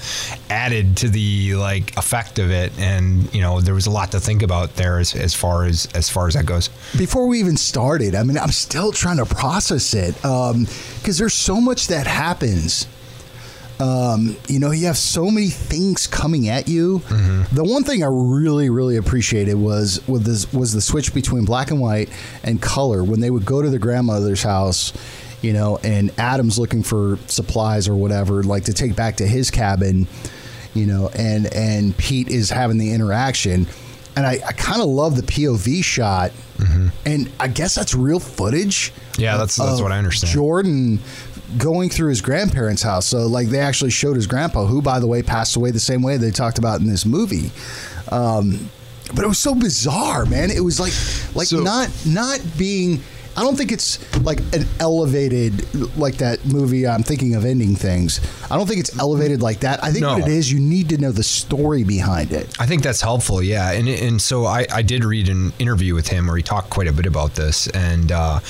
added 0.49 0.97
to 0.99 1.09
the 1.11 1.57
like 1.57 1.95
effect 1.99 2.39
of 2.39 2.51
it, 2.51 2.73
and 2.79 3.33
you 3.35 3.43
know 3.43 3.61
there 3.61 3.75
was 3.75 3.87
a 3.87 3.91
lot 3.91 4.13
to 4.13 4.21
think 4.21 4.43
about 4.43 4.77
there 4.77 4.99
as, 4.99 5.15
as 5.15 5.35
far 5.35 5.67
as 5.67 5.87
as 5.95 6.09
far 6.09 6.27
as 6.27 6.33
that 6.33 6.47
goes. 6.47 6.69
Before 6.97 7.27
we 7.27 7.39
even 7.39 7.59
started, 7.59 8.15
I 8.15 8.23
mean, 8.23 8.39
I'm 8.39 8.51
still 8.51 8.93
trying 8.93 9.19
to 9.19 9.27
process 9.27 9.93
it 9.93 10.15
because 10.15 10.51
um, 10.51 10.67
there's 11.05 11.35
so 11.35 11.61
much 11.61 11.89
that 11.89 12.07
happens. 12.07 12.87
Um, 13.79 14.37
you 14.49 14.59
know, 14.59 14.71
you 14.71 14.87
have 14.87 14.97
so 14.97 15.31
many 15.31 15.49
things 15.49 16.07
coming 16.07 16.49
at 16.49 16.69
you. 16.69 17.01
Mm-hmm. 17.01 17.55
The 17.55 17.65
one 17.65 17.83
thing 17.85 18.03
I 18.05 18.09
really, 18.11 18.71
really 18.71 18.97
appreciated 18.97 19.57
was 19.57 20.01
with 20.07 20.25
this 20.25 20.51
was 20.53 20.73
the 20.73 20.81
switch 20.81 21.13
between 21.13 21.45
black 21.45 21.71
and 21.71 21.81
white 21.81 22.09
and 22.43 22.63
color 22.63 23.05
when 23.05 23.21
they 23.21 23.31
would 23.31 23.45
go 23.45 23.61
to 23.61 23.69
the 23.69 23.81
grandmother's 23.81 24.43
house 24.43 24.93
you 25.43 25.53
know, 25.53 25.79
and 25.83 26.11
Adam's 26.19 26.59
looking 26.59 26.83
for 26.83 27.19
supplies 27.27 27.89
or 27.89 27.95
whatever, 27.95 28.43
like 28.43 28.65
to 28.65 28.73
take 28.73 28.97
back 28.97 29.17
to 29.17 29.27
his 29.27 29.51
cabin, 29.51 30.07
you 30.73 30.87
know, 30.87 31.11
and 31.15 31.53
and 31.53 31.97
Pete 31.97 32.29
is 32.29 32.49
having 32.49 32.79
the 32.79 32.93
interaction, 32.93 33.67
and 34.17 34.27
I, 34.27 34.41
I 34.47 34.53
kind 34.53 34.81
of 34.81 34.89
love 34.89 35.17
the 35.17 35.23
POV 35.23 35.85
shot, 35.85 36.31
mm-hmm. 36.57 36.89
and 37.05 37.31
I 37.41 37.49
guess 37.49 37.75
that's 37.75 37.95
real 37.95 38.21
footage. 38.21 38.93
Yeah, 39.19 39.37
that's 39.37 39.57
that's 39.57 39.81
what 39.81 39.93
I 39.93 39.99
understand. 39.99 40.33
Jordan 40.33 41.01
going 41.59 41.91
through 41.91 42.09
his 42.09 42.21
grandparents' 42.23 42.83
house, 42.83 43.07
so 43.07 43.27
like 43.27 43.49
they 43.49 43.61
actually 43.61 43.91
showed 43.91 44.17
his 44.17 44.27
grandpa, 44.27 44.65
who 44.65 44.81
by 44.81 45.01
the 45.01 45.07
way 45.07 45.23
passed 45.23 45.57
away 45.57 45.73
the 45.73 45.81
same 45.81 46.03
way 46.03 46.17
they 46.17 46.31
talked 46.31 46.59
about 46.59 46.81
in 46.81 46.87
this 46.87 47.05
movie. 47.05 47.51
Um, 48.11 48.71
but 49.15 49.25
it 49.25 49.29
was 49.29 49.39
so 49.39 49.55
bizarre, 49.55 50.25
man. 50.25 50.51
It 50.51 50.61
was 50.61 50.79
like 50.79 50.93
like 51.35 51.49
so, 51.49 51.61
not 51.61 51.91
not 52.07 52.41
being 52.57 53.03
I 53.37 53.43
don't 53.43 53.57
think 53.57 53.73
it's 53.73 53.99
like 54.23 54.41
an 54.55 54.67
elevated 54.79 55.97
like 55.97 56.17
that 56.17 56.45
movie. 56.45 56.87
I'm 56.87 57.03
thinking 57.03 57.35
of 57.35 57.45
ending 57.45 57.75
things. 57.75 58.21
I 58.51 58.57
don't 58.57 58.67
think 58.67 58.81
it's 58.81 58.99
elevated 58.99 59.41
like 59.41 59.61
that. 59.61 59.83
I 59.83 59.91
think 59.91 60.03
no. 60.03 60.15
what 60.15 60.23
it 60.23 60.29
is, 60.29 60.53
you 60.53 60.61
need 60.61 60.91
to 60.91 60.99
know 60.99 61.13
the 61.13 61.23
story 61.23 61.83
behind 61.83 62.33
it. 62.33 62.55
I 62.61 62.67
think 62.67 62.83
that's 62.83 63.01
helpful. 63.01 63.43
Yeah, 63.43 63.73
and 63.73 63.89
and 63.89 64.21
so 64.21 64.45
I 64.45 64.67
I 64.73 64.83
did 64.83 65.05
read 65.05 65.29
an 65.29 65.53
interview 65.59 65.95
with 65.95 66.09
him 66.09 66.27
where 66.27 66.37
he 66.37 66.43
talked 66.43 66.71
quite 66.71 66.89
a 66.89 66.93
bit 66.93 67.07
about 67.07 67.35
this, 67.35 67.69
and 67.69 68.13
uh, 68.13 68.41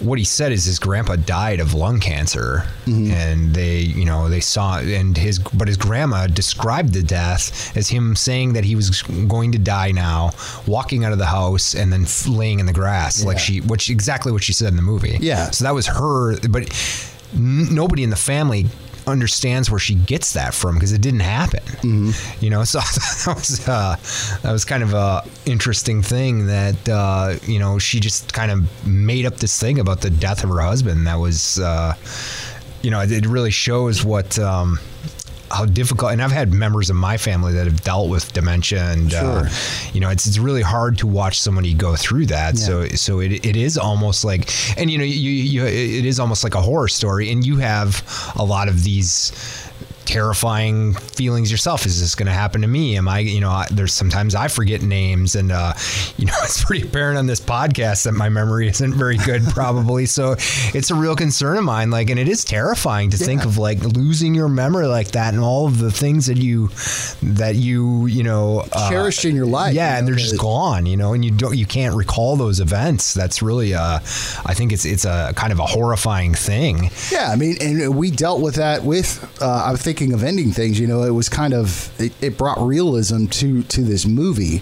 what 0.00 0.18
he 0.18 0.24
said 0.24 0.52
is 0.52 0.64
his 0.64 0.78
grandpa 0.78 1.16
died 1.16 1.60
of 1.60 1.74
lung 1.74 2.00
cancer, 2.00 2.64
mm-hmm. 2.84 3.10
and 3.10 3.54
they, 3.54 3.78
you 3.78 4.04
know, 4.04 4.28
they 4.28 4.40
saw 4.40 4.78
and 4.78 5.16
his, 5.16 5.38
but 5.38 5.68
his 5.68 5.76
grandma 5.76 6.26
described 6.26 6.92
the 6.92 7.02
death 7.02 7.76
as 7.76 7.88
him 7.88 8.16
saying 8.16 8.54
that 8.54 8.64
he 8.64 8.76
was 8.76 9.02
going 9.02 9.52
to 9.52 9.58
die 9.58 9.92
now, 9.92 10.32
walking 10.66 11.04
out 11.04 11.12
of 11.12 11.18
the 11.18 11.26
house 11.26 11.74
and 11.74 11.92
then 11.92 12.06
laying 12.28 12.60
in 12.60 12.66
the 12.66 12.72
grass, 12.72 13.20
yeah. 13.20 13.28
like 13.28 13.38
she, 13.38 13.60
which 13.60 13.90
exactly 13.90 14.32
what 14.32 14.42
she 14.42 14.52
said 14.52 14.68
in 14.68 14.76
the 14.76 14.82
movie. 14.82 15.18
Yeah. 15.20 15.50
So 15.50 15.64
that 15.64 15.74
was 15.74 15.86
her, 15.86 16.38
but 16.48 16.68
nobody 17.32 18.02
in 18.02 18.10
the 18.10 18.16
family 18.16 18.66
understands 19.06 19.70
where 19.70 19.78
she 19.78 19.94
gets 19.94 20.32
that 20.32 20.54
from 20.54 20.74
because 20.74 20.92
it 20.92 21.00
didn't 21.00 21.20
happen. 21.20 21.60
Mm-hmm. 21.60 22.44
You 22.44 22.50
know, 22.50 22.64
so 22.64 22.78
that 22.78 23.34
was 23.36 23.68
uh, 23.68 23.96
that 24.42 24.52
was 24.52 24.64
kind 24.64 24.82
of 24.82 24.94
a 24.94 25.22
interesting 25.46 26.02
thing 26.02 26.46
that 26.46 26.88
uh, 26.88 27.36
you 27.46 27.58
know 27.58 27.78
she 27.78 28.00
just 28.00 28.32
kind 28.32 28.50
of 28.50 28.86
made 28.86 29.26
up 29.26 29.36
this 29.36 29.58
thing 29.58 29.78
about 29.78 30.00
the 30.00 30.10
death 30.10 30.44
of 30.44 30.50
her 30.50 30.60
husband. 30.60 31.06
That 31.06 31.16
was, 31.16 31.58
uh, 31.58 31.94
you 32.82 32.90
know, 32.90 33.00
it 33.00 33.26
really 33.26 33.50
shows 33.50 34.04
what. 34.04 34.38
Um, 34.38 34.78
how 35.50 35.64
difficult 35.66 36.12
and 36.12 36.22
I've 36.22 36.32
had 36.32 36.52
members 36.52 36.90
of 36.90 36.96
my 36.96 37.16
family 37.16 37.52
that 37.52 37.66
have 37.66 37.82
dealt 37.82 38.08
with 38.08 38.32
dementia 38.32 38.82
and 38.90 39.12
uh, 39.12 39.20
sure. 39.20 39.46
uh, 39.46 39.90
you 39.92 40.00
know 40.00 40.08
it's, 40.10 40.26
it's 40.26 40.38
really 40.38 40.62
hard 40.62 40.98
to 40.98 41.06
watch 41.06 41.40
somebody 41.40 41.74
go 41.74 41.96
through 41.96 42.26
that 42.26 42.54
yeah. 42.54 42.64
so 42.64 42.88
so 42.88 43.20
it, 43.20 43.44
it 43.44 43.56
is 43.56 43.76
almost 43.76 44.24
like 44.24 44.50
and 44.78 44.90
you 44.90 44.98
know 44.98 45.04
you, 45.04 45.30
you 45.30 45.64
it 45.64 46.04
is 46.04 46.18
almost 46.18 46.44
like 46.44 46.54
a 46.54 46.60
horror 46.60 46.88
story 46.88 47.30
and 47.30 47.46
you 47.46 47.56
have 47.56 48.02
a 48.36 48.44
lot 48.44 48.68
of 48.68 48.84
these 48.84 49.32
terrifying 50.04 50.94
feelings 50.94 51.50
yourself. 51.50 51.86
Is 51.86 52.00
this 52.00 52.14
going 52.14 52.26
to 52.26 52.32
happen 52.32 52.60
to 52.62 52.68
me? 52.68 52.96
Am 52.96 53.08
I, 53.08 53.20
you 53.20 53.40
know, 53.40 53.50
I, 53.50 53.66
there's 53.70 53.94
sometimes 53.94 54.34
I 54.34 54.48
forget 54.48 54.82
names, 54.82 55.34
and 55.34 55.52
uh, 55.52 55.74
you 56.16 56.26
know, 56.26 56.34
it's 56.42 56.64
pretty 56.64 56.86
apparent 56.86 57.18
on 57.18 57.26
this 57.26 57.40
podcast 57.40 58.04
that 58.04 58.12
my 58.12 58.28
memory 58.28 58.68
isn't 58.68 58.94
very 58.94 59.16
good, 59.18 59.42
probably. 59.48 60.06
so 60.06 60.32
it's 60.74 60.90
a 60.90 60.94
real 60.94 61.16
concern 61.16 61.56
of 61.56 61.64
mine. 61.64 61.90
Like, 61.90 62.10
and 62.10 62.18
it 62.18 62.28
is 62.28 62.44
terrifying 62.44 63.10
to 63.10 63.16
yeah. 63.16 63.26
think 63.26 63.44
of 63.44 63.58
like 63.58 63.80
losing 63.80 64.34
your 64.34 64.48
memory 64.48 64.86
like 64.86 65.08
that, 65.12 65.34
and 65.34 65.42
all 65.42 65.66
of 65.66 65.78
the 65.78 65.90
things 65.90 66.26
that 66.26 66.36
you 66.36 66.68
that 67.22 67.54
you 67.56 68.06
you 68.06 68.22
know 68.22 68.64
uh, 68.72 68.90
cherished 68.90 69.24
in 69.24 69.34
your 69.34 69.46
life. 69.46 69.74
Yeah, 69.74 69.98
and 69.98 70.06
they're 70.06 70.14
just 70.14 70.38
gone. 70.38 70.86
You 70.86 70.96
know, 70.96 71.12
and 71.12 71.24
you 71.24 71.30
don't 71.30 71.56
you 71.56 71.66
can't 71.66 71.94
recall 71.94 72.36
those 72.36 72.60
events. 72.60 73.14
That's 73.14 73.42
really, 73.42 73.74
uh, 73.74 73.98
I 74.46 74.54
think 74.54 74.72
it's 74.72 74.84
it's 74.84 75.04
a 75.04 75.32
kind 75.36 75.52
of 75.52 75.58
a 75.58 75.66
horrifying 75.66 76.34
thing. 76.34 76.90
Yeah, 77.10 77.30
I 77.30 77.36
mean, 77.36 77.56
and 77.60 77.96
we 77.96 78.10
dealt 78.10 78.40
with 78.40 78.56
that 78.56 78.84
with 78.84 79.22
uh, 79.40 79.72
I 79.72 79.76
think 79.76 79.93
thinking 79.94 80.12
of 80.12 80.24
ending 80.24 80.50
things, 80.50 80.80
you 80.80 80.88
know, 80.88 81.04
it 81.04 81.10
was 81.10 81.28
kind 81.28 81.54
of 81.54 81.92
it, 82.00 82.12
it 82.20 82.36
brought 82.36 82.58
realism 82.60 83.26
to 83.26 83.62
to 83.64 83.82
this 83.82 84.06
movie. 84.06 84.60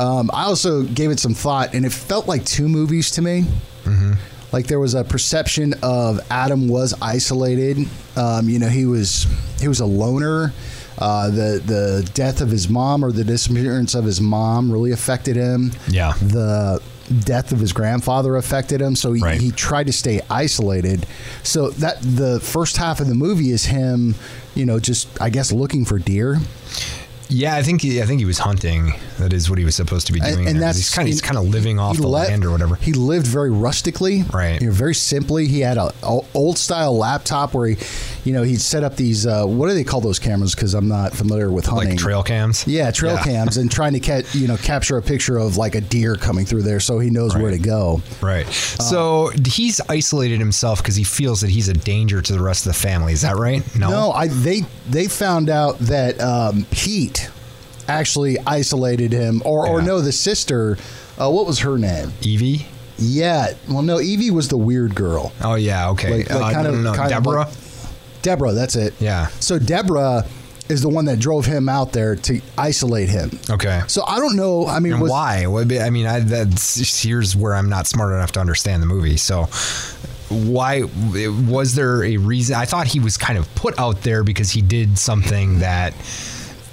Um, 0.00 0.28
I 0.32 0.44
also 0.44 0.82
gave 0.82 1.10
it 1.10 1.20
some 1.20 1.34
thought, 1.34 1.72
and 1.72 1.86
it 1.86 1.92
felt 1.92 2.26
like 2.26 2.44
two 2.44 2.68
movies 2.68 3.12
to 3.12 3.22
me. 3.22 3.42
Mm-hmm. 3.84 4.14
Like 4.52 4.66
there 4.66 4.80
was 4.80 4.94
a 4.94 5.04
perception 5.04 5.74
of 5.82 6.20
Adam 6.30 6.68
was 6.68 6.94
isolated. 7.00 7.78
Um, 8.16 8.48
you 8.48 8.58
know, 8.58 8.68
he 8.68 8.86
was 8.86 9.26
he 9.60 9.68
was 9.68 9.80
a 9.80 9.86
loner. 9.86 10.52
Uh, 10.98 11.30
the 11.30 11.62
the 11.64 12.10
death 12.14 12.40
of 12.40 12.50
his 12.50 12.68
mom 12.68 13.04
or 13.04 13.12
the 13.12 13.24
disappearance 13.24 13.94
of 13.94 14.04
his 14.04 14.20
mom 14.20 14.72
really 14.72 14.90
affected 14.90 15.36
him. 15.36 15.70
Yeah. 15.88 16.14
The 16.14 16.82
death 17.06 17.52
of 17.52 17.58
his 17.58 17.72
grandfather 17.72 18.36
affected 18.36 18.80
him, 18.80 18.96
so 18.96 19.12
he, 19.12 19.22
right. 19.22 19.40
he 19.40 19.50
tried 19.50 19.86
to 19.86 19.92
stay 19.92 20.20
isolated. 20.28 21.06
So 21.42 21.70
that 21.70 22.00
the 22.02 22.40
first 22.40 22.76
half 22.76 23.00
of 23.00 23.08
the 23.08 23.14
movie 23.14 23.50
is 23.50 23.66
him, 23.66 24.14
you 24.54 24.66
know, 24.66 24.78
just 24.78 25.20
I 25.20 25.30
guess 25.30 25.52
looking 25.52 25.84
for 25.84 25.98
deer. 25.98 26.38
Yeah, 27.28 27.56
I 27.56 27.62
think 27.62 27.82
he, 27.82 28.00
I 28.00 28.06
think 28.06 28.20
he 28.20 28.24
was 28.24 28.38
hunting. 28.38 28.92
That 29.18 29.32
is 29.32 29.50
what 29.50 29.58
he 29.58 29.64
was 29.64 29.74
supposed 29.74 30.06
to 30.06 30.12
be 30.12 30.20
doing. 30.20 30.40
And, 30.40 30.48
and 30.48 30.62
that's 30.62 30.78
he's 30.78 30.90
kind 30.94 31.08
of 31.08 31.12
he's 31.12 31.20
kind 31.20 31.36
of 31.36 31.44
living 31.44 31.78
off 31.78 31.96
the 31.96 32.06
let, 32.06 32.28
land 32.28 32.44
or 32.44 32.52
whatever. 32.52 32.76
He 32.76 32.92
lived 32.92 33.26
very 33.26 33.50
rustically, 33.50 34.22
right? 34.32 34.60
You 34.60 34.68
know, 34.68 34.72
very 34.72 34.94
simply. 34.94 35.48
He 35.48 35.60
had 35.60 35.76
a, 35.76 35.92
a, 36.02 36.20
old 36.34 36.56
style 36.56 36.96
laptop 36.96 37.52
where 37.52 37.68
he, 37.68 37.76
you 38.26 38.32
know, 38.32 38.42
he'd 38.42 38.60
set 38.60 38.82
up 38.82 38.96
these. 38.96 39.24
Uh, 39.24 39.46
what 39.46 39.68
do 39.68 39.74
they 39.74 39.84
call 39.84 40.00
those 40.00 40.18
cameras? 40.18 40.54
Because 40.54 40.74
I'm 40.74 40.88
not 40.88 41.12
familiar 41.14 41.50
with 41.50 41.66
hunting. 41.66 41.90
Like 41.90 41.98
trail 41.98 42.24
cams. 42.24 42.66
Yeah, 42.66 42.90
trail 42.90 43.14
yeah. 43.14 43.22
cams, 43.22 43.56
and 43.56 43.70
trying 43.70 43.92
to 43.92 44.00
catch, 44.00 44.34
you 44.34 44.48
know, 44.48 44.56
capture 44.56 44.96
a 44.96 45.02
picture 45.02 45.38
of 45.38 45.56
like 45.56 45.76
a 45.76 45.80
deer 45.80 46.16
coming 46.16 46.44
through 46.44 46.62
there, 46.62 46.80
so 46.80 46.98
he 46.98 47.08
knows 47.08 47.34
right. 47.34 47.42
where 47.42 47.52
to 47.52 47.58
go. 47.58 48.02
Right. 48.20 48.46
Uh, 48.46 48.50
so 48.50 49.30
he's 49.44 49.80
isolated 49.88 50.40
himself 50.40 50.82
because 50.82 50.96
he 50.96 51.04
feels 51.04 51.40
that 51.42 51.50
he's 51.50 51.68
a 51.68 51.74
danger 51.74 52.20
to 52.20 52.32
the 52.32 52.42
rest 52.42 52.66
of 52.66 52.72
the 52.72 52.78
family. 52.78 53.12
Is 53.12 53.22
that 53.22 53.36
right? 53.36 53.62
No. 53.76 53.90
No. 53.90 54.10
I 54.10 54.26
they 54.26 54.62
they 54.88 55.06
found 55.06 55.48
out 55.48 55.78
that 55.78 56.20
um, 56.20 56.66
Pete 56.72 57.30
actually 57.86 58.38
isolated 58.40 59.12
him, 59.12 59.40
or, 59.44 59.66
yeah. 59.66 59.72
or 59.72 59.82
no, 59.82 60.00
the 60.00 60.12
sister. 60.12 60.78
Uh, 61.16 61.30
what 61.30 61.46
was 61.46 61.60
her 61.60 61.78
name? 61.78 62.12
Evie. 62.22 62.66
Yeah. 62.98 63.52
Well, 63.68 63.82
no, 63.82 64.00
Evie 64.00 64.30
was 64.30 64.48
the 64.48 64.58
weird 64.58 64.94
girl. 64.94 65.32
Oh 65.42 65.54
yeah. 65.54 65.90
Okay. 65.90 66.18
Like, 66.18 66.30
like 66.30 66.40
uh, 66.40 66.62
kind 66.62 66.82
no, 66.82 66.90
of, 66.90 66.96
kind 66.96 67.10
Deborah. 67.10 67.42
Of 67.42 67.48
like, 67.48 67.65
Deborah. 68.26 68.52
That's 68.52 68.74
it. 68.74 68.92
Yeah. 69.00 69.28
So 69.38 69.58
Deborah 69.58 70.26
is 70.68 70.82
the 70.82 70.88
one 70.88 71.04
that 71.04 71.20
drove 71.20 71.46
him 71.46 71.68
out 71.68 71.92
there 71.92 72.16
to 72.16 72.40
isolate 72.58 73.08
him. 73.08 73.30
Okay. 73.48 73.82
So 73.86 74.04
I 74.04 74.18
don't 74.18 74.34
know. 74.34 74.66
I 74.66 74.80
mean, 74.80 74.98
was, 74.98 75.10
why? 75.10 75.46
I 75.46 75.90
mean, 75.90 76.06
I, 76.06 76.20
that's 76.20 77.02
here's 77.02 77.36
where 77.36 77.54
I'm 77.54 77.68
not 77.68 77.86
smart 77.86 78.12
enough 78.14 78.32
to 78.32 78.40
understand 78.40 78.82
the 78.82 78.86
movie. 78.86 79.16
So 79.16 79.44
why 80.28 80.82
was 81.48 81.76
there 81.76 82.02
a 82.02 82.16
reason? 82.16 82.56
I 82.56 82.64
thought 82.64 82.88
he 82.88 82.98
was 82.98 83.16
kind 83.16 83.38
of 83.38 83.52
put 83.54 83.78
out 83.78 84.02
there 84.02 84.24
because 84.24 84.50
he 84.50 84.60
did 84.60 84.98
something 84.98 85.60
that 85.60 85.94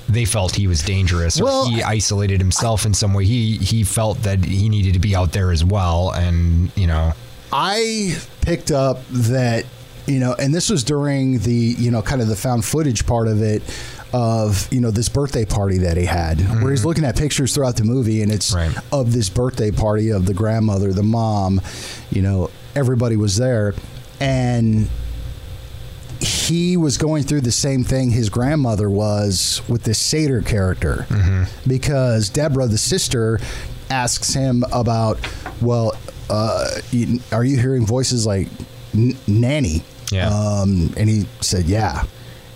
they 0.10 0.26
felt 0.26 0.56
he 0.56 0.66
was 0.66 0.82
dangerous 0.82 1.40
or 1.40 1.44
Well, 1.44 1.70
he 1.70 1.84
isolated 1.84 2.40
himself 2.40 2.88
in 2.88 2.96
some 2.96 3.14
way. 3.14 3.26
He 3.26 3.58
he 3.58 3.84
felt 3.84 4.18
that 4.24 4.44
he 4.44 4.70
needed 4.70 4.94
to 4.94 5.00
be 5.00 5.16
out 5.16 5.34
there 5.34 5.52
as 5.52 5.64
well, 5.64 6.12
and 6.12 6.76
you 6.76 6.88
know, 6.88 7.14
I 7.52 8.18
picked 8.42 8.72
up 8.72 9.06
that, 9.10 9.66
you 10.08 10.20
know, 10.20 10.34
and 10.38 10.54
this 10.54 10.70
was 10.70 10.84
during 10.84 11.40
the, 11.40 11.54
you 11.54 11.92
know, 11.92 12.02
kind 12.02 12.22
of 12.22 12.28
the 12.28 12.36
found 12.36 12.66
footage 12.66 13.06
part 13.06 13.28
of 13.28 13.42
it 13.42 13.62
of, 14.14 14.72
you 14.72 14.80
know, 14.80 14.92
this 14.92 15.10
birthday 15.10 15.44
party 15.46 15.80
that 15.80 15.98
he 15.98 16.06
had, 16.06 16.40
where 16.62 16.72
he's 16.72 16.86
looking 16.86 17.04
at 17.04 17.16
pictures 17.18 17.54
throughout 17.56 17.76
the 17.78 17.84
movie 17.84 18.22
and 18.22 18.32
it's 18.32 18.54
Right. 18.54 18.72
of 18.92 19.12
this 19.14 19.30
birthday 19.30 19.72
party 19.72 20.10
of 20.10 20.26
the 20.26 20.34
grandmother, 20.34 20.94
the 20.94 21.02
mom, 21.04 21.62
you 22.12 22.22
know, 22.22 22.50
everybody 22.76 23.16
was 23.16 23.38
there. 23.38 23.74
And 24.20 24.88
he 26.20 26.78
was 26.78 26.98
going 26.98 27.24
through 27.24 27.42
the 27.42 27.52
same 27.52 27.84
thing 27.84 28.12
his 28.12 28.30
grandmother 28.30 28.90
was 28.90 29.62
with 29.68 29.84
this 29.84 30.00
Sator 30.00 30.42
character 30.42 31.06
because 31.68 32.30
Deborah, 32.30 32.68
the 32.68 32.78
sister, 32.78 33.40
asks 33.90 34.34
him 34.34 34.64
about, 34.72 35.20
well, 35.62 35.94
uh, 36.30 36.70
are 37.32 37.44
you 37.44 37.58
hearing 37.60 37.86
voices 37.86 38.26
like 38.26 38.48
N- 38.94 39.18
Nanny? 39.28 39.84
Yeah. 40.14 40.30
Um, 40.30 40.94
and 40.96 41.10
he 41.10 41.26
said, 41.42 41.66
yeah. 41.66 42.04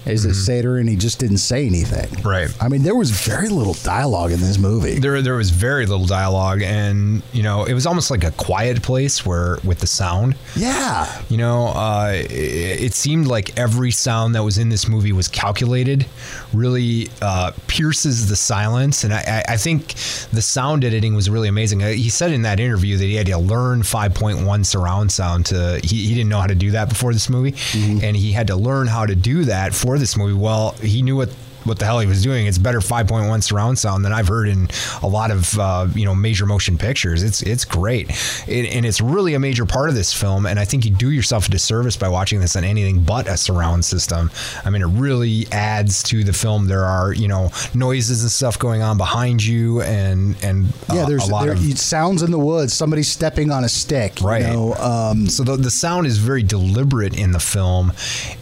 Is 0.08 0.26
it 0.26 0.34
Sator? 0.36 0.78
And 0.78 0.88
he 0.90 0.96
just 0.96 1.20
didn't 1.20 1.38
say 1.40 1.66
anything. 1.66 2.22
Right. 2.24 2.50
I 2.62 2.68
mean, 2.68 2.84
there 2.84 2.96
was 2.96 3.12
very 3.12 3.50
little 3.50 3.74
dialogue 3.76 4.32
in 4.32 4.40
this 4.40 4.58
movie. 4.58 5.00
there 5.00 5.22
there 5.22 5.36
was 5.36 5.50
very 5.50 5.86
little 5.86 6.06
dialogue, 6.06 6.62
and 6.64 7.22
you 7.34 7.44
know, 7.44 7.66
it 7.66 7.74
was 7.74 7.86
almost 7.86 8.10
like 8.12 8.24
a 8.24 8.32
quiet 8.32 8.82
place 8.82 9.26
where 9.26 9.58
with 9.64 9.80
the 9.80 9.88
sound. 9.88 10.36
yeah. 10.56 11.22
You 11.30 11.38
know, 11.38 11.68
uh, 11.68 12.12
it, 12.16 12.82
it 12.82 12.94
seemed 12.94 13.28
like 13.28 13.58
every 13.58 13.92
sound 13.92 14.36
that 14.36 14.44
was 14.44 14.58
in 14.58 14.70
this 14.70 14.88
movie 14.88 15.12
was 15.12 15.28
calculated, 15.28 16.06
really 16.54 17.10
uh, 17.22 17.52
pierces 17.68 18.30
the 18.30 18.36
silence. 18.36 19.04
And 19.04 19.14
I, 19.14 19.44
I 19.48 19.54
I 19.54 19.58
think 19.58 19.88
the 20.32 20.42
sound 20.42 20.84
editing 20.86 21.16
was 21.16 21.30
really 21.30 21.48
amazing. 21.48 21.84
Uh, 21.84 21.88
He 21.90 22.10
said 22.10 22.32
in 22.32 22.44
that 22.44 22.60
interview 22.60 22.98
that 22.98 23.06
he 23.06 23.16
had 23.16 23.28
to 23.28 23.38
learn 23.38 23.82
5.1 23.82 24.66
surround 24.66 25.12
sound 25.12 25.46
to, 25.48 25.80
he, 25.84 26.08
he 26.08 26.14
didn't 26.16 26.30
know 26.30 26.40
how 26.40 26.48
to 26.48 26.56
do 26.56 26.72
that 26.72 26.90
before 26.90 27.14
this 27.14 27.30
movie. 27.30 27.56
And 27.74 28.16
he 28.16 28.32
had 28.32 28.48
to 28.48 28.56
learn 28.56 28.88
how 28.88 29.06
to 29.06 29.16
do 29.16 29.46
that 29.46 29.74
for 29.74 29.97
this 30.00 30.18
movie. 30.18 30.34
Well, 30.34 30.72
he 30.82 31.02
knew 31.02 31.16
what 31.16 31.30
what 31.68 31.80
the 31.80 31.86
hell 31.86 32.00
he 32.00 32.08
was 32.08 32.24
doing. 32.24 32.48
It's 32.48 32.58
better 32.58 32.80
5.1 32.80 33.44
surround 33.44 33.80
sound 33.80 34.06
than 34.06 34.14
I've 34.14 34.28
heard 34.28 34.48
in 34.48 34.68
a 35.02 35.08
lot 35.08 35.32
of 35.32 35.58
uh, 35.60 35.88
you 35.94 36.06
know 36.06 36.16
major 36.16 36.46
motion 36.46 36.78
pictures. 36.78 37.24
It's 37.24 37.42
it's 37.42 37.66
great, 37.66 38.10
it, 38.48 38.74
and 38.74 38.86
it's 38.86 39.02
really 39.02 39.34
a 39.34 39.40
major 39.40 39.66
part 39.66 39.90
of 39.90 39.96
this 39.96 40.14
film. 40.14 40.46
And 40.46 40.60
I 40.60 40.66
think 40.66 40.86
you 40.86 40.92
do 40.92 41.12
yourself 41.12 41.48
a 41.48 41.52
disservice 41.52 41.98
by 41.98 42.10
watching 42.10 42.40
this 42.40 42.56
on 42.56 42.64
anything 42.64 43.02
but 43.02 43.28
a 43.28 43.38
surround 43.38 43.86
system. 43.86 44.32
I 44.66 44.70
mean, 44.70 44.82
it 44.82 44.88
really 44.88 45.48
adds 45.52 46.04
to 46.04 46.24
the 46.24 46.34
film. 46.34 46.68
There 46.68 46.86
are 46.86 47.14
you 47.14 47.28
know 47.28 47.52
noises 47.74 48.22
and 48.22 48.32
stuff 48.32 48.58
going 48.60 48.82
on 48.82 48.98
behind 48.98 49.44
you, 49.44 49.82
and 49.82 50.36
and 50.44 50.68
uh, 50.90 50.96
Yeah, 50.96 51.06
there's 51.06 51.28
a 51.28 51.32
lot 51.32 51.46
there, 51.46 51.54
of 51.54 51.80
sounds 51.80 52.22
in 52.22 52.32
the 52.32 52.40
woods. 52.40 52.74
Somebody 52.74 53.04
stepping 53.04 53.52
on 53.52 53.64
a 53.64 53.70
stick. 53.70 54.20
Right. 54.22 54.42
You 54.42 54.48
know, 54.48 54.74
um, 54.76 55.28
so 55.28 55.44
the, 55.44 55.58
the 55.58 55.72
sound 55.72 56.08
is 56.08 56.18
very 56.18 56.44
deliberate 56.44 57.18
in 57.18 57.32
the 57.32 57.40
film. 57.40 57.94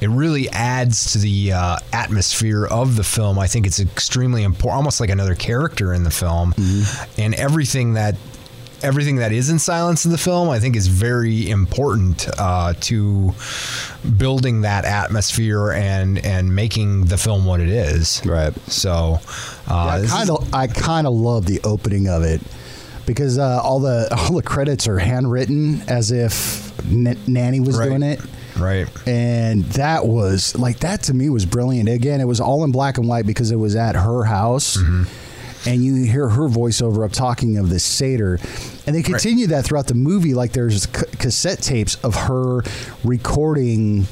It 0.01 0.09
really 0.09 0.49
adds 0.49 1.13
to 1.13 1.17
the 1.17 1.53
uh, 1.53 1.77
atmosphere 1.93 2.65
of 2.65 2.95
the 2.95 3.03
film. 3.15 3.39
I 3.39 3.47
think 3.47 3.65
it's 3.65 3.79
extremely 3.79 4.43
important, 4.43 4.75
almost 4.77 4.99
like 4.99 5.09
another 5.09 5.35
character 5.35 5.93
in 5.93 6.03
the 6.03 6.11
film. 6.11 6.53
And 7.17 7.33
everything 7.35 7.93
that 7.93 8.15
everything 8.83 9.15
that 9.15 9.31
is 9.31 9.49
in 9.49 9.57
silence 9.57 10.05
in 10.05 10.11
the 10.11 10.17
film, 10.17 10.49
I 10.49 10.59
think, 10.59 10.75
is 10.75 10.87
very 10.87 11.49
important 11.49 12.27
uh, 12.37 12.73
to 12.81 13.33
building 14.17 14.61
that 14.61 14.85
atmosphere 14.85 15.71
and 15.71 16.17
and 16.23 16.53
making 16.53 17.05
the 17.05 17.17
film 17.17 17.45
what 17.45 17.61
it 17.61 17.69
is. 17.69 18.21
Right. 18.25 18.53
So, 18.69 19.19
uh, 19.69 19.75
I 20.03 20.05
kind 20.07 20.29
of 20.29 20.53
I 20.53 20.67
kind 20.67 21.07
of 21.07 21.13
love 21.13 21.45
the 21.45 21.59
opening 21.63 22.07
of 22.07 22.23
it 22.23 22.41
because 23.05 23.37
uh, 23.37 23.61
all 23.63 23.79
the 23.79 24.07
all 24.17 24.35
the 24.35 24.43
credits 24.43 24.87
are 24.87 24.99
handwritten 24.99 25.81
as 25.87 26.11
if 26.11 26.77
N- 26.85 27.17
Nanny 27.27 27.59
was 27.59 27.77
Right. 27.77 27.89
doing 27.89 28.03
it. 28.03 28.19
Right. 28.57 28.87
And 29.07 29.63
that 29.65 30.05
was 30.05 30.55
like 30.57 30.79
that 30.79 31.03
to 31.03 31.13
me 31.13 31.29
was 31.29 31.45
brilliant. 31.45 31.89
Again, 31.89 32.21
it 32.21 32.25
was 32.25 32.39
all 32.39 32.63
in 32.63 32.71
black 32.71 32.97
and 32.97 33.07
white 33.07 33.25
because 33.25 33.51
it 33.51 33.57
was 33.57 33.75
at 33.75 33.95
her 33.95 34.23
house. 34.23 34.77
Mm-hmm. 34.77 35.69
And 35.69 35.83
you 35.83 36.03
hear 36.03 36.29
her 36.29 36.47
voiceover 36.47 37.03
up 37.03 37.11
talking 37.11 37.57
of 37.57 37.69
this 37.69 37.83
Sator. 37.83 38.39
And 38.85 38.95
they 38.95 39.01
continue 39.01 39.47
that 39.47 39.65
throughout 39.65 39.87
the 39.87 39.95
movie. 39.95 40.35
Like 40.35 40.51
there's 40.51 40.83
c- 40.83 41.05
cassette 41.17 41.61
tapes 41.61 41.95
of 42.03 42.15
her 42.15 42.61
recording 43.03 44.05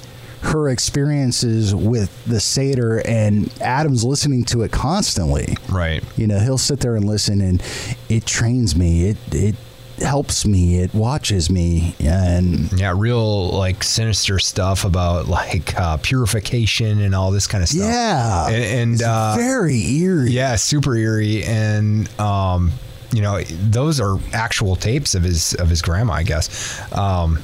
her 0.43 0.69
experiences 0.69 1.73
with 1.73 2.25
the 2.25 2.39
Sator, 2.39 3.01
and 3.07 3.49
Adam's 3.61 4.03
listening 4.03 4.43
to 4.45 4.63
it 4.63 4.71
constantly. 4.71 5.55
Right. 5.69 6.03
You 6.17 6.27
know, 6.27 6.37
he'll 6.39 6.57
sit 6.57 6.81
there 6.81 6.97
and 6.97 7.05
listen, 7.05 7.39
and 7.39 7.63
it 8.09 8.25
trains 8.25 8.75
me. 8.75 9.09
It, 9.09 9.17
it 9.31 9.55
helps 9.99 10.45
me. 10.45 10.79
It 10.79 10.93
watches 10.93 11.49
me. 11.49 11.95
And 11.99 12.71
Yeah, 12.79 12.93
real 12.95 13.49
like 13.49 13.83
sinister 13.83 14.39
stuff 14.39 14.85
about 14.85 15.27
like 15.27 15.77
uh, 15.79 15.97
purification 15.97 17.01
and 17.01 17.13
all 17.15 17.31
this 17.31 17.47
kind 17.47 17.63
of 17.63 17.69
stuff. 17.69 17.81
Yeah. 17.83 18.47
and, 18.47 18.63
and 18.63 18.93
It's 18.93 19.03
uh, 19.03 19.35
very 19.37 19.79
eerie. 19.79 20.31
yeah, 20.31 20.55
super 20.55 20.95
eerie, 20.95 21.43
and 21.43 22.07
um, 22.19 22.71
you 23.11 23.21
know 23.21 23.41
those 23.43 23.99
are 23.99 24.17
actual 24.33 24.75
tapes 24.75 25.13
of 25.15 25.23
his 25.23 25.53
of 25.55 25.69
his 25.69 25.81
grandma, 25.81 26.13
I 26.13 26.23
guess. 26.23 26.81
Um, 26.91 27.39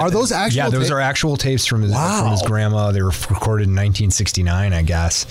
Are 0.00 0.10
those 0.10 0.32
actual? 0.32 0.56
yeah, 0.56 0.68
those 0.70 0.88
ta- 0.88 0.94
are 0.96 1.00
actual 1.00 1.36
tapes 1.36 1.66
from 1.66 1.82
his 1.82 1.92
Wow. 1.92 2.22
from 2.22 2.30
his 2.32 2.42
grandma. 2.42 2.90
They 2.92 3.02
were 3.02 3.08
recorded 3.30 3.64
in 3.68 3.74
1969, 3.74 4.72
I 4.72 4.82
guess. 4.82 5.26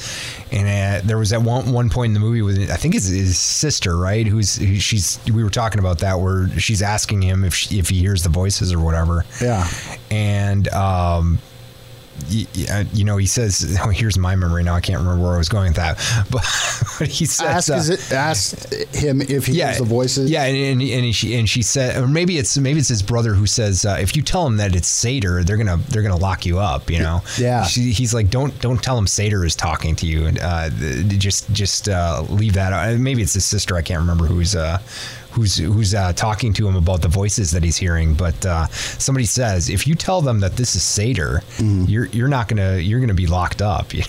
And 0.52 0.68
uh, 0.68 1.08
there 1.08 1.18
was 1.18 1.34
at 1.34 1.42
one 1.42 1.72
one 1.72 1.90
point 1.90 2.12
in 2.12 2.14
the 2.14 2.20
movie 2.20 2.42
with 2.44 2.70
I 2.70 2.76
think 2.76 2.94
it's 2.96 3.08
his 3.08 3.38
sister, 3.40 3.98
right? 3.98 4.26
Who's 4.28 4.56
who, 4.58 4.76
she's 4.76 5.20
we 5.34 5.44
were 5.44 5.50
talking 5.50 5.80
about 5.80 6.00
that 6.00 6.20
where 6.20 6.48
she's 6.60 6.82
asking 6.82 7.22
him 7.24 7.44
if 7.44 7.56
she, 7.56 7.80
if 7.80 7.90
he 7.90 7.98
hears 8.00 8.24
the 8.24 8.30
voices 8.30 8.72
or 8.72 8.80
whatever. 8.80 9.26
Yeah. 9.42 9.68
And 10.12 10.68
um, 10.70 11.40
uh, 12.70 12.84
you 12.94 13.04
know, 13.04 13.18
he 13.18 13.26
says, 13.28 13.78
oh, 13.84 13.90
"Here's 13.90 14.18
my 14.18 14.36
memory 14.36 14.64
now. 14.64 14.76
I 14.76 14.82
can't 14.82 15.00
remember 15.00 15.24
where 15.24 15.34
I 15.34 15.38
was 15.38 15.50
going 15.50 15.70
with 15.70 15.76
that." 15.78 16.00
But, 16.32 16.44
but 17.00 17.08
he 17.08 17.26
says, 17.26 17.70
Ask, 17.70 17.90
uh, 17.90 17.94
it, 17.94 18.12
ask 18.12 18.74
him 18.94 19.22
if 19.22 19.46
he 19.46 19.56
hears 19.56 19.78
the 19.78 19.84
voices. 19.84 20.30
yeah, 20.32 20.44
and, 20.46 20.82
and, 20.82 21.06
and 21.06 21.16
she 21.16 21.36
and 21.36 21.50
she 21.50 21.62
said, 21.62 22.02
or 22.02 22.08
maybe 22.08 22.38
it's 22.38 22.58
maybe 22.58 22.80
it's 22.80 22.88
his 22.90 23.04
brother 23.04 23.34
who 23.34 23.46
says, 23.46 23.86
uh, 23.86 23.98
if 24.00 24.16
you 24.16 24.22
tell 24.22 24.48
him 24.48 24.58
that 24.58 24.76
it's 24.76 24.88
Sator, 24.88 25.44
they're 25.44 25.58
gonna 25.58 25.78
they're 25.90 26.02
gonna 26.02 26.18
lock 26.18 26.46
you 26.46 26.60
up. 26.60 26.90
You 26.90 27.00
know. 27.00 27.22
Yeah. 27.38 27.64
She, 27.66 27.92
he's 27.92 28.14
like, 28.14 28.30
don't 28.30 28.60
don't 28.62 28.82
tell 28.82 28.98
him 28.98 29.08
Sator 29.08 29.46
is 29.46 29.56
talking 29.56 29.96
to 29.98 30.08
you, 30.08 30.26
and 30.26 30.40
uh, 30.40 30.70
just 31.18 31.52
just 31.52 31.90
uh, 31.90 32.24
leave 32.30 32.54
that. 32.54 32.74
out. 32.74 32.98
Maybe 33.00 33.22
it's 33.22 33.34
his 33.34 33.46
sister. 33.46 33.76
I 33.76 33.82
can't 33.82 34.00
remember 34.00 34.26
who's. 34.26 34.56
Who's 35.34 35.58
who's 35.58 35.96
uh, 35.96 36.14
talking 36.14 36.54
to 36.54 36.68
him 36.68 36.76
about 36.76 37.02
the 37.02 37.08
voices 37.08 37.52
that 37.52 37.64
he's 37.64 37.76
hearing? 37.78 38.14
But 38.14 38.46
uh, 38.46 38.68
somebody 38.68 39.26
says 39.26 39.70
if 39.70 39.88
you 39.88 39.96
tell 39.96 40.22
them 40.22 40.40
that 40.42 40.56
this 40.58 40.76
is 40.76 40.84
Sator, 40.84 41.42
Mm-hmm. 41.58 41.86
you're 41.86 42.06
you're 42.08 42.28
not 42.28 42.48
gonna 42.48 42.78
you're 42.78 43.00
gonna 43.00 43.14
be 43.14 43.28
locked 43.28 43.62
up. 43.62 43.94
You 43.94 44.04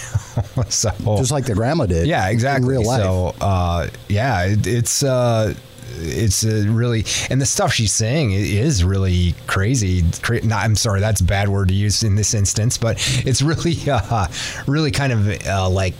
know, 0.56 0.64
so 0.68 0.90
Just 1.16 1.30
like 1.30 1.46
the 1.46 1.54
grandma 1.54 1.86
did. 1.86 2.06
yeah, 2.06 2.28
exactly. 2.28 2.64
In 2.74 2.80
real 2.80 2.84
life. 2.86 3.02
So, 3.02 3.34
uh, 3.40 3.88
yeah, 4.08 4.44
it, 4.44 4.66
it's 4.66 5.02
uh, 5.02 5.54
it's 5.96 6.44
uh, 6.44 6.64
really, 6.68 7.04
and 7.30 7.40
the 7.40 7.46
stuff 7.46 7.72
she's 7.72 7.92
saying 7.92 8.32
is 8.32 8.82
really 8.82 9.34
crazy. 9.46 10.02
Cra- 10.22 10.44
not, 10.44 10.64
I'm 10.64 10.74
sorry, 10.76 10.98
that's 11.00 11.20
a 11.20 11.24
bad 11.24 11.48
word 11.48 11.68
to 11.68 11.74
use 11.74 12.02
in 12.02 12.16
this 12.16 12.34
instance, 12.34 12.76
but 12.78 12.96
it's 13.24 13.42
really, 13.42 13.76
uh, 13.90 14.26
really 14.66 14.90
kind 14.90 15.12
of 15.12 15.46
uh, 15.46 15.68
like 15.70 15.94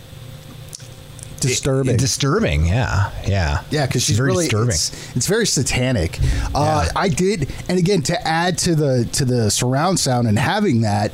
disturbing. 1.47 1.97
disturbing. 1.97 2.65
Yeah, 2.65 3.11
yeah, 3.27 3.63
yeah, 3.71 3.85
because 3.85 4.03
she's 4.03 4.17
very 4.17 4.31
really 4.31 4.45
disturbing. 4.45 4.69
It's, 4.75 5.15
it's 5.15 5.27
very 5.27 5.45
satanic. 5.47 6.19
Uh, 6.53 6.85
Yeah. 6.85 6.91
I 6.95 7.09
did, 7.09 7.51
and 7.69 7.77
again 7.79 8.01
to 8.03 8.27
add 8.27 8.57
to 8.59 8.75
the 8.75 9.05
to 9.13 9.25
the 9.25 9.49
surround 9.51 9.99
sound 9.99 10.27
and 10.27 10.37
having 10.39 10.81
that 10.81 11.11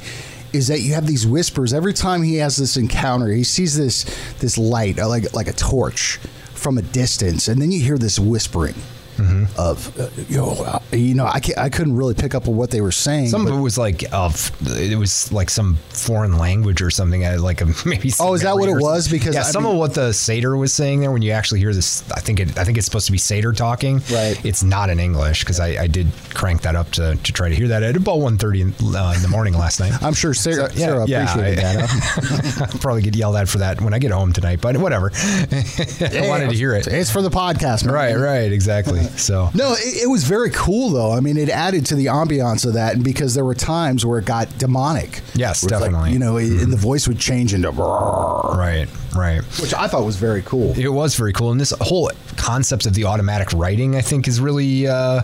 is 0.54 0.68
that 0.68 0.82
you 0.82 0.94
have 0.94 1.08
these 1.08 1.26
whispers 1.26 1.74
every 1.74 1.94
time 1.94 2.22
he 2.24 2.36
has 2.36 2.58
this 2.58 2.76
encounter. 2.78 3.28
He 3.30 3.44
sees 3.44 3.78
this 3.78 4.04
this 4.40 4.58
light 4.58 5.00
uh, 5.00 5.08
like 5.08 5.34
like 5.34 5.48
a 5.48 5.54
torch 5.54 6.18
from 6.54 6.78
a 6.78 6.82
distance, 6.82 7.48
and 7.48 7.62
then 7.62 7.72
you 7.72 7.80
hear 7.80 7.98
this 7.98 8.20
whispering. 8.20 8.76
Mm-hmm. 9.18 9.46
Of 9.60 10.00
uh, 10.00 10.10
you 10.30 10.38
know, 10.38 10.52
uh, 10.52 10.80
you 10.92 11.14
know, 11.16 11.26
I, 11.26 11.40
I 11.58 11.70
couldn't 11.70 11.96
really 11.96 12.14
pick 12.14 12.34
up 12.34 12.48
on 12.48 12.56
what 12.56 12.72
they 12.72 12.82
were 12.82 12.92
saying. 12.92 13.28
Some 13.30 13.46
of 13.48 13.54
it 13.54 13.60
was 13.60 13.78
like 13.78 14.04
of 14.14 14.52
it 14.66 14.98
was 14.98 15.32
like 15.32 15.50
some 15.50 15.76
foreign 15.90 16.38
language 16.38 16.82
or 16.82 16.90
something. 16.90 17.26
uh, 17.26 17.38
Like 17.40 17.62
a 17.62 17.66
maybe. 17.86 18.12
Oh, 18.20 18.34
is 18.34 18.42
that 18.42 18.56
what 18.56 18.70
it 18.70 18.76
was? 18.82 19.08
Because, 19.08 19.36
yeah, 19.36 19.42
I 19.42 19.44
some 19.52 19.64
mean- 19.64 19.74
of 19.74 19.78
what 19.80 19.94
the 19.94 20.14
Sator 20.14 20.56
was 20.58 20.74
saying 20.74 21.02
there, 21.02 21.12
when 21.12 21.22
you 21.22 21.32
actually 21.32 21.60
hear 21.60 21.74
this, 21.74 22.04
I 22.12 22.20
think 22.20 22.40
it, 22.40 22.58
I 22.58 22.64
think 22.64 22.78
it's 22.78 22.86
supposed 22.86 23.06
to 23.08 23.12
be 23.12 23.18
Sator 23.18 23.52
talking. 23.54 23.98
Right. 24.12 24.40
It's 24.46 24.64
not 24.64 24.90
in 24.90 25.00
English 25.00 25.42
because 25.42 25.60
I, 25.60 25.84
I 25.84 25.88
did 25.88 26.08
crank 26.34 26.62
that 26.64 26.76
up 26.76 26.90
to, 26.92 27.16
to 27.16 27.34
try 27.34 27.50
to 27.50 27.56
hear 27.56 27.68
that 27.70 27.84
at 27.84 27.96
about 27.96 28.20
1.30 28.20 28.62
in, 28.62 28.96
uh, 28.96 29.14
in 29.16 29.22
the 29.22 29.28
morning 29.28 29.54
last 29.54 29.80
night. 29.80 29.94
I'm 30.02 30.14
sure 30.14 30.34
Sarah, 30.34 30.70
So, 30.72 30.78
yeah, 30.78 30.86
Sarah 30.86 31.06
yeah, 31.08 31.32
appreciated 31.32 31.64
I- 31.64 31.74
that. 31.76 31.90
huh? 31.90 32.66
I'll 32.72 32.80
probably 32.80 33.02
get 33.02 33.16
yelled 33.16 33.36
at 33.36 33.48
for 33.50 33.58
that 33.60 33.82
when 33.82 33.94
I 33.94 34.00
get 34.00 34.12
home 34.12 34.34
tonight, 34.34 34.62
but 34.62 34.78
whatever. 34.78 35.12
I 35.14 36.28
wanted 36.28 36.50
to 36.50 36.56
hear 36.56 36.74
it. 36.76 36.88
It's 36.88 37.12
for 37.12 37.22
the 37.22 37.30
podcast, 37.30 37.86
man. 37.86 37.94
Right, 37.94 38.16
right, 38.16 38.52
exactly. 38.52 39.01
So 39.18 39.50
No, 39.54 39.74
it, 39.74 40.04
it 40.04 40.08
was 40.10 40.24
very 40.24 40.50
cool 40.52 40.90
though. 40.90 41.12
I 41.12 41.20
mean, 41.20 41.38
it 41.38 41.50
added 41.50 41.86
to 41.88 41.96
the 41.96 42.08
ambiance 42.08 42.66
of 42.66 42.74
that, 42.74 42.96
and 42.96 43.04
because 43.04 43.34
there 43.34 43.46
were 43.46 43.56
times 43.56 44.06
where 44.06 44.20
it 44.20 44.26
got 44.26 44.56
demonic. 44.58 45.22
Yes, 45.36 45.64
it's 45.64 45.72
like, 45.72 45.82
definitely. 45.82 46.12
you 46.14 46.20
know, 46.20 46.32
Mm-hmm. 46.36 46.64
and 46.64 46.74
the 46.74 46.78
voice 46.78 47.08
would 47.08 47.20
change 47.20 47.54
into, 47.54 47.70
right, 47.72 48.88
right. 49.16 49.42
which 49.60 49.74
I 49.74 49.88
thought 49.88 50.06
was 50.06 50.16
very 50.16 50.42
cool. 50.44 50.74
It 50.78 50.88
was 50.90 51.16
very 51.16 51.34
cool, 51.34 51.52
and 51.52 51.60
this 51.60 51.74
whole 51.82 52.10
concept 52.38 52.86
of 52.86 52.94
the 52.94 53.06
automatic 53.06 53.52
writing, 53.54 53.96
I 53.96 54.02
think, 54.02 54.28
is 54.28 54.40
really 54.40 54.88
uh, 54.88 55.22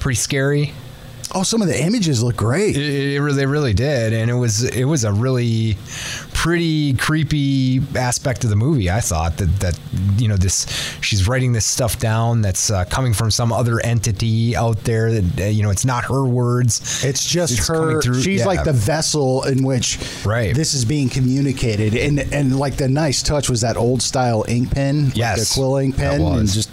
pretty 0.00 0.16
scary. 0.16 0.72
Oh, 1.34 1.42
some 1.42 1.60
of 1.60 1.68
the 1.68 1.78
images 1.82 2.22
look 2.22 2.36
great. 2.36 2.76
It, 2.76 3.14
it 3.14 3.20
really, 3.20 3.46
really 3.46 3.74
did, 3.74 4.12
and 4.12 4.30
it 4.30 4.34
was 4.34 4.62
it 4.64 4.84
was 4.84 5.04
a 5.04 5.12
really 5.12 5.76
pretty 6.32 6.94
creepy 6.94 7.80
aspect 7.96 8.44
of 8.44 8.50
the 8.50 8.56
movie. 8.56 8.90
I 8.90 9.00
thought 9.00 9.36
that 9.38 9.60
that 9.60 9.78
you 10.18 10.28
know 10.28 10.36
this 10.36 10.66
she's 11.00 11.26
writing 11.26 11.52
this 11.52 11.66
stuff 11.66 11.98
down 11.98 12.42
that's 12.42 12.70
uh, 12.70 12.84
coming 12.86 13.12
from 13.12 13.30
some 13.30 13.52
other 13.52 13.80
entity 13.80 14.54
out 14.56 14.84
there. 14.84 15.12
That 15.20 15.40
uh, 15.46 15.48
you 15.48 15.62
know 15.62 15.70
it's 15.70 15.84
not 15.84 16.04
her 16.04 16.24
words. 16.24 17.04
It's 17.04 17.24
just 17.28 17.58
It's 17.58 17.68
her. 17.68 18.00
through- 18.00 18.22
she's 18.22 18.40
yeah. 18.40 18.46
like 18.46 18.64
the 18.64 18.72
vessel 18.72 19.42
in 19.44 19.64
which 19.64 19.98
Right. 20.24 20.54
this 20.54 20.74
is 20.74 20.84
being 20.84 21.08
communicated, 21.08 21.94
and 21.96 22.20
and 22.32 22.58
like 22.58 22.76
the 22.76 22.88
nice 22.88 23.22
touch 23.22 23.50
was 23.50 23.60
that 23.62 23.76
old 23.76 24.00
style 24.00 24.44
ink 24.48 24.70
pen, 24.70 25.06
like 25.06 25.16
Yes, 25.16 25.48
the 25.48 25.54
quill 25.60 25.76
ink 25.76 25.96
pen, 25.96 26.20
and 26.20 26.48
just 26.48 26.70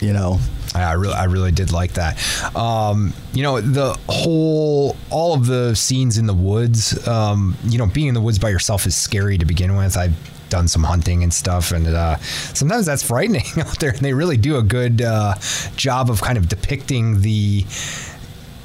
you 0.00 0.12
know, 0.12 0.38
I 0.76 0.90
I 0.90 0.92
really, 0.92 1.14
I 1.14 1.24
really 1.24 1.52
did 1.52 1.72
like 1.72 1.92
that. 1.94 2.16
Um, 2.56 3.12
you 3.32 3.42
know, 3.42 3.60
the 3.60 3.98
whole, 4.08 4.96
all 5.10 5.34
of 5.34 5.46
the 5.46 5.74
scenes 5.74 6.18
in 6.18 6.26
the 6.26 6.34
woods. 6.34 7.06
Um, 7.06 7.56
you 7.64 7.78
know, 7.78 7.86
being 7.86 8.08
in 8.08 8.14
the 8.14 8.20
woods 8.20 8.38
by 8.38 8.48
yourself 8.50 8.86
is 8.86 8.96
scary 8.96 9.38
to 9.38 9.44
begin 9.44 9.76
with. 9.76 9.96
I've 9.96 10.14
done 10.48 10.68
some 10.68 10.84
hunting 10.84 11.22
and 11.22 11.34
stuff, 11.34 11.72
and 11.72 11.86
uh, 11.88 12.16
sometimes 12.18 12.86
that's 12.86 13.02
frightening 13.02 13.44
out 13.58 13.78
there. 13.80 13.90
And 13.90 14.00
they 14.00 14.14
really 14.14 14.36
do 14.36 14.56
a 14.58 14.62
good 14.62 15.02
uh, 15.02 15.34
job 15.76 16.10
of 16.10 16.20
kind 16.22 16.38
of 16.38 16.48
depicting 16.48 17.20
the. 17.20 17.64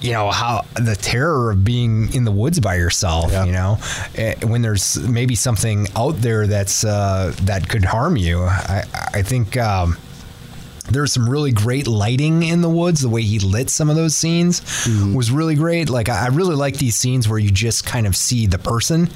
You 0.01 0.13
know 0.13 0.31
how 0.31 0.65
the 0.73 0.95
terror 0.95 1.51
of 1.51 1.63
being 1.63 2.11
in 2.15 2.23
the 2.23 2.31
woods 2.31 2.59
by 2.59 2.73
yourself. 2.75 3.31
Yeah. 3.31 3.45
You 3.45 3.51
know, 3.51 3.77
Eh, 4.15 4.33
when 4.45 4.63
there's 4.63 4.97
maybe 5.07 5.35
something 5.35 5.85
out 5.95 6.15
there 6.17 6.47
that's 6.47 6.83
uh, 6.83 7.35
that 7.43 7.69
could 7.69 7.85
harm 7.85 8.17
you. 8.17 8.41
I, 8.41 8.83
I 9.13 9.21
think 9.21 9.57
um, 9.57 9.95
there's 10.83 11.11
some 11.13 11.29
really 11.29 11.51
great 11.51 11.87
lighting 11.87 12.43
in 12.43 12.61
the 12.61 12.69
woods. 12.69 13.01
The 13.01 13.09
way 13.09 13.21
he 13.21 13.39
lit 13.39 13.69
some 13.69 13.89
of 13.89 13.95
those 13.95 14.15
scenes 14.15 14.61
was 15.15 15.31
really 15.31 15.55
great. 15.55 15.89
Like 15.89 16.09
I 16.09 16.25
I 16.25 16.27
really 16.27 16.55
like 16.55 16.77
these 16.77 16.95
scenes 16.95 17.27
where 17.27 17.39
you 17.39 17.51
just 17.51 17.85
kind 17.85 18.07
of 18.07 18.15
see 18.15 18.45
the 18.47 18.57
person, 18.59 19.09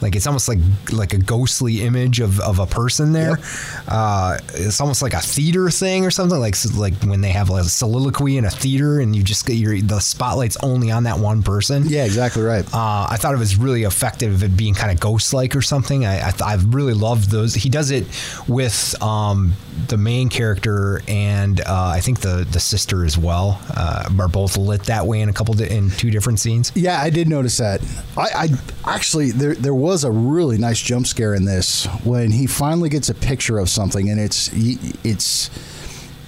like 0.00 0.16
it's 0.16 0.26
almost 0.26 0.48
like 0.48 0.58
like 0.92 1.12
a 1.12 1.18
ghostly 1.18 1.82
image 1.82 2.20
of, 2.20 2.40
of 2.40 2.58
a 2.58 2.66
person 2.66 3.12
there. 3.12 3.38
Uh, 3.88 4.38
it's 4.54 4.80
almost 4.80 5.02
like 5.02 5.14
a 5.14 5.20
theater 5.20 5.70
thing 5.70 6.04
or 6.06 6.10
something. 6.10 6.38
Like 6.38 6.56
like 6.76 6.94
when 7.02 7.20
they 7.20 7.30
have 7.30 7.50
like 7.50 7.64
a 7.64 7.68
soliloquy 7.68 8.36
in 8.36 8.44
a 8.44 8.50
theater 8.50 9.00
and 9.00 9.14
you 9.14 9.22
just 9.22 9.46
get 9.46 9.54
your 9.54 9.80
the 9.80 10.00
spotlight's 10.00 10.56
only 10.62 10.90
on 10.90 11.04
that 11.04 11.18
one 11.18 11.42
person. 11.42 11.84
yeah, 11.86 12.04
exactly 12.04 12.42
right. 12.42 12.64
Uh, 12.74 13.06
I 13.10 13.16
thought 13.18 13.34
it 13.34 13.38
was 13.38 13.56
really 13.56 13.84
effective 13.84 14.42
at 14.42 14.56
being 14.56 14.74
kind 14.74 14.90
of 14.90 15.00
ghost-like 15.00 15.54
or 15.56 15.62
something. 15.62 16.04
I 16.04 16.28
I, 16.28 16.30
th- 16.30 16.42
I 16.42 16.54
really 16.68 16.94
loved 16.94 17.30
those. 17.30 17.54
He 17.54 17.68
does 17.68 17.90
it 17.90 18.06
with 18.48 18.94
um, 19.02 19.52
the 19.88 19.96
main 19.96 20.28
character 20.28 21.02
and 21.08 21.60
uh, 21.60 21.64
I 21.94 22.00
think 22.00 22.20
the 22.20 22.46
the 22.50 22.60
sister 22.60 23.04
as 23.04 23.16
well. 23.16 23.60
Uh, 23.74 24.08
are 24.18 24.28
both 24.28 24.56
lit 24.56 24.84
that 24.84 25.06
way 25.06 25.20
in 25.20 25.28
a 25.28 25.32
couple 25.32 25.54
di- 25.54 25.68
in 25.70 25.90
two 25.90 26.10
different 26.10 26.38
scenes. 26.40 26.70
Yeah, 26.74 27.00
I 27.00 27.10
did 27.10 27.28
notice 27.28 27.56
that. 27.58 27.80
I, 28.16 28.48
I 28.84 28.94
actually 28.94 29.30
there 29.32 29.54
there 29.54 29.74
was 29.74 30.04
a 30.04 30.10
really 30.10 30.58
nice 30.58 30.80
jump 30.80 31.06
scare 31.06 31.34
in 31.34 31.44
this 31.44 31.86
when 32.04 32.30
he 32.30 32.46
finally 32.46 32.88
gets 32.88 33.08
a 33.08 33.14
picture 33.14 33.58
of 33.58 33.68
something 33.68 34.08
and 34.10 34.20
it's 34.20 34.50
it's 35.04 35.50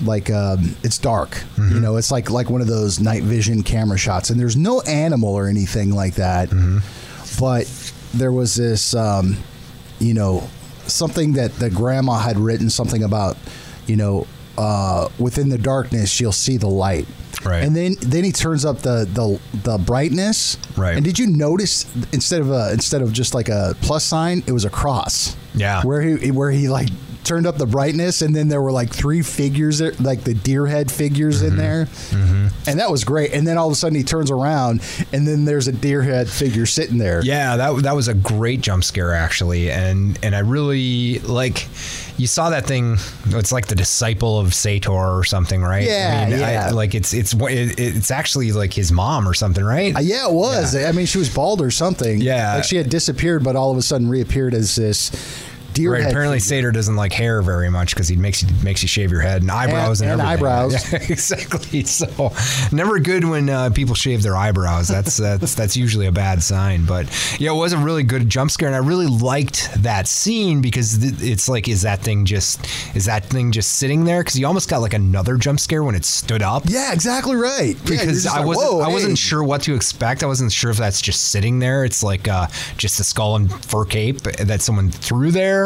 like 0.02 0.30
um, 0.30 0.76
it's 0.82 0.98
dark. 0.98 1.42
You 1.56 1.80
know, 1.80 1.96
it's 1.96 2.10
like 2.10 2.30
like 2.30 2.50
one 2.50 2.60
of 2.60 2.66
those 2.66 2.98
night 3.00 3.22
vision 3.22 3.62
camera 3.62 3.96
shots, 3.96 4.30
and 4.30 4.40
there's 4.40 4.56
no 4.56 4.80
animal 4.82 5.30
or 5.34 5.46
anything 5.48 5.90
like 5.94 6.14
that. 6.16 6.50
But 7.38 7.66
there 8.12 8.32
was 8.32 8.54
this, 8.56 8.94
um, 8.94 9.36
you 10.00 10.14
know, 10.14 10.48
something 10.86 11.34
that 11.34 11.54
the 11.54 11.70
grandma 11.70 12.18
had 12.18 12.38
written 12.38 12.70
something 12.70 13.02
about, 13.02 13.36
you 13.86 13.96
know, 13.96 14.26
uh, 14.56 15.08
within 15.18 15.48
the 15.48 15.58
darkness 15.58 16.20
you'll 16.20 16.32
see 16.32 16.56
the 16.56 16.68
light. 16.68 17.06
Right. 17.44 17.62
And 17.62 17.76
then 17.76 17.96
then 18.00 18.24
he 18.24 18.32
turns 18.32 18.64
up 18.64 18.78
the 18.78 19.06
the 19.12 19.40
the 19.62 19.78
brightness. 19.78 20.56
Right. 20.76 20.96
And 20.96 21.04
did 21.04 21.18
you 21.18 21.26
notice 21.26 21.84
instead 22.12 22.40
of 22.40 22.50
a 22.50 22.72
instead 22.72 23.02
of 23.02 23.12
just 23.12 23.34
like 23.34 23.48
a 23.48 23.76
plus 23.82 24.04
sign, 24.04 24.42
it 24.46 24.52
was 24.52 24.64
a 24.64 24.70
cross. 24.70 25.36
Yeah. 25.54 25.82
Where 25.82 26.00
he 26.00 26.30
where 26.30 26.50
he 26.50 26.68
like 26.68 26.88
turned 27.24 27.46
up 27.46 27.56
the 27.58 27.66
brightness 27.66 28.22
and 28.22 28.34
then 28.34 28.48
there 28.48 28.60
were 28.62 28.72
like 28.72 28.90
three 28.92 29.22
figures 29.22 29.78
there, 29.78 29.92
like 30.00 30.22
the 30.24 30.34
deer 30.34 30.66
head 30.66 30.90
figures 30.90 31.42
Mm-hmm. 31.42 31.46
in 31.52 31.56
there. 31.56 31.88
And 32.66 32.78
that 32.80 32.90
was 32.90 33.04
great. 33.04 33.32
And 33.32 33.46
then 33.46 33.58
all 33.58 33.66
of 33.66 33.72
a 33.72 33.76
sudden 33.76 33.96
he 33.96 34.02
turns 34.04 34.30
around 34.30 34.82
and 35.12 35.26
then 35.26 35.44
there's 35.44 35.68
a 35.68 35.72
deer 35.72 36.02
head 36.02 36.28
figure 36.28 36.66
sitting 36.66 36.98
there. 36.98 37.22
Yeah, 37.24 37.56
that 37.56 37.82
that 37.82 37.94
was 37.94 38.08
a 38.08 38.14
great 38.14 38.60
jump 38.60 38.84
scare 38.84 39.12
actually, 39.12 39.70
and 39.70 40.18
and 40.22 40.34
I 40.34 40.40
really 40.40 41.18
like. 41.20 41.66
You 42.16 42.28
saw 42.28 42.50
that 42.50 42.64
thing. 42.66 42.96
It's 43.30 43.50
like 43.50 43.66
the 43.66 43.74
disciple 43.74 44.38
of 44.38 44.54
Sator 44.54 44.92
or 44.92 45.24
something, 45.24 45.60
right? 45.62 45.82
Yeah, 45.82 46.24
I 46.26 46.30
mean, 46.30 46.38
yeah. 46.38 46.66
I, 46.68 46.70
like 46.70 46.94
it's 46.94 47.12
it's 47.12 47.34
it, 47.34 47.80
it's 47.80 48.10
actually 48.12 48.52
like 48.52 48.72
his 48.72 48.92
mom 48.92 49.28
or 49.28 49.34
something, 49.34 49.64
right? 49.64 49.96
Uh, 49.96 50.00
yeah, 50.00 50.28
it 50.28 50.32
was. 50.32 50.76
I 50.76 50.92
mean, 50.92 51.06
she 51.06 51.18
was 51.18 51.34
bald 51.34 51.60
or 51.60 51.72
something. 51.72 52.20
Yeah. 52.20 52.54
Like 52.56 52.64
she 52.64 52.76
had 52.76 52.88
disappeared, 52.88 53.42
but 53.42 53.56
all 53.56 53.72
of 53.72 53.78
a 53.78 53.82
sudden 53.82 54.08
reappeared 54.08 54.54
as 54.54 54.76
this 54.76 55.10
deer 55.74 55.92
Right. 55.92 56.04
Apparently. 56.04 56.40
Sator 56.40 56.72
doesn't 56.72 56.96
like 56.96 57.12
hair 57.12 57.42
very 57.42 57.70
much 57.70 57.94
because 57.94 58.08
he 58.08 58.16
makes 58.16 58.42
you 58.42 58.48
makes 58.62 58.82
you 58.82 58.88
shave 58.88 59.10
your 59.10 59.20
head 59.20 59.42
and 59.42 59.50
eyebrows 59.50 60.00
and, 60.00 60.10
And- 60.10 60.20
and 60.20 60.28
eyebrows. 60.30 60.74
Yeah, 60.92 60.98
exactly. 61.08 61.84
So, 61.84 62.32
never 62.72 62.98
good 62.98 63.24
when 63.24 63.48
uh, 63.48 63.70
people 63.70 63.94
shave 63.94 64.22
their 64.22 64.36
eyebrows. 64.36 64.88
That's 64.88 65.16
that's 65.16 65.54
that's 65.54 65.76
usually 65.76 66.06
a 66.06 66.12
bad 66.12 66.42
sign. 66.42 66.84
But 66.86 67.06
yeah, 67.40 67.50
it 67.52 67.54
was 67.54 67.72
a 67.72 67.78
really 67.78 68.02
good 68.02 68.28
jump 68.28 68.50
scare, 68.50 68.68
and 68.68 68.76
I 68.76 68.80
really 68.86 69.06
liked 69.06 69.70
that 69.82 70.06
scene 70.08 70.60
because 70.60 70.98
th- 70.98 71.14
it's 71.20 71.48
like, 71.48 71.68
is 71.68 71.82
that 71.82 72.00
thing 72.00 72.24
just 72.24 72.64
is 72.96 73.04
that 73.06 73.24
thing 73.24 73.52
just 73.52 73.76
sitting 73.76 74.04
there? 74.04 74.20
Because 74.22 74.38
you 74.38 74.46
almost 74.46 74.68
got 74.68 74.78
like 74.78 74.94
another 74.94 75.36
jump 75.36 75.60
scare 75.60 75.82
when 75.84 75.94
it 75.94 76.04
stood 76.04 76.42
up. 76.42 76.64
Yeah, 76.66 76.92
exactly 76.92 77.36
right. 77.36 77.76
Because 77.84 78.22
just 78.24 78.28
I 78.34 78.38
like, 78.38 78.46
wasn't, 78.48 78.72
"Whoa, 78.72 78.80
I 78.80 78.88
wasn't 78.88 79.12
hey." 79.12 79.16
sure 79.16 79.42
what 79.44 79.62
to 79.62 79.74
expect. 79.74 80.22
I 80.22 80.26
wasn't 80.26 80.52
sure 80.52 80.70
if 80.70 80.76
that's 80.76 81.00
just 81.00 81.30
sitting 81.30 81.58
there. 81.58 81.84
It's 81.84 82.02
like 82.02 82.28
uh, 82.28 82.46
just 82.76 83.00
a 83.00 83.04
skull 83.04 83.36
and 83.36 83.52
fur 83.64 83.84
cape 83.84 84.20
that 84.22 84.60
someone 84.62 84.90
threw 84.90 85.30
there, 85.30 85.63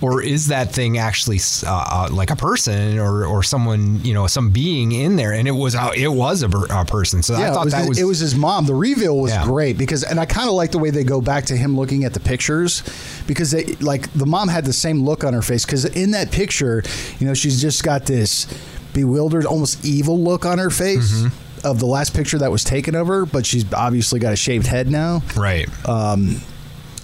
or 0.00 0.22
is 0.22 0.48
that 0.48 0.72
thing 0.72 0.98
actually 0.98 1.38
uh, 1.66 1.84
uh, 1.90 2.08
like 2.10 2.30
a 2.30 2.36
person 2.36 2.98
or, 2.98 3.24
or 3.26 3.42
someone 3.42 4.02
you 4.04 4.14
know 4.14 4.26
some 4.26 4.50
being 4.50 4.92
in 4.92 5.16
there? 5.16 5.32
And 5.32 5.46
it 5.46 5.52
was 5.52 5.74
uh, 5.74 5.90
it 5.96 6.08
was 6.08 6.42
a, 6.42 6.48
a 6.48 6.84
person. 6.84 7.22
So 7.22 7.34
I 7.34 7.50
thought 7.50 7.62
it 7.62 7.64
was, 7.64 7.72
that 7.72 7.78
his, 7.80 7.88
was 7.88 7.98
it 8.00 8.04
was 8.04 8.18
his 8.20 8.34
mom. 8.34 8.66
The 8.66 8.74
reveal 8.74 9.18
was 9.18 9.32
Yeah. 9.32 9.44
great 9.44 9.76
because, 9.78 10.02
and 10.04 10.18
I 10.20 10.26
kind 10.26 10.48
of 10.48 10.54
like 10.54 10.70
the 10.72 10.78
way 10.78 10.90
they 10.90 11.04
go 11.04 11.20
back 11.20 11.44
to 11.46 11.56
him 11.56 11.76
looking 11.76 12.04
at 12.04 12.14
the 12.14 12.20
pictures 12.20 12.82
because 13.26 13.50
they 13.50 13.64
like 13.80 14.12
the 14.12 14.26
mom 14.26 14.48
had 14.48 14.64
the 14.64 14.72
same 14.72 15.02
look 15.04 15.24
on 15.24 15.32
her 15.34 15.42
face 15.42 15.64
because 15.66 15.84
in 15.84 16.12
that 16.12 16.30
picture, 16.30 16.82
you 17.18 17.26
know, 17.26 17.34
she's 17.34 17.60
just 17.60 17.82
got 17.84 18.06
this 18.06 18.46
bewildered, 18.92 19.46
almost 19.46 19.84
evil 19.84 20.18
look 20.18 20.44
on 20.44 20.58
her 20.58 20.70
face. 20.70 21.12
Mm-hmm. 21.22 21.46
Of 21.62 21.78
the 21.78 21.84
last 21.84 22.14
picture 22.14 22.38
that 22.38 22.50
was 22.50 22.64
taken 22.64 22.94
of 22.94 23.06
her, 23.08 23.26
but 23.26 23.44
she's 23.44 23.70
obviously 23.74 24.18
got 24.18 24.32
a 24.32 24.36
shaved 24.36 24.66
head 24.66 24.88
now. 24.90 25.22
right. 25.36 25.68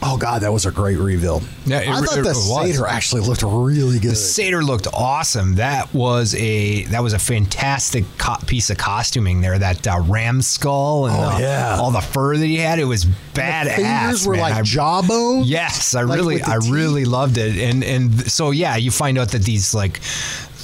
Oh 0.03 0.19
God, 0.19 0.43
that 0.43 0.53
was 0.53 0.67
a 0.67 0.71
great 0.71 0.99
reveal. 0.99 1.43
Yeah, 1.65 1.81
it 1.81 1.89
I 1.89 2.01
thought 2.03 2.19
it 2.19 2.23
the 2.23 2.29
was. 2.29 2.55
Sator 2.73 2.87
actually 2.87 3.23
looked 3.23 3.43
really 3.43 3.99
good. 3.99 4.11
The 4.13 4.15
Sator 4.17 4.63
looked 4.63 4.87
awesome. 4.93 5.55
That 5.55 5.93
was 5.95 6.35
a 6.35 6.85
that 6.85 7.03
was 7.03 7.15
a 7.15 7.19
fantastic 7.19 8.05
co- 8.19 8.37
piece 8.47 8.69
of 8.69 8.77
costuming 8.77 9.41
there. 9.41 9.59
That 9.59 9.87
uh, 9.87 10.01
ram 10.07 10.43
skull 10.43 11.07
and 11.07 11.17
Oh, 11.17 11.37
the- 11.37 11.43
yeah. 11.43 11.79
all 11.81 11.91
the 11.91 12.03
fur 12.03 12.37
that 12.37 12.45
he 12.47 12.57
had. 12.59 12.79
It 12.79 12.85
was 12.85 13.07
badass. 13.07 13.77
Fingers 13.77 14.27
were 14.27 14.35
man. 14.35 14.43
like 14.43 14.55
I- 14.55 14.63
jawbone. 14.63 15.45
Yes, 15.45 15.95
I 15.95 16.03
Like 16.03 16.19
really, 16.19 16.43
I 16.43 16.59
teeth. 16.59 16.71
really 16.71 17.05
loved 17.07 17.39
it, 17.39 17.57
and 17.57 17.83
and 17.83 18.31
so 18.31 18.51
yeah, 18.51 18.77
you 18.77 18.91
find 18.91 19.17
out 19.19 19.31
that 19.31 19.43
these 19.45 19.73
like 19.75 20.01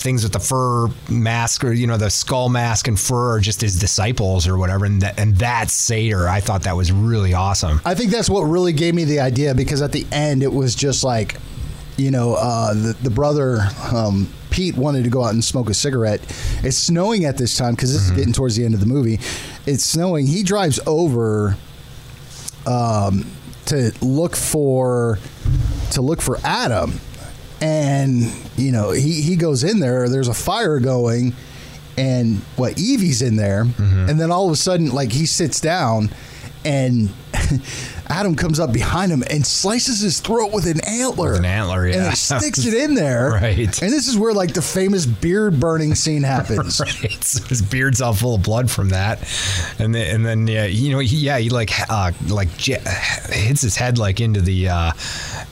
things 0.03 0.23
with 0.23 0.33
the 0.33 0.41
fur 0.41 0.89
mask 1.11 1.65
or 1.65 1.73
you 1.73 1.87
know 1.87 1.97
the 1.97 2.11
skull 2.11 2.49
mask 2.49 2.89
and 2.89 2.99
fur 2.99 3.37
are 3.37 3.41
just 3.41 3.61
his 3.61 3.79
disciples 3.79 4.47
or 4.47 4.59
whatever, 4.59 4.85
and 4.85 5.03
that 5.03 5.19
and 5.19 5.37
that 5.37 5.71
Sator, 5.71 6.29
I 6.29 6.41
thought 6.41 6.63
that 6.63 6.77
was 6.77 6.93
really 6.93 7.35
awesome. 7.35 7.81
I 7.85 7.95
think 7.95 8.11
that's 8.11 8.29
what 8.29 8.43
really 8.43 8.73
gave 8.73 8.95
me 8.95 9.05
the 9.05 9.21
idea 9.21 9.55
because 9.55 9.83
at 9.83 9.93
the 9.93 10.07
end 10.13 10.43
it 10.43 10.53
was 10.53 10.75
just 10.75 11.05
like, 11.05 11.37
you 11.97 12.11
know, 12.11 12.35
uh, 12.35 12.75
the 12.75 12.97
the 13.03 13.11
brother 13.11 13.61
um, 13.93 14.29
Pete 14.51 14.77
wanted 14.77 15.05
to 15.05 15.11
go 15.11 15.25
out 15.25 15.33
and 15.33 15.43
smoke 15.43 15.71
a 15.71 15.75
cigarette. 15.75 16.21
It's 16.63 16.77
snowing 16.77 17.25
at 17.25 17.39
this 17.39 17.57
time 17.57 17.75
because 17.75 17.93
this 17.93 18.03
is 18.03 18.11
getting 18.11 18.35
towards 18.35 18.55
the 18.57 18.65
end 18.65 18.75
of 18.75 18.81
the 18.81 18.87
movie. 18.87 19.19
It's 19.67 19.83
snowing. 19.83 20.27
He 20.27 20.43
drives 20.43 20.79
over 20.87 21.57
um, 22.67 23.31
to 23.67 23.93
look 24.03 24.37
for 24.37 25.19
to 25.93 26.03
look 26.03 26.21
for 26.21 26.39
Adam, 26.45 27.01
and 27.63 28.25
you 28.57 28.73
know 28.73 28.91
he 28.91 29.23
he 29.23 29.37
goes 29.37 29.65
in 29.65 29.79
there. 29.79 30.09
There's 30.09 30.29
a 30.29 30.35
fire 30.35 30.79
going. 30.81 31.35
And 31.95 32.39
what 32.57 32.79
Evie's 32.79 33.21
in 33.21 33.37
there, 33.37 33.67
mm-hmm. 33.67 34.09
and 34.09 34.19
then 34.19 34.31
all 34.31 34.47
of 34.47 34.53
a 34.53 34.57
sudden, 34.57 34.93
like 34.93 35.13
he 35.13 35.27
sits 35.27 35.61
down, 35.61 36.09
and 36.65 37.11
Adam 38.13 38.35
comes 38.35 38.61
up 38.61 38.73
behind 38.73 39.11
him 39.11 39.23
and 39.31 39.47
slices 39.47 40.01
his 40.01 40.21
throat 40.21 40.53
with 40.53 40.67
an 40.67 40.81
antler. 40.87 41.31
With 41.31 41.39
an 41.41 41.45
antler, 41.47 41.87
And 41.87 41.95
yeah. 41.95 42.11
he 42.11 42.17
sticks 42.17 42.65
it 42.67 42.75
in 42.85 42.95
there. 42.95 43.31
Right. 43.31 43.83
And 43.83 43.93
this 43.93 44.07
is 44.07 44.19
where 44.19 44.35
like 44.35 44.53
the 44.53 44.61
famous 44.63 45.07
beard 45.07 45.59
burning 45.59 45.95
scene 45.95 46.23
happens. 46.23 46.81
Right. 47.03 47.23
So 47.25 47.43
his 47.45 47.63
beard's 47.63 48.01
all 48.03 48.13
full 48.13 48.35
of 48.35 48.43
blood 48.43 48.71
from 48.71 48.91
that, 48.91 49.19
and 49.79 49.95
then 49.95 50.15
and 50.15 50.27
then 50.27 50.47
yeah, 50.47 50.65
you 50.67 50.91
know, 50.93 50.99
he, 50.99 51.17
yeah, 51.17 51.39
he 51.39 51.49
like 51.49 51.71
uh, 51.89 52.13
like 52.29 52.55
j- 52.57 52.81
hits 53.31 53.61
his 53.63 53.77
head 53.77 53.99
like 53.99 54.21
into 54.21 54.41
the 54.41 54.69
uh, 54.69 54.93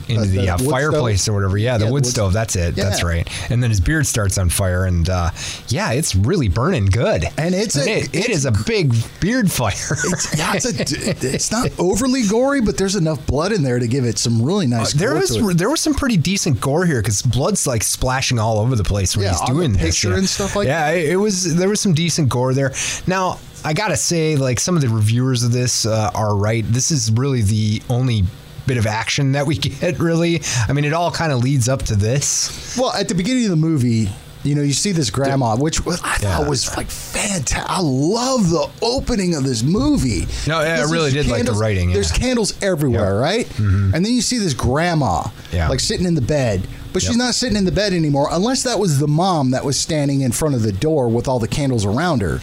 into 0.08 0.22
Uh, 0.22 0.24
the, 0.24 0.30
the 0.32 0.48
uh, 0.50 0.58
fireplace 0.58 1.22
stove? 1.22 1.34
or 1.34 1.38
whatever. 1.38 1.56
Yeah, 1.58 1.78
the 1.78 1.84
Yeah, 1.84 1.90
wood 1.92 2.04
wood- 2.04 2.10
stove. 2.10 2.32
That's 2.32 2.56
it. 2.56 2.74
That's 2.74 3.02
right. 3.04 3.28
And 3.50 3.62
then 3.62 3.70
his 3.70 3.80
beard 3.80 4.06
starts 4.06 4.38
on 4.38 4.48
fire, 4.50 4.84
and 4.84 5.08
uh, 5.08 5.30
yeah, 5.68 5.92
it's 5.92 6.14
really 6.16 6.48
burning 6.48 6.86
good. 6.86 7.24
And 7.38 7.54
it's 7.54 7.76
a- 7.76 7.98
it, 8.00 8.14
it 8.14 8.28
is 8.30 8.44
a 8.44 8.52
big 8.66 8.92
beard 9.20 9.50
fire. 9.50 9.70
It's, 9.72 10.36
yeah, 10.36 10.52
it's, 10.56 10.66
a, 10.66 11.10
it's 11.34 11.52
not 11.52 11.70
overly 11.78 12.26
gory, 12.26 12.49
but 12.58 12.76
there's 12.76 12.96
enough 12.96 13.24
blood 13.28 13.52
in 13.52 13.62
there 13.62 13.78
to 13.78 13.86
give 13.86 14.04
it 14.04 14.18
some 14.18 14.42
really 14.42 14.66
nice. 14.66 14.92
Uh, 14.92 14.98
there 14.98 15.14
was 15.14 15.56
there 15.56 15.70
was 15.70 15.80
some 15.80 15.94
pretty 15.94 16.16
decent 16.16 16.60
gore 16.60 16.84
here 16.86 17.00
because 17.00 17.22
blood's 17.22 17.68
like 17.68 17.84
splashing 17.84 18.40
all 18.40 18.58
over 18.58 18.74
the 18.74 18.82
place 18.82 19.16
when 19.16 19.26
Yeah, 19.26 19.38
he's 19.38 19.48
doing 19.48 19.72
this. 19.74 19.82
picture 19.82 20.10
yeah. 20.10 20.16
and 20.18 20.28
stuff 20.28 20.56
like 20.56 20.66
yeah, 20.66 20.88
it, 20.90 21.10
it 21.10 21.16
was 21.16 21.54
there 21.54 21.68
was 21.68 21.80
some 21.80 21.94
decent 21.94 22.28
gore 22.28 22.52
there. 22.52 22.72
Now 23.06 23.38
I 23.64 23.72
gotta 23.74 23.96
say, 23.96 24.34
like 24.36 24.58
some 24.58 24.74
of 24.74 24.82
the 24.82 24.88
reviewers 24.88 25.44
of 25.44 25.52
this 25.52 25.86
uh, 25.86 26.10
are 26.14 26.34
right. 26.34 26.64
This 26.66 26.90
is 26.90 27.12
really 27.12 27.42
the 27.42 27.80
only 27.88 28.24
bit 28.66 28.76
of 28.78 28.86
action 28.86 29.32
that 29.32 29.46
we 29.46 29.56
get. 29.58 29.98
Really, 30.00 30.40
I 30.68 30.72
mean, 30.72 30.84
it 30.84 30.92
all 30.92 31.10
kind 31.12 31.30
of 31.30 31.44
leads 31.44 31.68
up 31.68 31.82
to 31.84 31.94
this. 31.94 32.76
Well, 32.76 32.92
at 32.92 33.08
the 33.08 33.14
beginning 33.14 33.44
of 33.44 33.50
the 33.50 33.56
movie, 33.56 34.08
you 34.42 34.54
know, 34.54 34.62
you 34.62 34.72
see 34.72 34.92
this 34.92 35.10
grandma, 35.10 35.56
which 35.56 35.84
was- 35.84 36.00
I 36.02 36.16
Yeah. 36.22 36.38
thought 36.38 36.48
was 36.48 36.74
like 36.76 36.90
fantastic. 36.90 37.58
I 37.70 37.80
love 37.80 38.50
the 38.50 38.68
opening 38.82 39.34
of 39.34 39.44
this 39.44 39.62
movie. 39.62 40.26
No, 40.46 40.60
yeah, 40.62 40.80
I 40.86 40.90
really 40.90 41.10
did 41.10 41.26
like 41.26 41.44
the 41.44 41.52
writing, 41.52 41.90
yeah. 41.90 41.94
There's 41.94 42.10
candles 42.12 42.54
everywhere, 42.62 43.16
right? 43.18 43.46
Mm-hmm. 43.48 43.94
And 43.94 44.04
then 44.04 44.12
you 44.12 44.22
see 44.22 44.38
this 44.38 44.54
grandma, 44.54 45.24
Yeah. 45.52 45.68
like 45.68 45.80
sitting 45.80 46.06
in 46.06 46.14
the 46.14 46.20
bed, 46.22 46.66
but 46.92 47.02
she's 47.02 47.16
not 47.16 47.34
sitting 47.34 47.56
in 47.56 47.64
the 47.64 47.72
bed 47.72 47.92
anymore, 47.92 48.28
unless 48.32 48.62
that 48.64 48.78
was 48.78 48.98
the 48.98 49.06
mom 49.08 49.50
that 49.52 49.64
was 49.64 49.78
standing 49.78 50.22
in 50.22 50.32
front 50.32 50.54
of 50.54 50.62
the 50.62 50.72
door 50.72 51.08
with 51.08 51.28
all 51.28 51.38
the 51.38 51.46
candles 51.48 51.84
around 51.84 52.20
her. 52.22 52.40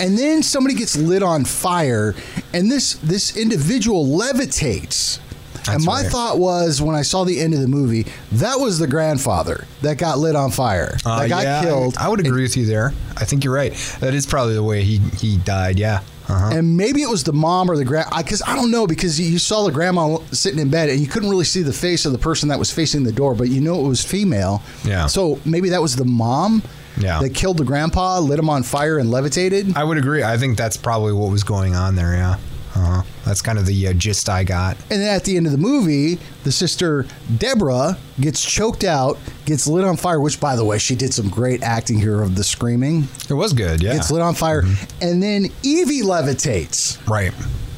And 0.00 0.18
then 0.18 0.42
somebody 0.42 0.74
gets 0.74 0.96
lit 0.96 1.22
on 1.22 1.44
fire, 1.44 2.14
and 2.54 2.70
this 2.70 2.94
this 3.02 3.36
individual 3.36 4.06
levitates. 4.06 5.18
And 5.68 5.84
my 5.84 6.02
right. 6.02 6.10
thought 6.10 6.38
was 6.38 6.80
when 6.80 6.94
I 6.94 7.02
saw 7.02 7.24
the 7.24 7.40
end 7.40 7.54
of 7.54 7.60
the 7.60 7.68
movie, 7.68 8.06
that 8.32 8.56
was 8.60 8.78
the 8.78 8.86
grandfather 8.86 9.66
that 9.82 9.98
got 9.98 10.18
lit 10.18 10.36
on 10.36 10.50
fire, 10.50 10.96
Uh, 11.04 11.20
that 11.20 11.28
got 11.28 11.42
yeah, 11.42 11.60
I- 11.60 11.64
killed. 11.64 11.96
I, 11.98 12.08
would 12.08 12.20
agree 12.20 12.42
with 12.42 12.56
you 12.56 12.66
there. 12.66 12.92
I 13.16 13.24
think 13.24 13.44
you're 13.44 13.54
right. 13.54 13.72
That 14.00 14.14
is 14.14 14.26
probably 14.26 14.54
the 14.54 14.62
way 14.62 14.82
he 14.82 14.98
he 15.18 15.36
died. 15.38 15.78
Yeah. 15.78 16.00
Uh-huh. 16.28 16.50
And 16.56 16.76
maybe 16.76 17.02
it 17.02 17.08
was 17.10 17.24
the 17.24 17.32
mom 17.32 17.68
or 17.68 17.76
the 17.76 17.84
grand, 17.84 18.06
because 18.16 18.40
I 18.46 18.54
don't 18.54 18.70
know, 18.70 18.86
because 18.86 19.18
you 19.20 19.38
saw 19.40 19.64
the 19.64 19.72
grandma 19.72 20.18
sitting 20.30 20.60
in 20.60 20.70
bed 20.70 20.88
and 20.88 21.00
you 21.00 21.08
couldn't 21.08 21.28
really 21.28 21.44
see 21.44 21.62
the 21.62 21.72
face 21.72 22.06
of 22.06 22.12
the 22.12 22.18
person 22.18 22.50
that 22.50 22.58
was 22.58 22.70
facing 22.70 23.02
the 23.02 23.10
door, 23.10 23.34
but 23.34 23.48
you 23.48 23.60
know 23.60 23.84
it 23.84 23.88
was 23.88 24.04
female. 24.04 24.62
Yeah. 24.84 25.06
So 25.06 25.40
maybe 25.44 25.70
that 25.70 25.82
was 25.82 25.96
the 25.96 26.04
mom 26.04 26.62
Yeah. 26.96 27.20
that 27.20 27.30
killed 27.30 27.56
the 27.58 27.64
grandpa, 27.64 28.20
lit 28.20 28.38
him 28.38 28.48
on 28.48 28.62
fire, 28.62 28.98
and 28.98 29.10
levitated. 29.10 29.76
I 29.76 29.82
would 29.82 29.98
agree. 29.98 30.22
I 30.22 30.36
think 30.38 30.56
that's 30.56 30.76
probably 30.76 31.12
what 31.12 31.32
was 31.32 31.42
going 31.42 31.74
on 31.74 31.96
there. 31.96 32.14
Yeah. 32.14 32.36
Uh-huh. 32.74 33.02
That's 33.24 33.42
kind 33.42 33.58
of 33.58 33.66
the 33.66 33.88
uh, 33.88 33.92
gist 33.94 34.28
I 34.28 34.44
got. 34.44 34.76
And 34.90 35.00
then 35.00 35.14
at 35.14 35.24
the 35.24 35.36
end 35.36 35.46
of 35.46 35.52
the 35.52 35.58
movie, 35.58 36.18
the 36.44 36.52
sister 36.52 37.04
Deborah 37.38 37.98
gets 38.20 38.44
choked 38.44 38.84
out, 38.84 39.18
gets 39.44 39.66
lit 39.66 39.84
on 39.84 39.96
fire, 39.96 40.20
which, 40.20 40.40
by 40.40 40.54
the 40.56 40.64
way, 40.64 40.78
she 40.78 40.94
did 40.94 41.12
some 41.12 41.28
great 41.28 41.62
acting 41.62 41.98
here 41.98 42.22
of 42.22 42.36
the 42.36 42.44
screaming. 42.44 43.08
It 43.28 43.34
was 43.34 43.52
good. 43.52 43.82
Yeah. 43.82 43.94
Gets 43.94 44.10
lit 44.12 44.22
on 44.22 44.34
fire. 44.34 44.62
And 45.02 45.22
then 45.22 45.46
Evie 45.64 46.02
levitates. 46.02 47.04
Right. 47.08 47.32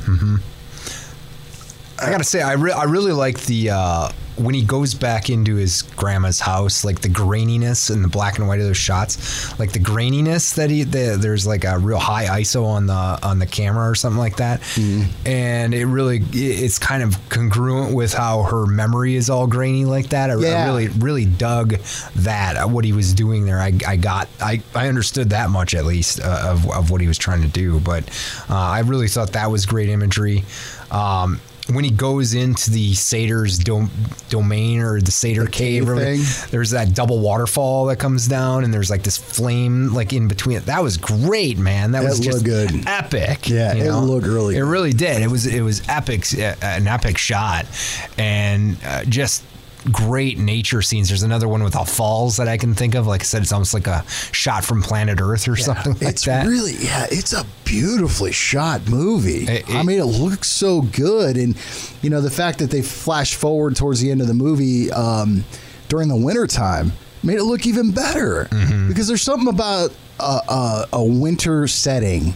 hmm 0.04 0.36
I 1.98 2.10
gotta 2.10 2.24
say, 2.24 2.42
I, 2.42 2.54
re- 2.54 2.72
I 2.72 2.84
really 2.84 3.12
like 3.12 3.40
the 3.42 3.70
uh, 3.70 4.08
when 4.36 4.54
he 4.54 4.64
goes 4.64 4.94
back 4.94 5.28
into 5.30 5.56
his 5.56 5.82
grandma's 5.82 6.40
house, 6.40 6.84
like 6.84 7.00
the 7.00 7.08
graininess 7.08 7.90
and 7.90 8.02
the 8.02 8.08
black 8.08 8.38
and 8.38 8.48
white 8.48 8.60
of 8.60 8.66
those 8.66 8.76
shots, 8.76 9.58
like 9.58 9.72
the 9.72 9.78
graininess 9.78 10.54
that 10.54 10.70
he 10.70 10.84
the, 10.84 11.16
there's 11.20 11.46
like 11.46 11.64
a 11.64 11.78
real 11.78 11.98
high 11.98 12.40
ISO 12.40 12.64
on 12.64 12.86
the 12.86 13.18
on 13.22 13.38
the 13.38 13.46
camera 13.46 13.88
or 13.88 13.94
something 13.94 14.18
like 14.18 14.36
that, 14.36 14.60
and 15.26 15.74
it 15.74 15.86
really 15.86 16.22
it's 16.32 16.78
kind 16.78 17.02
of 17.02 17.16
congruent 17.28 17.94
with 17.94 18.12
how 18.14 18.42
her 18.44 18.66
memory 18.66 19.16
is 19.16 19.28
all 19.30 19.46
grainy 19.46 19.84
like 19.84 20.08
that. 20.08 20.30
I, 20.30 20.34
I 20.34 20.36
really 20.66 20.88
really 20.88 21.26
dug 21.26 21.76
that 22.16 22.56
uh, 22.56 22.66
what 22.68 22.84
he 22.84 22.92
was 22.92 23.12
doing 23.12 23.44
there. 23.44 23.58
I, 23.60 23.72
I 23.86 23.96
got 23.96 24.28
I, 24.40 24.62
I 24.74 24.88
understood 24.88 25.30
that 25.30 25.50
much 25.50 25.74
at 25.74 25.84
least 25.84 26.20
uh, 26.20 26.46
of, 26.50 26.70
of 26.70 26.90
what 26.90 27.00
he 27.00 27.06
was 27.06 27.18
trying 27.18 27.42
to 27.42 27.48
do. 27.48 27.80
But 27.80 28.08
uh, 28.48 28.54
I 28.56 28.80
really 28.80 29.08
thought 29.08 29.32
that 29.32 29.50
was 29.50 29.66
great 29.66 29.88
imagery. 29.88 30.44
Um, 30.90 31.40
when 31.68 31.84
he 31.84 31.90
goes 31.90 32.34
into 32.34 32.70
the 32.70 32.92
Sator's 32.94 33.56
dom- 33.58 33.90
domain 34.28 34.80
or 34.80 35.00
the 35.00 35.12
Sator 35.12 35.46
cave, 35.46 35.84
cave 35.84 35.88
or 35.88 35.94
there's 36.50 36.70
that 36.70 36.94
double 36.94 37.20
waterfall 37.20 37.86
that 37.86 37.96
comes 37.96 38.26
down, 38.26 38.64
and 38.64 38.74
there's 38.74 38.90
like 38.90 39.04
this 39.04 39.16
flame 39.16 39.94
like 39.94 40.12
in 40.12 40.26
between 40.28 40.56
it. 40.56 40.66
That 40.66 40.82
was 40.82 40.96
great, 40.96 41.58
man. 41.58 41.92
That, 41.92 42.02
That 42.02 42.10
was 42.10 42.20
just 42.20 42.44
good. 42.44 42.86
epic. 42.86 43.48
Yeah, 43.48 43.74
you 43.74 43.82
it 43.84 43.86
know? 43.86 44.00
looked 44.00 44.26
really 44.26 44.56
It 44.56 44.60
good. 44.60 44.68
really 44.68 44.92
did. 44.92 45.22
It 45.22 45.28
was 45.30 45.46
it 45.46 45.60
was 45.62 45.82
epic, 45.88 46.26
uh, 46.36 46.54
an 46.62 46.88
epic 46.88 47.16
shot, 47.16 47.66
and 48.18 48.76
uh, 48.84 49.04
just 49.04 49.44
great 49.90 50.38
nature 50.38 50.80
scenes. 50.82 51.08
There's 51.08 51.22
another 51.24 51.48
one 51.48 51.62
with 51.64 51.74
all 51.74 51.84
falls 51.84 52.36
that 52.36 52.46
I 52.48 52.56
can 52.56 52.74
think 52.74 52.94
of. 52.94 53.06
Like 53.06 53.22
I 53.22 53.24
said, 53.24 53.42
it's 53.42 53.52
almost 53.52 53.74
like 53.74 53.86
a 53.86 54.04
shot 54.32 54.64
from 54.64 54.82
Planet 54.82 55.20
Earth 55.20 55.48
or 55.48 55.56
something 55.56 55.94
like 55.94 56.02
it's 56.02 56.24
that. 56.26 56.46
really 56.46 56.74
yeah 56.74 57.06
it's 57.10 57.32
a 57.32 57.44
beautifully 57.64 58.32
shot 58.32 58.86
movie 58.88 59.44
It- 59.46 59.70
i 59.70 59.82
mean 59.82 59.98
it 59.98 60.04
looks 60.04 60.48
so 60.48 60.82
good 60.82 61.36
and 61.36 61.56
you 62.02 62.10
know 62.10 62.20
the 62.20 62.30
fact 62.30 62.58
that 62.58 62.70
they 62.70 62.82
flash 62.82 63.34
forward 63.34 63.76
towards 63.76 64.00
the 64.00 64.10
end 64.10 64.20
of 64.20 64.26
the 64.26 64.34
movie 64.34 64.90
um, 64.92 65.44
during 65.88 66.08
the 66.08 66.16
winter 66.16 66.46
time 66.46 66.92
made 67.22 67.38
it 67.38 67.44
look 67.44 67.66
even 67.66 67.90
better 67.92 68.46
Mm-hmm. 68.50 68.88
because 68.88 69.08
there's 69.08 69.22
something 69.22 69.48
about 69.48 69.90
a, 70.20 70.22
a, 70.22 70.86
a 70.94 71.04
winter 71.04 71.66
setting 71.66 72.34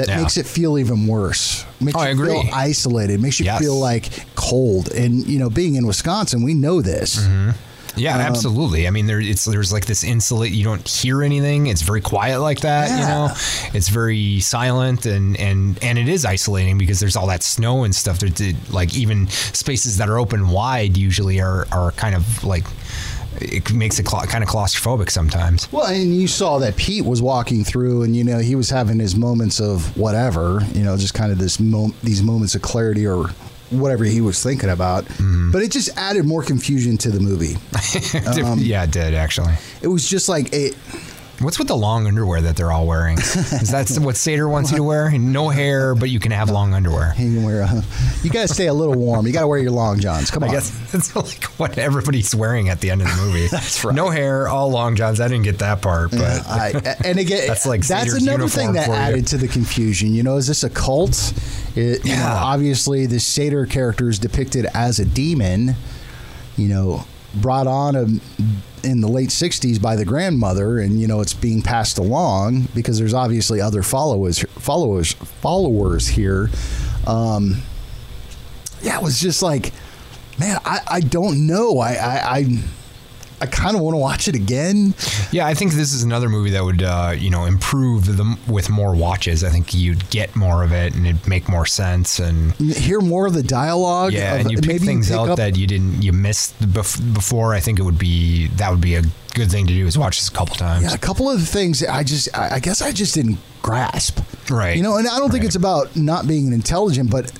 that 0.00 0.08
Yeah. 0.08 0.20
makes 0.20 0.36
it 0.36 0.46
feel 0.46 0.76
even 0.78 1.06
worse 1.06 1.64
makes 1.80 1.96
Oh, 1.96 2.02
you 2.02 2.08
I 2.08 2.10
agree. 2.10 2.30
feel 2.42 2.44
isolated 2.52 3.20
makes 3.20 3.38
you 3.40 3.46
Yes. 3.46 3.60
feel 3.60 3.78
like 3.78 4.04
cold 4.34 4.90
and 4.92 5.26
you 5.26 5.38
know 5.38 5.48
being 5.50 5.74
in 5.76 5.86
wisconsin 5.86 6.42
we 6.42 6.54
know 6.54 6.82
this 6.82 7.16
Mm-hmm. 7.16 7.50
Yeah, 7.96 8.14
Um, 8.14 8.20
absolutely. 8.20 8.86
I 8.86 8.90
mean, 8.90 9.06
there 9.06 9.20
it's 9.20 9.44
there's 9.44 9.72
like 9.72 9.84
this 9.84 10.04
insulate. 10.04 10.52
You 10.52 10.62
don't 10.62 10.86
hear 10.86 11.24
anything. 11.24 11.66
It's 11.66 11.82
very 11.82 12.00
quiet 12.00 12.38
like 12.40 12.60
that. 12.60 12.88
You 12.88 13.04
know, 13.04 13.28
it's 13.76 13.88
very 13.88 14.38
silent 14.40 15.06
and 15.06 15.36
and 15.48 15.76
and 15.82 15.98
it 15.98 16.08
is 16.08 16.24
isolating 16.24 16.78
because 16.78 17.00
there's 17.00 17.16
all 17.16 17.26
that 17.26 17.42
snow 17.42 17.82
and 17.82 17.92
stuff. 17.92 18.20
That, 18.20 18.54
like 18.70 18.96
even 18.96 19.26
spaces 19.28 19.96
that 19.96 20.08
are 20.08 20.18
open 20.20 20.50
wide 20.50 20.96
usually 20.96 21.40
are 21.40 21.66
are 21.72 21.90
kind 21.90 22.14
of 22.14 22.44
like 22.44 22.64
it 23.36 23.72
makes 23.72 23.98
it 23.98 24.04
cla 24.04 24.26
kind 24.26 24.42
of 24.42 24.50
claustrophobic 24.50 25.10
sometimes. 25.10 25.70
Well, 25.72 25.86
and 25.86 26.14
you 26.14 26.28
saw 26.28 26.58
that 26.58 26.76
Pete 26.76 27.04
was 27.04 27.22
walking 27.22 27.64
through, 27.64 28.02
and 28.02 28.14
you 28.16 28.24
know 28.24 28.38
he 28.38 28.54
was 28.54 28.70
having 28.70 28.98
his 28.98 29.16
moments 29.16 29.60
of 29.60 29.96
whatever, 29.96 30.60
you 30.74 30.82
know, 30.82 30.96
just 30.96 31.14
kind 31.14 31.32
of 31.32 31.38
this 31.38 31.60
mo- 31.60 31.94
these 32.02 32.22
moments 32.22 32.54
of 32.54 32.62
clarity 32.62 33.06
or 33.06 33.28
whatever 33.70 34.04
he 34.04 34.20
was 34.20 34.42
thinking 34.42 34.70
about. 34.70 35.04
Mm-hmm. 35.04 35.52
But 35.52 35.62
it 35.62 35.70
just 35.70 35.96
added 35.96 36.26
more 36.26 36.42
confusion 36.42 36.96
to 36.98 37.10
the 37.10 37.20
movie. 37.20 37.56
Um, 38.40 38.58
yeah, 38.58 38.84
it 38.84 38.90
did 38.90 39.14
actually. 39.14 39.54
It 39.82 39.88
was 39.88 40.08
just 40.08 40.28
like 40.28 40.52
it. 40.52 40.76
What's 41.40 41.58
with 41.58 41.68
the 41.68 41.76
long 41.76 42.06
underwear 42.06 42.42
that 42.42 42.54
they're 42.56 42.70
all 42.70 42.86
wearing? 42.86 43.16
Is 43.18 43.70
that 43.70 43.88
what 44.04 44.16
Sator 44.16 44.46
wants 44.46 44.70
you 44.70 44.76
to 44.76 44.82
wear? 44.82 45.10
No 45.10 45.48
hair, 45.48 45.94
but 45.94 46.10
you 46.10 46.20
can 46.20 46.32
have 46.32 46.50
long 46.50 46.74
underwear. 46.74 47.14
You 47.16 47.34
can 47.36 47.42
wear 47.44 47.62
a, 47.62 47.82
you 48.22 48.28
got 48.28 48.42
to 48.46 48.48
stay 48.54 48.66
a 48.66 48.74
little 48.74 48.94
warm. 48.94 49.26
You 49.26 49.32
got 49.32 49.40
to 49.40 49.46
wear 49.46 49.58
your 49.58 49.70
long 49.70 50.00
johns. 50.00 50.30
Come 50.30 50.42
on. 50.42 50.50
I 50.50 50.52
guess 50.52 50.70
that's 50.92 51.16
like 51.16 51.44
what 51.58 51.78
everybody's 51.78 52.34
wearing 52.34 52.68
at 52.68 52.80
the 52.82 52.90
end 52.90 53.00
of 53.00 53.08
the 53.08 53.16
movie. 53.22 53.46
That's 53.50 53.82
right. 53.82 53.94
No 53.94 54.10
hair, 54.10 54.48
all 54.48 54.70
long 54.70 54.96
johns. 54.96 55.18
I 55.18 55.28
didn't 55.28 55.44
get 55.44 55.60
that 55.60 55.80
part, 55.80 56.10
but 56.10 56.46
I, 56.46 56.96
and 57.04 57.18
again, 57.18 57.44
That's 57.48 57.64
like 57.64 57.86
that's 57.86 58.10
Sator's 58.10 58.22
another 58.26 58.46
thing 58.48 58.74
that 58.74 58.88
you. 58.88 58.92
added 58.92 59.26
to 59.28 59.38
the 59.38 59.48
confusion. 59.48 60.12
You 60.12 60.22
know, 60.22 60.36
is 60.36 60.46
this 60.46 60.62
a 60.62 60.68
cult? 60.70 61.32
It, 61.74 62.04
you 62.04 62.10
know, 62.10 62.18
Yeah. 62.18 62.34
obviously, 62.42 63.06
the 63.06 63.18
Sator 63.18 63.64
character 63.64 64.10
is 64.10 64.18
depicted 64.18 64.66
as 64.74 64.98
a 64.98 65.06
demon. 65.06 65.74
You 66.58 66.68
know, 66.68 67.04
brought 67.36 67.66
on 67.66 67.96
a, 67.96 68.04
in 68.84 69.00
the 69.00 69.08
late 69.08 69.30
'60s 69.30 69.80
by 69.80 69.96
the 69.96 70.04
grandmother, 70.04 70.78
and 70.78 71.00
you 71.00 71.06
know, 71.06 71.20
it's 71.20 71.34
being 71.34 71.62
passed 71.62 71.98
along 71.98 72.68
because 72.74 72.98
there's 72.98 73.14
obviously 73.14 73.60
other 73.60 73.82
followers, 73.82 74.40
followers, 74.58 75.12
followers 75.12 76.08
here. 76.08 76.50
Um, 77.06 77.62
yeah, 78.82 78.98
it 78.98 79.02
was 79.02 79.20
just 79.20 79.42
like, 79.42 79.72
man, 80.38 80.58
I, 80.64 80.80
I 80.86 81.00
don't 81.00 81.46
know. 81.46 81.78
I, 81.78 81.92
I, 81.92 82.38
I 82.38 82.58
I 83.40 83.46
kind 83.46 83.74
of 83.74 83.82
want 83.82 83.94
to 83.94 83.98
watch 83.98 84.28
it 84.28 84.34
again. 84.34 84.94
yeah, 85.32 85.46
I 85.46 85.54
think 85.54 85.72
this 85.72 85.92
is 85.94 86.02
another 86.02 86.28
movie 86.28 86.50
that 86.50 86.62
would, 86.64 86.82
uh, 86.82 87.14
you 87.16 87.30
know, 87.30 87.46
improve 87.46 88.04
the, 88.16 88.36
with 88.46 88.68
more 88.68 88.94
watches. 88.94 89.42
I 89.44 89.48
think 89.50 89.72
you'd 89.72 90.08
get 90.10 90.36
more 90.36 90.62
of 90.62 90.72
it 90.72 90.94
and 90.94 91.06
it'd 91.06 91.26
make 91.26 91.48
more 91.48 91.64
sense. 91.66 92.18
And 92.18 92.52
Hear 92.54 93.00
more 93.00 93.26
of 93.26 93.32
the 93.34 93.42
dialogue. 93.42 94.12
yeah, 94.12 94.34
of- 94.34 94.40
and 94.42 94.50
you 94.50 94.58
pick 94.58 94.82
things 94.82 95.08
pick 95.08 95.16
out 95.18 95.36
that 95.38 95.56
you 95.56 95.66
didn't, 95.66 96.02
you 96.02 96.12
missed 96.12 96.58
bef- 96.60 97.14
before. 97.14 97.54
I 97.54 97.60
think 97.60 97.78
it 97.78 97.82
would 97.82 97.98
be, 97.98 98.48
that 98.56 98.70
would 98.70 98.80
be 98.80 98.94
a 98.96 99.02
good 99.34 99.50
thing 99.50 99.66
to 99.66 99.72
do 99.72 99.86
is 99.86 99.96
watch 99.96 100.18
this 100.18 100.28
a 100.28 100.32
couple 100.32 100.56
times. 100.56 100.84
Yeah, 100.84 100.92
a 100.94 100.98
couple 100.98 101.30
of 101.30 101.38
the 101.40 101.46
things 101.46 101.82
I 101.84 102.02
just, 102.02 102.36
I 102.36 102.56
I 102.56 102.58
guess 102.60 102.82
I 102.82 102.92
just 102.92 103.14
didn't 103.14 103.38
grasp. 103.62 104.18
Right. 104.50 104.76
You 104.76 104.82
know, 104.82 104.96
and 104.96 105.06
I 105.08 105.18
don't 105.18 105.30
think 105.30 105.44
it's 105.44 105.54
about 105.56 105.94
not 105.96 106.26
being 106.26 106.52
intelligent, 106.52 107.10
but 107.10 107.32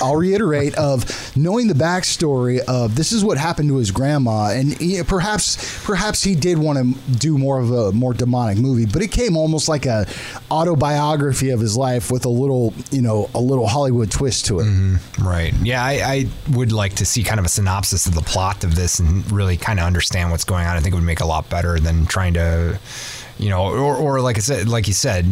I'll 0.00 0.16
reiterate 0.16 0.74
of 0.74 1.36
knowing 1.36 1.68
the 1.68 1.74
backstory 1.74 2.60
of 2.60 2.94
this 2.94 3.12
is 3.12 3.24
what 3.24 3.38
happened 3.38 3.68
to 3.70 3.76
his 3.76 3.90
grandma, 3.90 4.50
and 4.50 4.72
he, 4.74 5.02
perhaps 5.02 5.84
perhaps 5.84 6.22
he 6.22 6.34
did 6.34 6.58
want 6.58 6.78
to 6.78 7.10
do 7.18 7.38
more 7.38 7.58
of 7.58 7.70
a 7.70 7.92
more 7.92 8.14
demonic 8.14 8.58
movie, 8.58 8.86
but 8.86 9.02
it 9.02 9.10
came 9.10 9.36
almost 9.36 9.68
like 9.68 9.86
a 9.86 10.06
autobiography 10.50 11.50
of 11.50 11.60
his 11.60 11.76
life 11.76 12.10
with 12.10 12.24
a 12.24 12.28
little 12.28 12.72
you 12.90 13.02
know 13.02 13.28
a 13.34 13.40
little 13.40 13.66
Hollywood 13.66 14.10
twist 14.10 14.46
to 14.46 14.60
it. 14.60 14.64
Mm-hmm. 14.64 15.26
Right. 15.26 15.54
Yeah, 15.62 15.84
I, 15.84 15.90
I 15.90 16.26
would 16.52 16.72
like 16.72 16.94
to 16.94 17.04
see 17.04 17.24
kind 17.24 17.40
of 17.40 17.46
a 17.46 17.50
synopsis 17.50 18.06
of 18.06 18.14
the 18.14 18.22
plot 18.22 18.64
of 18.64 18.74
this 18.76 18.98
and 18.98 19.30
really 19.30 19.56
kind 19.56 19.80
of 19.80 19.86
understand 19.86 20.30
what's 20.30 20.44
going 20.44 20.66
on. 20.66 20.76
I 20.76 20.80
think 20.80 20.92
it 20.92 20.96
would 20.96 21.04
make 21.04 21.20
a 21.20 21.26
lot 21.26 21.48
better 21.50 21.78
than 21.80 22.06
trying 22.06 22.34
to 22.34 22.78
you 23.38 23.50
know, 23.50 23.64
or, 23.64 23.96
or 23.96 24.20
like 24.20 24.36
I 24.36 24.40
said, 24.40 24.68
like 24.68 24.86
you 24.86 24.92
said, 24.92 25.26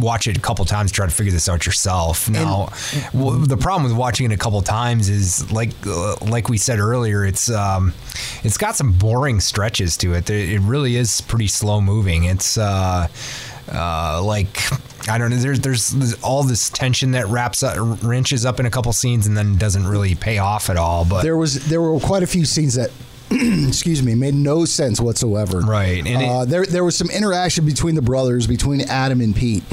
watch 0.00 0.26
it 0.26 0.36
a 0.36 0.40
couple 0.40 0.64
times, 0.64 0.90
try 0.90 1.06
to 1.06 1.12
figure 1.12 1.32
this 1.32 1.48
out 1.48 1.64
yourself. 1.64 2.28
Now, 2.28 2.70
well, 3.14 3.32
the 3.32 3.56
problem 3.56 3.84
with 3.84 3.96
watching 3.96 4.30
it 4.30 4.34
a 4.34 4.36
couple 4.36 4.60
times 4.62 5.08
is 5.08 5.50
like, 5.52 5.70
uh, 5.86 6.16
like 6.22 6.48
we 6.48 6.58
said 6.58 6.78
earlier, 6.78 7.24
it's 7.24 7.48
um, 7.50 7.94
it's 8.42 8.58
got 8.58 8.74
some 8.74 8.92
boring 8.92 9.40
stretches 9.40 9.96
to 9.98 10.14
it. 10.14 10.28
It 10.28 10.60
really 10.60 10.96
is 10.96 11.20
pretty 11.20 11.48
slow 11.48 11.80
moving. 11.80 12.24
It's 12.24 12.58
uh, 12.58 13.06
uh, 13.70 14.22
like 14.24 14.58
I 15.08 15.18
don't 15.18 15.30
know. 15.30 15.36
There's, 15.36 15.60
there's, 15.60 15.90
there's 15.90 16.22
all 16.22 16.42
this 16.42 16.68
tension 16.70 17.12
that 17.12 17.28
wraps 17.28 17.62
up, 17.62 17.76
wrenches 18.02 18.44
up 18.44 18.58
in 18.58 18.66
a 18.66 18.70
couple 18.70 18.92
scenes, 18.92 19.26
and 19.26 19.36
then 19.36 19.56
doesn't 19.56 19.86
really 19.86 20.14
pay 20.14 20.38
off 20.38 20.68
at 20.68 20.76
all. 20.76 21.04
But 21.04 21.22
there 21.22 21.36
was 21.36 21.66
there 21.68 21.80
were 21.80 22.00
quite 22.00 22.22
a 22.22 22.26
few 22.26 22.44
scenes 22.44 22.74
that 22.74 22.90
excuse 23.68 24.02
me, 24.02 24.14
made 24.14 24.34
no 24.34 24.64
sense 24.64 25.00
whatsoever. 25.00 25.60
Right. 25.60 26.06
And 26.06 26.22
uh, 26.22 26.42
it, 26.42 26.48
there, 26.48 26.66
there 26.66 26.84
was 26.84 26.96
some 26.96 27.10
interaction 27.10 27.66
between 27.66 27.94
the 27.94 28.02
brothers, 28.02 28.46
between 28.46 28.82
Adam 28.82 29.20
and 29.20 29.34
Pete, 29.34 29.64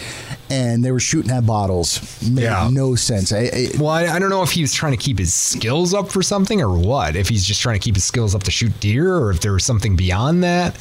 and 0.50 0.84
they 0.84 0.92
were 0.92 1.00
shooting 1.00 1.32
at 1.32 1.46
bottles. 1.46 2.22
Made 2.28 2.44
yeah. 2.44 2.68
no 2.72 2.96
sense. 2.96 3.32
I, 3.32 3.50
I, 3.54 3.68
well, 3.78 3.90
I, 3.90 4.08
I, 4.08 4.20
don't 4.20 4.30
know 4.30 4.44
if 4.44 4.52
he 4.52 4.62
was 4.62 4.74
trying 4.74 4.94
to 4.94 4.98
keep 4.98 5.20
his 5.20 5.34
skills 5.34 5.94
up 5.94 6.12
for 6.12 6.24
something 6.24 6.62
or 6.62 6.78
what. 6.78 7.16
If 7.16 7.30
he's 7.30 7.46
just 7.46 7.62
trying 7.62 7.80
to 7.80 7.84
keep 7.84 7.96
his 7.96 8.06
skills 8.06 8.34
up 8.34 8.44
to 8.44 8.52
shoot 8.52 8.78
deer, 8.80 9.16
or 9.16 9.30
if 9.30 9.42
there 9.42 9.54
was 9.54 9.64
something 9.64 9.96
beyond 9.96 10.44
that. 10.44 10.74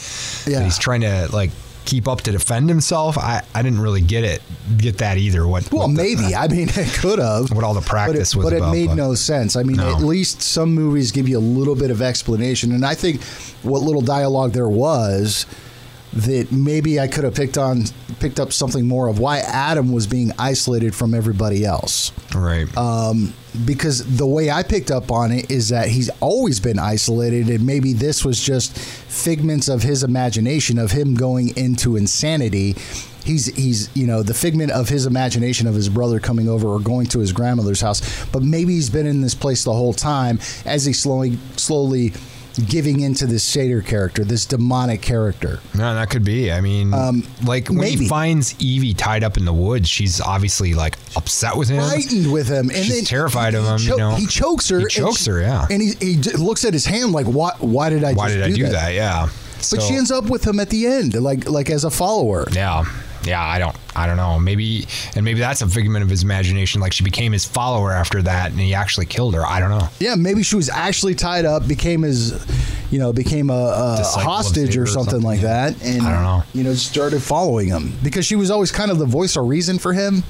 Yeah. 0.47 0.59
That 0.59 0.65
he's 0.65 0.79
trying 0.79 1.03
to 1.03 1.29
like 1.33 1.51
keep 1.85 2.09
up 2.09 2.21
to 2.23 2.33
defend 2.33 2.69
himself. 2.69 3.19
I, 3.19 3.43
I 3.55 3.63
didn't 3.63 3.81
really 3.81 4.01
get 4.01 4.25
it, 4.25 4.43
get 4.77 4.99
that 4.99 5.19
either. 5.19 5.47
What? 5.47 5.71
Well, 5.73 5.89
what 5.89 5.91
maybe. 5.91 6.23
The, 6.23 6.35
I 6.39 6.49
mean, 6.49 6.69
it 6.69 6.93
could 6.95 7.19
have. 7.19 7.51
What 7.53 7.65
all 7.65 7.75
the 7.75 7.81
practice 7.81 8.35
but 8.35 8.41
it, 8.41 8.45
was, 8.45 8.51
but 8.51 8.57
about, 8.57 8.69
it 8.69 8.79
made 8.79 8.89
but 8.89 8.95
no 8.95 9.15
sense. 9.15 9.57
I 9.57 9.63
mean, 9.63 9.77
no. 9.77 9.95
at 9.95 10.03
least 10.03 10.43
some 10.43 10.75
movies 10.75 11.13
give 11.13 11.29
you 11.29 11.39
a 11.39 11.41
little 11.41 11.75
bit 11.75 11.91
of 11.91 12.03
explanation, 12.03 12.73
and 12.73 12.85
I 12.85 12.95
think 12.95 13.23
what 13.63 13.83
little 13.83 14.03
dialogue 14.03 14.53
there 14.53 14.69
was 14.69 15.47
that 16.13 16.53
maybe 16.53 17.01
I 17.01 17.09
could 17.09 17.25
have 17.25 17.35
picked 17.35 17.57
on 17.57 17.85
picked 18.21 18.39
up 18.39 18.53
something 18.53 18.87
more 18.87 19.09
of 19.09 19.19
why 19.19 19.39
Adam 19.39 19.93
was 19.93 20.07
being 20.07 20.31
isolated 20.39 20.95
from 20.95 21.15
everybody 21.15 21.65
else. 21.65 22.13
Right. 22.35 22.75
Um, 22.77 23.33
because 23.65 24.17
the 24.17 24.27
way 24.27 24.51
I 24.51 24.63
picked 24.63 24.91
up 24.91 25.11
on 25.11 25.31
it 25.31 25.51
is 25.51 25.69
that 25.69 25.89
he's 25.89 26.11
always 26.21 26.61
been 26.61 26.79
isolated, 26.79 27.49
and 27.49 27.67
maybe 27.67 27.93
this 27.93 28.25
was 28.25 28.41
just 28.41 28.77
figments 28.77 29.69
of 29.69 29.83
his 29.83 30.03
imagination 30.03 30.79
of 30.79 30.93
him 30.93 31.15
going 31.15 31.57
into 31.57 31.97
insanity. 31.97 32.77
He's 33.25 33.47
he's 33.55 33.95
you 33.95 34.07
know 34.07 34.23
the 34.23 34.35
figment 34.35 34.73
of 34.73 34.89
his 34.89 35.07
imagination 35.07 35.67
of 35.67 35.75
his 35.75 35.89
brother 35.89 36.19
coming 36.19 36.49
over 36.49 36.67
or 36.67 36.81
going 36.81 37.07
to 37.09 37.21
his 37.21 37.33
grandmother's 37.33 37.81
house, 37.81 38.27
but 38.33 38.43
maybe 38.43 38.75
he's 38.75 38.91
been 38.91 39.07
in 39.07 39.21
this 39.21 39.35
place 39.35 39.65
the 39.65 39.73
whole 39.73 39.93
time 39.93 40.41
as 40.65 40.85
he 40.85 40.93
slowly 40.93 41.39
slowly 41.57 42.13
giving 42.69 43.01
into 43.01 43.27
this 43.27 43.45
Sator 43.45 43.83
character, 43.83 44.25
this 44.25 44.47
demonic 44.47 45.03
character. 45.03 45.61
No, 45.75 45.95
that 45.95 46.11
could 46.11 46.25
be. 46.25 46.53
I 46.53 46.61
mean, 46.61 46.93
um, 46.93 47.27
like 47.45 47.69
when 47.69 47.79
maybe. 47.79 48.05
he 48.05 48.09
finds 48.09 48.55
Evie 48.61 48.95
tied 48.95 49.25
up 49.25 49.37
in 49.37 49.45
the 49.45 49.53
woods, 49.53 49.89
she's 49.89 50.21
obviously 50.21 50.75
like 50.75 50.97
upset 51.17 51.57
with 51.57 51.69
him, 51.69 51.83
frightened 51.83 52.33
with 52.33 52.49
him, 52.49 52.71
and 52.71 52.79
she's 52.79 52.95
then 52.95 53.05
terrified 53.05 53.55
of 53.55 53.65
him. 53.65 53.79
Cho- 53.79 53.93
you 53.93 53.97
know, 53.99 54.15
he 54.15 54.27
chokes 54.27 54.69
her. 54.69 54.81
He 54.81 54.87
chokes 54.87 55.25
she, 55.25 55.31
her, 55.31 55.41
yeah. 55.41 55.67
And 55.71 55.83
he, 55.83 55.93
he 56.01 56.17
looks 56.17 56.65
at 56.65 56.73
his 56.73 56.85
hand 56.85 57.13
like, 57.13 57.27
"Why? 57.27 57.53
Why 57.59 57.91
did 57.91 58.05
I? 58.05 58.15
Why 58.15 58.29
did 58.29 58.43
I 58.43 58.51
do, 58.51 58.65
that? 58.65 58.73
that? 58.73 58.95
Yeah. 58.95 59.29
But 59.57 59.65
so, 59.65 59.81
she 59.81 59.95
ends 59.95 60.11
up 60.11 60.25
with 60.25 60.45
him 60.45 60.59
at 60.59 60.71
the 60.71 60.87
end, 60.87 61.15
like 61.15 61.49
like 61.49 61.71
as 61.71 61.85
a 61.85 61.91
follower. 61.91 62.47
Yeah 62.53 62.85
yeah, 63.25 63.43
I 63.43 63.59
don't, 63.59 63.77
I 63.95 64.07
don't 64.07 64.17
know. 64.17 64.39
Maybe, 64.39 64.87
and 65.15 65.25
maybe 65.25 65.41
that's 65.41 65.63
a 65.63 65.69
figment 65.69 66.03
of 66.03 66.11
his 66.11 66.23
imagination. 66.23 66.81
Like 66.81 66.93
she 66.93 67.05
became 67.05 67.33
his 67.33 67.45
follower 67.45 67.93
after 67.93 68.23
that, 68.23 68.51
and 68.51 68.61
he 68.61 68.75
actually 68.75 69.07
killed 69.07 69.35
her. 69.35 69.47
I 69.47 69.61
don't 69.61 69.71
know. 69.71 69.89
Yeah, 70.01 70.15
maybe 70.15 70.43
she 70.43 70.57
was 70.57 70.69
actually 70.69 71.15
tied 71.15 71.45
up, 71.45 71.67
became 71.69 72.03
his, 72.03 72.33
you 72.91 72.99
know, 72.99 73.13
became 73.13 73.51
a, 73.51 73.99
a 74.01 74.03
hostage 74.03 74.77
or 74.77 74.87
something, 74.87 75.15
or 75.15 75.21
something, 75.21 75.23
like 75.23 75.41
yeah. 75.41 75.71
that, 75.71 75.85
and 75.85 76.03
I 76.03 76.13
don't 76.15 76.23
know. 76.23 76.43
You 76.53 76.65
know, 76.65 76.75
started 76.75 77.23
following 77.23 77.69
him 77.69 77.97
because 78.03 78.27
she 78.27 78.37
was 78.37 78.51
always 78.51 78.73
kind 78.73 78.91
of 78.91 78.99
the 78.99 79.07
voice 79.07 79.37
or 79.37 79.45
reason 79.45 79.79
for 79.79 79.93
him. 79.93 80.23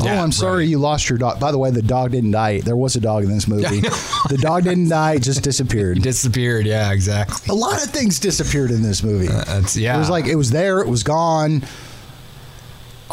Oh, 0.00 0.06
yeah, 0.06 0.22
I'm 0.22 0.32
sorry 0.32 0.64
right. 0.64 0.68
you 0.68 0.78
lost 0.78 1.10
your 1.10 1.18
dog. 1.18 1.38
By 1.38 1.52
the 1.52 1.58
way, 1.58 1.70
the 1.70 1.82
dog 1.82 2.12
didn't 2.12 2.30
die. 2.30 2.60
There 2.60 2.76
was 2.76 2.96
a 2.96 3.00
dog 3.00 3.24
in 3.24 3.30
this 3.30 3.46
movie. 3.48 3.80
the 3.80 4.38
dog 4.40 4.64
didn't 4.64 4.88
die; 4.88 5.18
just 5.18 5.42
disappeared. 5.42 6.00
Disappeared. 6.02 6.66
Yeah, 6.66 6.92
exactly. 6.92 7.50
A 7.50 7.54
lot 7.54 7.82
of 7.82 7.90
things 7.90 8.18
disappeared 8.18 8.70
in 8.70 8.82
this 8.82 9.02
movie. 9.02 9.28
Uh, 9.28 9.62
yeah, 9.74 9.94
it 9.94 9.98
was 9.98 10.10
like 10.10 10.26
it 10.26 10.36
was 10.36 10.50
there, 10.50 10.80
it 10.80 10.88
was 10.88 11.02
gone 11.02 11.62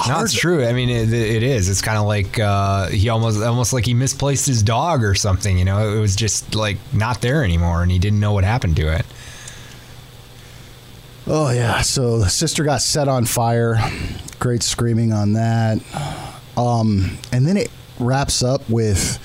no, 0.07 0.21
it's 0.21 0.33
true. 0.33 0.65
I 0.65 0.73
mean, 0.73 0.89
it, 0.89 1.11
it 1.11 1.43
is. 1.43 1.69
It's 1.69 1.81
kind 1.81 1.97
of 1.97 2.05
like 2.05 2.39
uh, 2.39 2.87
he 2.87 3.09
almost 3.09 3.41
almost 3.41 3.73
like 3.73 3.85
he 3.85 3.93
misplaced 3.93 4.45
his 4.45 4.63
dog 4.63 5.03
or 5.03 5.15
something. 5.15 5.57
You 5.57 5.65
know, 5.65 5.95
it 5.95 5.99
was 5.99 6.15
just 6.15 6.55
like 6.55 6.77
not 6.93 7.21
there 7.21 7.43
anymore, 7.43 7.81
and 7.81 7.91
he 7.91 7.99
didn't 7.99 8.19
know 8.19 8.31
what 8.33 8.43
happened 8.43 8.75
to 8.77 8.93
it. 8.93 9.05
Oh 11.27 11.51
yeah. 11.51 11.81
So 11.81 12.19
the 12.19 12.29
sister 12.29 12.63
got 12.63 12.81
set 12.81 13.07
on 13.07 13.25
fire. 13.25 13.77
Great 14.39 14.63
screaming 14.63 15.13
on 15.13 15.33
that. 15.33 15.79
Um, 16.57 17.17
and 17.31 17.45
then 17.45 17.57
it 17.57 17.69
wraps 17.99 18.43
up 18.43 18.67
with. 18.69 19.19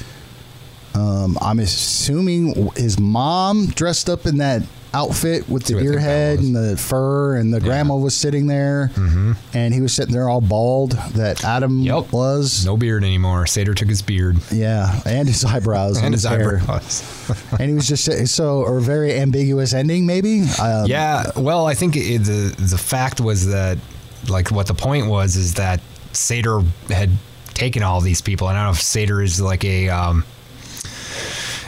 Um, 0.95 1.37
I'm 1.41 1.59
assuming 1.59 2.70
his 2.77 3.01
mom 3.01 3.66
dressed 3.66 4.09
up 4.09 4.27
in 4.27 4.39
that 4.39 4.62
outfit 4.95 5.49
with 5.49 5.64
the 5.64 5.74
deer 5.74 5.99
head 5.99 6.38
and 6.38 6.55
the 6.55 6.76
fur, 6.76 7.36
and 7.36 7.53
the 7.53 7.61
yeah. 7.61 7.66
grandma 7.66 7.97
was 7.97 8.14
sitting 8.14 8.47
there, 8.47 8.90
mm-hmm. 8.95 9.32
and 9.53 9.74
he 9.74 9.80
was 9.80 9.92
sitting 9.92 10.14
there 10.14 10.28
all 10.28 10.40
bald. 10.40 10.92
That 11.14 11.45
Adam 11.45 11.80
yep. 11.80 12.12
was 12.12 12.64
no 12.64 12.76
beard 12.76 13.05
anymore. 13.05 13.47
Sator 13.47 13.74
took 13.74 13.88
his 13.88 14.03
beard. 14.03 14.38
Yeah, 14.51 15.01
and 15.05 15.28
his 15.28 15.45
eyebrows 15.45 15.97
and, 15.97 16.07
and, 16.07 16.14
his, 16.14 16.22
his 16.22 16.32
eyebrows. 16.32 17.53
and 17.59 17.68
he 17.68 17.74
was 17.74 17.88
just 17.88 18.34
so 18.34 18.61
or 18.61 18.78
a 18.78 18.82
very 18.82 19.14
ambiguous 19.14 19.74
ending, 19.74 20.07
maybe. 20.07 20.42
Um, 20.61 20.86
yeah. 20.86 21.30
Well, 21.36 21.66
I 21.66 21.74
think 21.74 21.97
it, 21.97 22.18
the 22.20 22.55
the 22.59 22.78
fact 22.78 23.20
was 23.20 23.49
that 23.49 23.78
like 24.28 24.51
what 24.51 24.66
the 24.66 24.74
point 24.74 25.07
was 25.09 25.36
is 25.36 25.55
that 25.55 25.80
Sator 26.12 26.62
had 26.88 27.11
taken 27.55 27.82
all 27.82 28.01
these 28.01 28.20
people, 28.20 28.49
and 28.49 28.57
I 28.57 28.61
don't 28.61 28.68
know 28.68 28.76
if 28.76 28.82
Sator 28.82 29.22
is 29.22 29.40
like 29.40 29.64
a 29.64 29.88
um, 29.88 30.24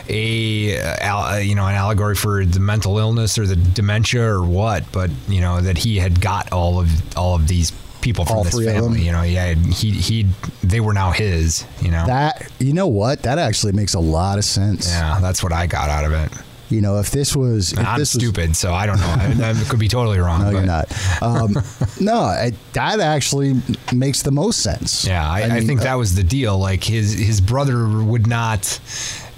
a 0.09 0.79
uh, 0.79 1.37
you 1.37 1.55
know 1.55 1.67
an 1.67 1.75
allegory 1.75 2.15
for 2.15 2.45
the 2.45 2.61
mental 2.61 2.99
illness 2.99 3.39
or 3.39 3.47
the 3.47 3.57
dementia 3.57 4.23
or 4.23 4.45
what, 4.45 4.91
but 4.93 5.11
you 5.29 5.41
know 5.41 5.61
that 5.61 5.79
he 5.79 5.99
had 5.99 6.21
got 6.21 6.53
all 6.53 6.79
of 6.79 7.17
all 7.17 7.35
of 7.35 7.49
these 7.49 7.73
people 8.01 8.25
from 8.25 8.37
all 8.37 8.45
this 8.45 8.65
family. 8.65 9.03
You 9.03 9.13
know, 9.13 9.23
yeah, 9.23 9.55
he 9.55 9.91
he 9.91 10.27
they 10.63 10.81
were 10.81 10.95
now 10.95 11.11
his. 11.11 11.67
You 11.81 11.91
know 11.91 12.07
that 12.07 12.51
you 12.59 12.73
know 12.73 12.87
what 12.87 13.23
that 13.23 13.39
actually 13.39 13.73
makes 13.73 13.95
a 13.95 14.01
lot 14.01 14.39
of 14.39 14.45
sense. 14.45 14.89
Yeah, 14.89 15.19
that's 15.21 15.43
what 15.43 15.53
I 15.53 15.67
got 15.67 15.89
out 15.89 16.05
of 16.05 16.13
it. 16.13 16.33
You 16.69 16.81
know, 16.81 16.99
if 16.99 17.13
this 17.13 17.37
was, 17.37 17.73
if 17.73 17.79
I'm 17.79 17.97
this 17.97 18.11
stupid, 18.11 18.49
was, 18.49 18.59
so 18.59 18.75
I 18.75 18.87
don't 18.87 18.99
know. 18.99 19.07
I, 19.07 19.51
I 19.51 19.55
could 19.69 19.79
be 19.79 19.87
totally 19.87 20.19
wrong. 20.19 20.41
No, 20.41 20.47
but. 20.47 20.53
you're 20.53 20.67
not. 20.67 21.23
Um, 21.23 21.53
no, 22.01 22.51
that 22.73 22.99
actually 22.99 23.55
makes 23.95 24.23
the 24.23 24.33
most 24.33 24.65
sense. 24.65 25.05
Yeah, 25.07 25.29
I, 25.29 25.43
I, 25.43 25.49
mean, 25.49 25.53
I 25.53 25.61
think 25.61 25.81
uh, 25.81 25.85
that 25.85 25.95
was 25.95 26.17
the 26.17 26.25
deal. 26.25 26.59
Like 26.59 26.83
his 26.83 27.13
his 27.13 27.41
brother 27.41 27.87
would 27.87 28.27
not 28.27 28.81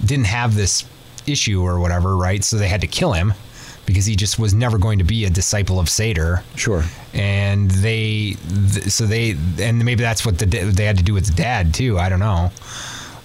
didn't 0.05 0.27
have 0.27 0.55
this 0.55 0.85
issue 1.27 1.61
or 1.61 1.79
whatever, 1.79 2.15
right? 2.15 2.43
So 2.43 2.57
they 2.57 2.67
had 2.67 2.81
to 2.81 2.87
kill 2.87 3.13
him 3.13 3.33
because 3.85 4.05
he 4.05 4.15
just 4.15 4.37
was 4.37 4.53
never 4.53 4.77
going 4.77 4.99
to 4.99 5.03
be 5.03 5.25
a 5.25 5.29
disciple 5.29 5.79
of 5.79 5.89
Sator. 5.89 6.43
Sure. 6.55 6.83
And 7.13 7.71
they, 7.71 8.33
so 8.87 9.05
they, 9.05 9.35
and 9.59 9.83
maybe 9.83 10.03
that's 10.03 10.25
what 10.25 10.37
the 10.37 10.45
they 10.45 10.85
had 10.85 10.97
to 10.97 11.03
do 11.03 11.13
with 11.13 11.25
the 11.25 11.33
dad 11.33 11.73
too. 11.73 11.97
I 11.97 12.09
don't 12.09 12.19
know. 12.19 12.51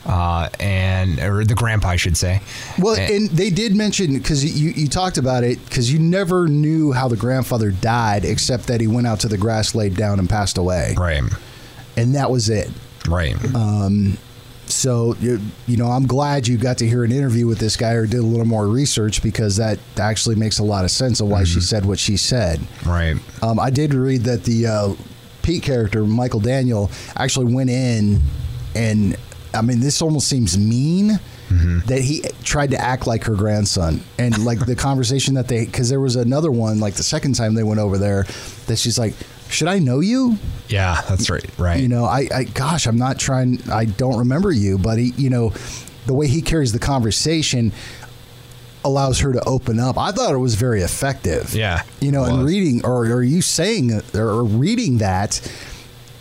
Uh, 0.06 0.50
and 0.60 1.18
or 1.18 1.44
the 1.44 1.54
grandpa, 1.54 1.88
I 1.88 1.96
should 1.96 2.16
say. 2.16 2.42
Well, 2.78 2.94
and, 2.94 3.10
and 3.10 3.30
they 3.30 3.48
did 3.48 3.74
mention 3.74 4.14
because 4.14 4.44
you 4.44 4.70
you 4.70 4.86
talked 4.86 5.16
about 5.16 5.44
it 5.44 5.64
because 5.64 5.90
you 5.90 5.98
never 5.98 6.46
knew 6.46 6.92
how 6.92 7.08
the 7.08 7.16
grandfather 7.16 7.70
died 7.70 8.24
except 8.24 8.66
that 8.66 8.82
he 8.82 8.86
went 8.86 9.06
out 9.06 9.20
to 9.20 9.28
the 9.28 9.38
grass, 9.38 9.74
laid 9.74 9.96
down, 9.96 10.18
and 10.18 10.28
passed 10.28 10.58
away. 10.58 10.94
Right. 10.96 11.22
And 11.96 12.14
that 12.14 12.30
was 12.30 12.50
it. 12.50 12.70
Right. 13.08 13.34
Um, 13.54 14.18
so 14.66 15.14
you, 15.20 15.40
you 15.66 15.76
know 15.76 15.86
i'm 15.86 16.06
glad 16.06 16.46
you 16.46 16.56
got 16.56 16.78
to 16.78 16.86
hear 16.86 17.04
an 17.04 17.12
interview 17.12 17.46
with 17.46 17.58
this 17.58 17.76
guy 17.76 17.92
or 17.92 18.06
did 18.06 18.20
a 18.20 18.22
little 18.22 18.46
more 18.46 18.66
research 18.66 19.22
because 19.22 19.56
that 19.56 19.78
actually 19.98 20.34
makes 20.34 20.58
a 20.58 20.64
lot 20.64 20.84
of 20.84 20.90
sense 20.90 21.20
of 21.20 21.28
why 21.28 21.42
mm-hmm. 21.42 21.54
she 21.54 21.60
said 21.60 21.84
what 21.84 21.98
she 21.98 22.16
said 22.16 22.60
right 22.86 23.16
um, 23.42 23.58
i 23.58 23.70
did 23.70 23.94
read 23.94 24.22
that 24.22 24.44
the 24.44 24.66
uh, 24.66 24.94
pete 25.42 25.62
character 25.62 26.04
michael 26.04 26.40
daniel 26.40 26.90
actually 27.16 27.52
went 27.52 27.70
in 27.70 28.20
and 28.74 29.16
i 29.52 29.60
mean 29.60 29.80
this 29.80 30.00
almost 30.00 30.28
seems 30.28 30.56
mean 30.56 31.18
mm-hmm. 31.48 31.80
that 31.86 32.00
he 32.00 32.22
tried 32.42 32.70
to 32.70 32.76
act 32.78 33.06
like 33.06 33.24
her 33.24 33.34
grandson 33.34 34.02
and 34.18 34.44
like 34.44 34.64
the 34.66 34.76
conversation 34.76 35.34
that 35.34 35.48
they 35.48 35.64
because 35.64 35.88
there 35.88 36.00
was 36.00 36.16
another 36.16 36.50
one 36.50 36.80
like 36.80 36.94
the 36.94 37.02
second 37.02 37.34
time 37.34 37.54
they 37.54 37.62
went 37.62 37.80
over 37.80 37.98
there 37.98 38.24
that 38.66 38.76
she's 38.76 38.98
like 38.98 39.14
should 39.54 39.68
I 39.68 39.78
know 39.78 40.00
you? 40.00 40.36
Yeah, 40.68 41.00
that's 41.08 41.30
right. 41.30 41.44
Right. 41.58 41.80
You 41.80 41.88
know, 41.88 42.04
I, 42.04 42.28
I 42.34 42.44
gosh, 42.44 42.86
I'm 42.86 42.98
not 42.98 43.18
trying. 43.18 43.60
I 43.70 43.84
don't 43.86 44.18
remember 44.18 44.50
you, 44.52 44.76
but 44.78 44.98
he, 44.98 45.12
you 45.16 45.30
know, 45.30 45.52
the 46.06 46.14
way 46.14 46.26
he 46.26 46.42
carries 46.42 46.72
the 46.72 46.78
conversation 46.78 47.72
allows 48.84 49.20
her 49.20 49.32
to 49.32 49.42
open 49.48 49.80
up. 49.80 49.96
I 49.96 50.10
thought 50.12 50.34
it 50.34 50.38
was 50.38 50.56
very 50.56 50.82
effective. 50.82 51.54
Yeah, 51.54 51.82
You 52.00 52.12
know, 52.12 52.24
and 52.24 52.44
reading 52.44 52.84
or 52.84 53.06
are 53.06 53.22
you 53.22 53.40
saying 53.40 53.92
or 54.14 54.44
reading 54.44 54.98
that, 54.98 55.40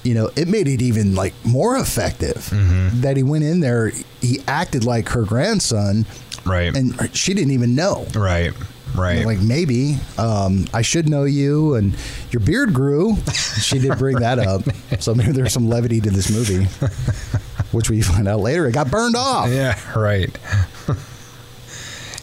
you 0.03 0.13
know, 0.13 0.29
it 0.37 0.47
made 0.47 0.67
it 0.69 0.81
even 0.81 1.13
like 1.15 1.33
more 1.43 1.75
effective 1.77 2.37
Mm-hmm. 2.51 3.01
that 3.01 3.17
he 3.17 3.23
went 3.23 3.43
in 3.43 3.59
there. 3.59 3.91
He 4.21 4.39
acted 4.47 4.85
like 4.85 5.09
her 5.09 5.23
grandson, 5.23 6.05
right. 6.45 6.73
and 6.75 7.13
she 7.15 7.33
didn't 7.33 7.51
even 7.51 7.75
know. 7.75 8.05
right. 8.15 8.53
Right. 8.95 9.25
Like 9.25 9.39
maybe 9.39 9.97
um, 10.17 10.67
I 10.73 10.81
should 10.83 11.09
know 11.09 11.23
you, 11.23 11.75
and 11.75 11.95
your 12.31 12.39
beard 12.41 12.73
grew. 12.73 13.15
She 13.59 13.79
did 13.79 13.97
bring 13.97 14.17
that 14.17 14.39
up, 14.39 14.61
so 14.99 15.15
maybe 15.15 15.31
there's 15.31 15.53
some 15.53 15.67
levity 15.67 15.99
to 16.01 16.09
this 16.09 16.29
movie, 16.29 16.65
which 17.71 17.89
we 17.89 18.01
find 18.01 18.27
out 18.27 18.39
later. 18.39 18.67
It 18.67 18.73
got 18.73 18.91
burned 18.91 19.15
off. 19.15 19.49
Yeah, 19.49 19.79
right. 19.97 20.29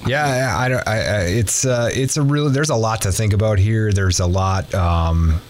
yeah, 0.07 0.55
I 0.57 0.69
don't. 0.69 0.87
I, 0.87 0.97
I, 0.97 1.21
it's 1.25 1.65
uh, 1.65 1.91
it's 1.93 2.17
a 2.17 2.23
real. 2.23 2.51
There's 2.51 2.71
a 2.71 2.77
lot 2.77 3.03
to 3.03 3.13
think 3.13 3.33
about 3.33 3.59
here. 3.59 3.93
There's 3.93 4.21
a 4.21 4.27
lot 4.27 4.73
um, 4.75 5.41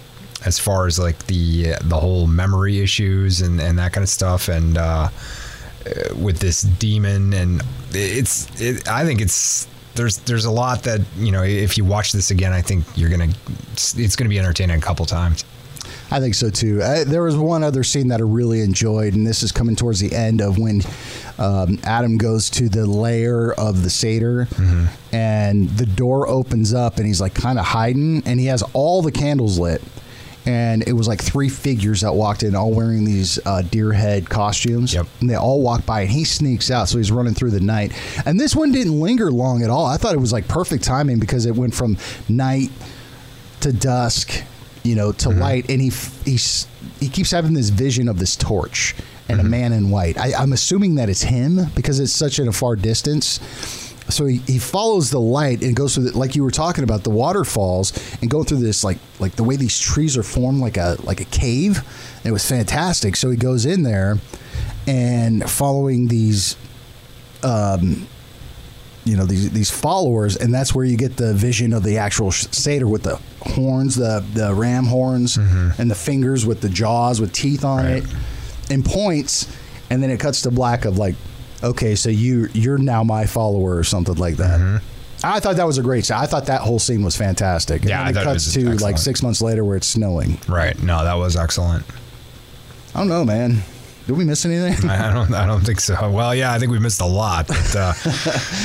as 0.44 0.58
far 0.58 0.86
as 0.86 0.98
like 0.98 1.26
the 1.26 1.74
the 1.82 1.98
whole 1.98 2.26
memory 2.26 2.80
issues 2.80 3.40
and 3.40 3.60
and 3.60 3.78
that 3.78 3.92
kind 3.92 4.02
of 4.02 4.08
stuff, 4.08 4.48
and 4.48 4.78
uh, 4.78 5.08
uh, 5.86 6.14
with 6.16 6.38
this 6.38 6.62
demon, 6.62 7.32
and 7.32 7.62
it's. 7.90 8.48
It, 8.60 8.88
I 8.88 9.04
think 9.04 9.20
it's. 9.20 9.66
There's 10.00 10.16
there's 10.20 10.46
a 10.46 10.50
lot 10.50 10.82
that 10.84 11.02
you 11.18 11.30
know. 11.30 11.42
If 11.42 11.76
you 11.76 11.84
watch 11.84 12.12
this 12.12 12.30
again, 12.30 12.54
I 12.54 12.62
think 12.62 12.86
you're 12.94 13.10
gonna. 13.10 13.28
It's 13.72 14.16
gonna 14.16 14.30
be 14.30 14.38
entertaining 14.38 14.78
a 14.78 14.80
couple 14.80 15.04
times. 15.04 15.44
I 16.10 16.20
think 16.20 16.34
so 16.34 16.48
too. 16.48 16.80
Uh, 16.82 17.04
there 17.04 17.22
was 17.22 17.36
one 17.36 17.62
other 17.62 17.84
scene 17.84 18.08
that 18.08 18.18
I 18.18 18.24
really 18.24 18.62
enjoyed, 18.62 19.12
and 19.12 19.26
this 19.26 19.42
is 19.42 19.52
coming 19.52 19.76
towards 19.76 20.00
the 20.00 20.14
end 20.16 20.40
of 20.40 20.56
when 20.56 20.80
um, 21.38 21.78
Adam 21.84 22.16
goes 22.16 22.48
to 22.50 22.70
the 22.70 22.86
lair 22.86 23.52
of 23.60 23.82
the 23.82 23.90
Sator, 23.90 24.48
and 25.12 25.68
the 25.76 25.84
door 25.84 26.26
opens 26.28 26.72
up, 26.72 26.96
and 26.96 27.06
he's 27.06 27.20
like 27.20 27.34
kind 27.34 27.58
of 27.58 27.66
hiding, 27.66 28.22
and 28.24 28.40
he 28.40 28.46
has 28.46 28.62
all 28.72 29.02
the 29.02 29.12
candles 29.12 29.58
lit. 29.58 29.82
And 30.46 30.82
it 30.88 30.94
was 30.94 31.06
like 31.06 31.20
three 31.22 31.50
figures 31.50 32.00
that 32.00 32.14
walked 32.14 32.42
in, 32.42 32.54
all 32.54 32.72
wearing 32.72 33.04
these 33.04 33.38
uh, 33.44 33.62
deer 33.62 33.92
head 33.92 34.28
costumes. 34.28 34.94
Yep. 34.94 35.06
And 35.20 35.28
they 35.28 35.34
all 35.34 35.60
walk 35.60 35.84
by, 35.84 36.02
and 36.02 36.10
he 36.10 36.24
sneaks 36.24 36.70
out. 36.70 36.88
So 36.88 36.96
he's 36.96 37.12
running 37.12 37.34
through 37.34 37.50
the 37.50 37.60
night. 37.60 37.92
And 38.24 38.40
this 38.40 38.56
one 38.56 38.72
didn't 38.72 38.98
linger 38.98 39.30
long 39.30 39.62
at 39.62 39.70
all. 39.70 39.84
I 39.84 39.98
thought 39.98 40.14
it 40.14 40.20
was 40.20 40.32
like 40.32 40.48
perfect 40.48 40.82
timing 40.82 41.18
because 41.18 41.44
it 41.44 41.54
went 41.54 41.74
from 41.74 41.98
night 42.28 42.70
to 43.60 43.72
dusk, 43.72 44.42
you 44.82 44.94
know, 44.94 45.12
to 45.12 45.28
light, 45.28 45.68
and 45.68 45.80
he 45.80 45.90
he's 46.24 46.66
he 46.98 47.08
keeps 47.08 47.30
having 47.30 47.52
this 47.52 47.68
vision 47.68 48.08
of 48.08 48.18
this 48.18 48.34
torch 48.34 48.94
and 49.28 49.40
a 49.40 49.44
man 49.44 49.72
in 49.72 49.90
white. 49.90 50.18
I, 50.18 50.32
I'm 50.34 50.52
assuming 50.52 50.96
that 50.96 51.08
it's 51.08 51.22
him 51.22 51.66
because 51.74 52.00
it's 52.00 52.12
such 52.12 52.38
in 52.38 52.48
a 52.48 52.52
far 52.52 52.76
distance. 52.76 53.38
So 54.10 54.26
he, 54.26 54.38
he 54.46 54.58
follows 54.58 55.10
the 55.10 55.20
light 55.20 55.62
and 55.62 55.74
goes 55.74 55.94
through 55.94 56.10
the, 56.10 56.18
like 56.18 56.34
you 56.36 56.42
were 56.44 56.50
talking 56.50 56.84
about 56.84 57.02
the 57.04 57.10
waterfalls 57.10 57.92
and 58.20 58.30
going 58.30 58.44
through 58.44 58.58
this 58.60 58.84
like 58.84 58.98
like 59.18 59.32
the 59.36 59.44
way 59.44 59.56
these 59.56 59.78
trees 59.78 60.16
are 60.16 60.22
formed 60.22 60.60
like 60.60 60.76
a 60.76 60.96
like 61.04 61.20
a 61.20 61.24
cave. 61.26 61.80
It 62.24 62.32
was 62.32 62.46
fantastic. 62.48 63.16
So 63.16 63.30
he 63.30 63.36
goes 63.36 63.64
in 63.66 63.82
there 63.82 64.18
and 64.86 65.48
following 65.48 66.08
these 66.08 66.56
um 67.42 68.06
you 69.04 69.16
know 69.16 69.24
these 69.24 69.50
these 69.50 69.70
followers, 69.70 70.36
and 70.36 70.52
that's 70.52 70.74
where 70.74 70.84
you 70.84 70.96
get 70.96 71.16
the 71.16 71.32
vision 71.32 71.72
of 71.72 71.82
the 71.82 71.96
actual 71.96 72.30
Sator 72.30 72.86
with 72.86 73.02
the 73.02 73.18
horns, 73.40 73.96
the 73.96 74.22
the 74.34 74.52
ram 74.54 74.84
horns, 74.84 75.38
and 75.38 75.90
the 75.90 75.94
fingers 75.94 76.44
with 76.44 76.60
the 76.60 76.68
jaws 76.68 77.18
with 77.20 77.32
teeth 77.32 77.64
on 77.64 77.84
Right. 77.84 78.02
it, 78.04 78.10
and 78.70 78.84
points, 78.84 79.46
and 79.88 80.02
then 80.02 80.10
it 80.10 80.20
cuts 80.20 80.42
to 80.42 80.50
black 80.50 80.84
of 80.84 80.98
like, 80.98 81.14
okay, 81.62 81.94
so 81.94 82.08
you 82.08 82.48
you're 82.52 82.78
now 82.78 83.02
my 83.04 83.26
follower 83.26 83.76
or 83.76 83.84
something 83.84 84.14
like 84.16 84.36
that. 84.36 84.80
I 85.22 85.38
thought 85.40 85.56
that 85.56 85.66
was 85.66 85.76
a 85.76 85.82
great 85.82 86.06
scene. 86.06 86.16
I 86.16 86.24
thought 86.26 86.46
that 86.46 86.62
whole 86.62 86.78
scene 86.78 87.02
was 87.04 87.14
fantastic. 87.14 87.82
And 87.82 87.90
Yeah, 87.90 87.98
then 87.98 88.06
I 88.16 88.20
it 88.20 88.22
it 88.22 88.24
cuts 88.24 88.46
was 88.46 88.54
to 88.54 88.84
like 88.84 88.96
six 88.96 89.22
months 89.22 89.42
later 89.42 89.64
where 89.64 89.76
it's 89.76 89.86
snowing. 89.86 90.38
Right. 90.48 90.80
No, 90.82 91.04
that 91.04 91.14
was 91.14 91.36
excellent. 91.36 91.84
I 92.94 93.00
don't 93.00 93.08
know, 93.08 93.24
man. 93.24 93.62
Did 94.06 94.16
we 94.16 94.24
miss 94.24 94.44
anything? 94.46 94.88
I 94.90 95.12
don't. 95.12 95.32
I 95.34 95.46
don't 95.46 95.60
think 95.60 95.78
so. 95.78 96.10
Well, 96.10 96.34
yeah, 96.34 96.52
I 96.54 96.58
think 96.58 96.72
we 96.72 96.78
missed 96.78 97.02
a 97.02 97.06
lot. 97.06 97.46
But 97.48 97.76
uh, 97.76 97.92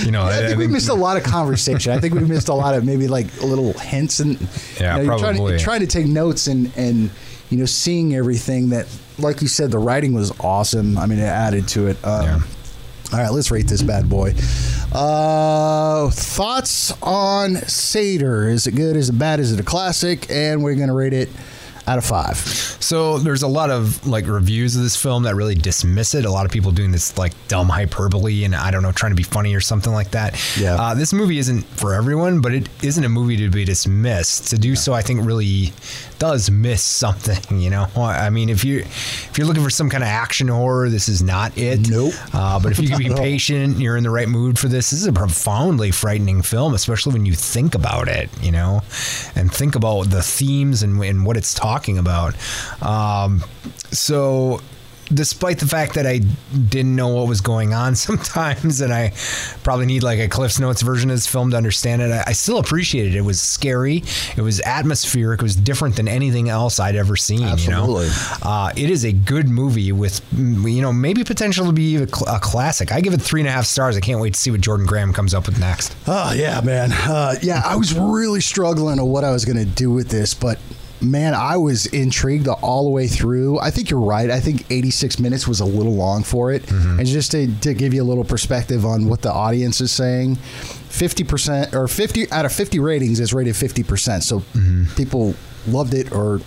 you 0.03 0.11
know, 0.11 0.23
I 0.25 0.47
think 0.47 0.57
we 0.57 0.67
missed 0.67 0.89
a 0.89 0.93
lot 0.93 1.17
of 1.17 1.23
conversation. 1.23 1.91
I 1.91 1.99
think 1.99 2.13
we 2.13 2.21
missed 2.21 2.47
a 2.47 2.53
lot 2.53 2.73
of 2.73 2.85
maybe 2.85 3.07
like 3.09 3.27
little 3.43 3.73
hints 3.73 4.21
and 4.21 4.39
Yeah, 4.79 4.97
you 4.97 5.03
know, 5.07 5.11
you're 5.11 5.19
trying, 5.19 5.33
to, 5.35 5.39
probably. 5.39 5.59
trying 5.59 5.79
to 5.81 5.87
take 5.87 6.07
notes 6.07 6.47
and 6.47 6.71
and 6.77 7.11
you 7.49 7.57
know 7.57 7.65
seeing 7.65 8.15
everything 8.15 8.69
that 8.69 8.87
like 9.19 9.41
you 9.41 9.47
said 9.49 9.71
the 9.71 9.77
writing 9.77 10.13
was 10.13 10.31
awesome. 10.39 10.97
I 10.97 11.05
mean 11.05 11.19
it 11.19 11.23
added 11.23 11.67
to 11.69 11.87
it. 11.87 11.97
Um, 12.05 12.23
Yeah. 12.23 12.39
All 13.13 13.19
right, 13.19 13.29
let's 13.29 13.51
rate 13.51 13.67
this 13.67 13.81
bad 13.81 14.09
boy. 14.09 14.33
Uh, 14.91 16.09
thoughts 16.09 16.91
on 17.03 17.55
Sator? 17.55 18.49
Is 18.49 18.65
it 18.67 18.75
good? 18.75 18.95
Is 18.95 19.09
it 19.09 19.19
bad? 19.19 19.39
Is 19.39 19.51
it 19.51 19.59
a 19.59 19.63
classic? 19.63 20.29
And 20.29 20.63
we're 20.63 20.75
gonna 20.75 20.93
rate 20.93 21.13
it 21.13 21.29
out 21.87 21.97
of 21.97 22.05
five. 22.05 22.37
So 22.37 23.17
there's 23.19 23.43
a 23.43 23.47
lot 23.47 23.69
of 23.69 24.05
like 24.07 24.27
reviews 24.27 24.75
of 24.75 24.83
this 24.83 24.95
film 24.95 25.23
that 25.23 25.35
really 25.35 25.55
dismiss 25.55 26.15
it. 26.15 26.25
A 26.25 26.31
lot 26.31 26.45
of 26.45 26.51
people 26.51 26.71
doing 26.71 26.91
this 26.91 27.17
like 27.17 27.33
dumb 27.47 27.69
hyperbole 27.69 28.43
and 28.43 28.55
I 28.55 28.71
don't 28.71 28.81
know, 28.81 28.91
trying 28.91 29.11
to 29.11 29.15
be 29.15 29.23
funny 29.23 29.53
or 29.55 29.61
something 29.61 29.93
like 29.93 30.11
that. 30.11 30.39
Yeah. 30.59 30.75
Uh, 30.75 30.95
this 30.95 31.13
movie 31.13 31.37
isn't 31.37 31.61
for 31.63 31.93
everyone, 31.93 32.41
but 32.41 32.53
it 32.53 32.67
isn't 32.83 33.03
a 33.03 33.09
movie 33.09 33.37
to 33.37 33.49
be 33.49 33.65
dismissed. 33.65 34.49
To 34.49 34.57
do 34.57 34.75
so, 34.75 34.93
I 34.93 35.01
think 35.01 35.25
really 35.25 35.73
does 36.17 36.49
miss 36.49 36.83
something. 36.83 37.35
You 37.65 37.69
know, 37.71 37.87
I 37.95 38.29
mean, 38.29 38.49
if 38.49 38.63
you 38.63 38.79
if 38.79 39.37
you're 39.37 39.47
looking 39.47 39.63
for 39.63 39.69
some 39.69 39.89
kind 39.89 40.03
of 40.03 40.07
action 40.07 40.49
horror, 40.49 40.89
this 40.89 41.07
is 41.07 41.23
not 41.23 41.57
it. 41.57 41.89
Nope. 41.89 42.13
Uh, 42.33 42.59
but 42.59 42.71
if 42.71 42.79
you 42.79 42.89
can 42.89 42.97
be 42.99 43.09
patient, 43.15 43.79
you're 43.79 43.97
in 43.97 44.03
the 44.03 44.09
right 44.09 44.27
mood 44.27 44.59
for 44.59 44.67
this. 44.67 44.91
This 44.91 44.99
is 44.99 45.07
a 45.07 45.13
profoundly 45.13 45.89
frightening 45.91 46.41
film, 46.41 46.73
especially 46.73 47.13
when 47.13 47.25
you 47.25 47.33
think 47.33 47.73
about 47.73 48.07
it, 48.07 48.29
you 48.41 48.51
know, 48.51 48.81
and 49.35 49.51
think 49.51 49.75
about 49.75 50.09
the 50.09 50.21
themes 50.21 50.83
and, 50.83 51.01
and 51.03 51.25
what 51.25 51.37
it's 51.37 51.53
talking 51.53 51.74
about. 51.97 52.35
Um, 52.81 53.43
so, 53.91 54.61
despite 55.13 55.59
the 55.59 55.67
fact 55.67 55.93
that 55.93 56.07
I 56.07 56.19
didn't 56.69 56.95
know 56.95 57.09
what 57.09 57.27
was 57.27 57.41
going 57.41 57.73
on 57.73 57.95
sometimes, 57.95 58.81
and 58.81 58.93
I 58.93 59.13
probably 59.63 59.85
need 59.85 60.03
like 60.03 60.19
a 60.19 60.27
Cliff's 60.27 60.59
Notes 60.59 60.81
version 60.81 61.09
of 61.09 61.15
this 61.15 61.27
film 61.27 61.51
to 61.51 61.57
understand 61.57 62.01
it, 62.01 62.11
I, 62.11 62.23
I 62.27 62.31
still 62.33 62.57
appreciated 62.57 63.15
it. 63.15 63.19
It 63.19 63.21
was 63.21 63.41
scary, 63.41 64.03
it 64.35 64.41
was 64.41 64.61
atmospheric, 64.61 65.41
it 65.41 65.43
was 65.43 65.55
different 65.55 65.95
than 65.95 66.07
anything 66.07 66.49
else 66.49 66.79
I'd 66.79 66.95
ever 66.95 67.15
seen. 67.15 67.43
Absolutely. 67.43 68.05
You 68.05 68.11
know, 68.11 68.37
uh, 68.41 68.71
it 68.75 68.89
is 68.89 69.03
a 69.03 69.11
good 69.11 69.47
movie 69.47 69.91
with 69.91 70.21
mm, 70.31 70.71
you 70.71 70.81
know 70.81 70.93
maybe 70.93 71.23
potential 71.23 71.65
to 71.67 71.73
be 71.73 71.95
a, 71.97 72.07
cl- 72.07 72.35
a 72.35 72.39
classic. 72.39 72.91
I 72.91 73.01
give 73.01 73.13
it 73.13 73.21
three 73.21 73.41
and 73.41 73.47
a 73.47 73.51
half 73.51 73.65
stars. 73.65 73.95
I 73.97 73.99
can't 73.99 74.19
wait 74.19 74.33
to 74.33 74.39
see 74.39 74.51
what 74.51 74.61
Jordan 74.61 74.85
Graham 74.85 75.13
comes 75.13 75.33
up 75.33 75.45
with 75.45 75.59
next. 75.59 75.95
Oh 76.07 76.33
yeah, 76.33 76.61
man. 76.61 76.91
Uh, 76.91 77.35
yeah, 77.41 77.61
I 77.63 77.75
was 77.75 77.93
really 77.97 78.41
struggling 78.41 78.99
on 78.99 79.07
what 79.07 79.23
I 79.23 79.31
was 79.31 79.45
going 79.45 79.57
to 79.57 79.65
do 79.65 79.91
with 79.91 80.09
this, 80.09 80.33
but 80.33 80.59
man, 81.11 81.33
I 81.33 81.57
was 81.57 81.85
intrigued 81.87 82.47
all 82.47 82.83
the 82.83 82.89
way 82.89 83.07
through. 83.07 83.59
I 83.59 83.71
think 83.71 83.89
you're 83.89 83.99
right. 83.99 84.29
I 84.29 84.39
think 84.39 84.69
86 84.71 85.19
minutes 85.19 85.47
was 85.47 85.59
a 85.59 85.65
little 85.65 85.95
long 85.95 86.23
for 86.23 86.51
it, 86.51 86.63
mm-hmm. 86.63 86.99
and 86.99 87.07
just 87.07 87.31
to, 87.31 87.53
to 87.61 87.73
give 87.73 87.93
you 87.93 88.03
a 88.03 88.05
little 88.05 88.23
perspective 88.23 88.85
on 88.85 89.07
what 89.07 89.21
the 89.21 89.31
audience 89.31 89.81
is 89.81 89.91
saying, 89.91 90.35
50% 90.35 91.73
or 91.73 91.87
50 91.87 92.31
out 92.31 92.45
of 92.45 92.53
50 92.53 92.79
ratings 92.79 93.19
is 93.19 93.33
rated 93.33 93.55
50%. 93.55 94.23
So 94.23 94.39
mm-hmm. 94.39 94.85
people 94.95 95.35
loved 95.67 95.93
it 95.93 96.11
or 96.11 96.41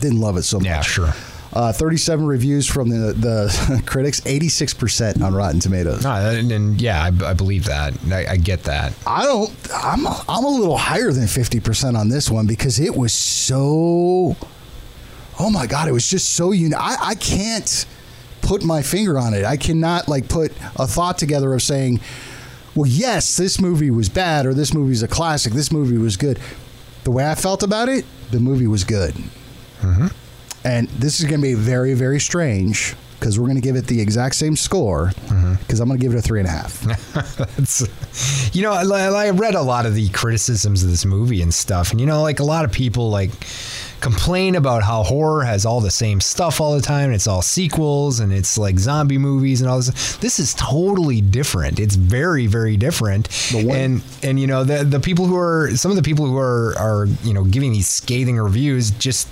didn't 0.00 0.20
love 0.20 0.36
it 0.36 0.42
so 0.42 0.58
much. 0.58 0.66
Yeah, 0.66 0.80
sure. 0.80 1.14
Uh, 1.52 1.70
37 1.70 2.24
reviews 2.24 2.66
from 2.66 2.88
the 2.88 3.12
the 3.12 3.82
critics, 3.86 4.20
86% 4.22 5.22
on 5.22 5.34
Rotten 5.34 5.60
Tomatoes. 5.60 6.02
No, 6.02 6.12
and, 6.12 6.50
and 6.50 6.80
yeah, 6.80 7.02
I, 7.02 7.30
I 7.30 7.34
believe 7.34 7.66
that. 7.66 7.92
I, 8.10 8.26
I 8.32 8.36
get 8.38 8.62
that. 8.64 8.94
I 9.06 9.24
don't. 9.24 9.50
I'm 9.74 10.06
a, 10.06 10.24
I'm 10.28 10.44
a 10.44 10.48
little 10.48 10.78
higher 10.78 11.12
than 11.12 11.26
fifty 11.26 11.60
percent 11.60 11.94
on 11.96 12.08
this 12.08 12.30
one 12.30 12.46
because 12.46 12.80
it 12.80 12.96
was 12.96 13.12
so. 13.12 14.34
Oh 15.38 15.50
my 15.50 15.66
god! 15.66 15.88
It 15.88 15.92
was 15.92 16.08
just 16.08 16.30
so 16.34 16.52
unique. 16.52 16.78
I, 16.78 16.96
I 17.00 17.14
can't 17.16 17.84
put 18.40 18.64
my 18.64 18.80
finger 18.80 19.18
on 19.18 19.34
it. 19.34 19.44
I 19.44 19.56
cannot 19.58 20.08
like 20.08 20.28
put 20.28 20.52
a 20.76 20.86
thought 20.86 21.18
together 21.18 21.52
of 21.52 21.60
saying, 21.60 22.00
"Well, 22.74 22.86
yes, 22.88 23.36
this 23.36 23.60
movie 23.60 23.90
was 23.90 24.08
bad," 24.08 24.46
or 24.46 24.54
"This 24.54 24.72
movie's 24.72 25.02
a 25.02 25.08
classic." 25.08 25.52
This 25.52 25.70
movie 25.70 25.98
was 25.98 26.16
good. 26.16 26.38
The 27.04 27.10
way 27.10 27.30
I 27.30 27.34
felt 27.34 27.62
about 27.62 27.90
it, 27.90 28.06
the 28.30 28.40
movie 28.40 28.66
was 28.66 28.84
good. 28.84 29.14
And 30.64 30.88
this 30.88 31.20
is 31.20 31.26
going 31.26 31.40
to 31.40 31.46
be 31.46 31.54
very, 31.54 31.94
very 31.94 32.20
strange 32.20 32.94
because 33.18 33.38
we're 33.38 33.46
going 33.46 33.56
to 33.56 33.62
give 33.62 33.76
it 33.76 33.86
the 33.86 34.00
exact 34.00 34.34
same 34.34 34.56
score 34.56 35.12
mm-hmm. 35.26 35.54
because 35.54 35.78
I'm 35.78 35.88
going 35.88 35.98
to 35.98 36.04
give 36.04 36.12
it 36.12 36.18
a 36.18 36.22
three 36.22 36.40
and 36.40 36.48
a 36.48 36.50
half. 36.50 36.82
You 38.52 38.62
know, 38.62 38.72
I, 38.72 39.06
I 39.26 39.30
read 39.30 39.54
a 39.54 39.62
lot 39.62 39.86
of 39.86 39.94
the 39.94 40.08
criticisms 40.10 40.82
of 40.82 40.90
this 40.90 41.04
movie 41.04 41.40
and 41.40 41.54
stuff, 41.54 41.90
and 41.90 42.00
you 42.00 42.06
know, 42.06 42.20
like 42.20 42.40
a 42.40 42.44
lot 42.44 42.64
of 42.64 42.72
people 42.72 43.08
like 43.08 43.30
complain 44.02 44.56
about 44.56 44.82
how 44.82 45.02
horror 45.02 45.44
has 45.44 45.64
all 45.64 45.80
the 45.80 45.90
same 45.90 46.20
stuff 46.20 46.60
all 46.60 46.74
the 46.74 46.82
time. 46.82 47.06
And 47.06 47.14
it's 47.14 47.26
all 47.26 47.42
sequels 47.42 48.20
and 48.20 48.32
it's 48.32 48.58
like 48.58 48.78
zombie 48.78 49.18
movies 49.18 49.60
and 49.60 49.70
all 49.70 49.78
this. 49.78 50.16
This 50.16 50.38
is 50.38 50.54
totally 50.54 51.20
different. 51.20 51.78
It's 51.78 51.94
very, 51.94 52.46
very 52.46 52.76
different. 52.76 53.28
And 53.76 54.02
and 54.22 54.40
you 54.40 54.46
know 54.46 54.64
the 54.64 54.84
the 54.84 55.00
people 55.00 55.26
who 55.26 55.36
are 55.36 55.70
some 55.76 55.90
of 55.90 55.96
the 55.96 56.02
people 56.02 56.26
who 56.26 56.36
are 56.36 56.74
are 56.78 57.06
you 57.22 57.32
know 57.32 57.44
giving 57.44 57.72
these 57.72 57.88
scathing 57.88 58.38
reviews 58.38 58.90
just 58.90 59.28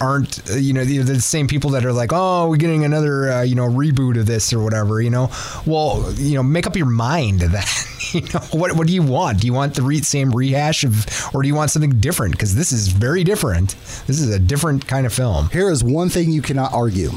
aren't 0.00 0.48
uh, 0.50 0.54
you 0.54 0.72
know 0.72 0.84
they're 0.84 1.02
the 1.02 1.20
same 1.20 1.46
people 1.46 1.70
that 1.70 1.84
are 1.84 1.92
like 1.92 2.10
oh 2.12 2.48
we're 2.48 2.56
getting 2.56 2.84
another 2.84 3.30
uh, 3.30 3.42
you 3.42 3.54
know 3.54 3.68
reboot 3.68 4.18
of 4.18 4.26
this 4.26 4.52
or 4.52 4.62
whatever 4.62 5.00
you 5.00 5.10
know 5.10 5.30
well 5.66 6.12
you 6.14 6.34
know 6.34 6.42
make 6.42 6.66
up 6.66 6.76
your 6.76 6.86
mind 6.86 7.40
that 7.54 7.68
you 8.12 8.20
know 8.20 8.40
what 8.52 8.76
what 8.76 8.86
do 8.86 8.92
you 8.92 9.02
want 9.02 9.40
do 9.40 9.46
you 9.46 9.52
want 9.52 9.74
the 9.74 9.82
re- 9.82 10.00
same 10.00 10.30
rehash 10.30 10.84
of 10.84 11.06
or 11.34 11.42
do 11.42 11.48
you 11.48 11.54
want 11.54 11.70
something 11.70 11.90
different 12.00 12.32
because 12.32 12.54
this 12.54 12.72
is 12.72 12.88
very 12.88 13.24
different 13.24 13.74
this 14.06 14.20
is 14.20 14.28
a 14.34 14.38
different 14.38 14.86
kind 14.86 15.06
of 15.06 15.12
film 15.12 15.48
Here 15.50 15.70
is 15.70 15.82
one 15.84 16.08
thing 16.08 16.30
you 16.30 16.42
cannot 16.42 16.72
argue. 16.72 17.10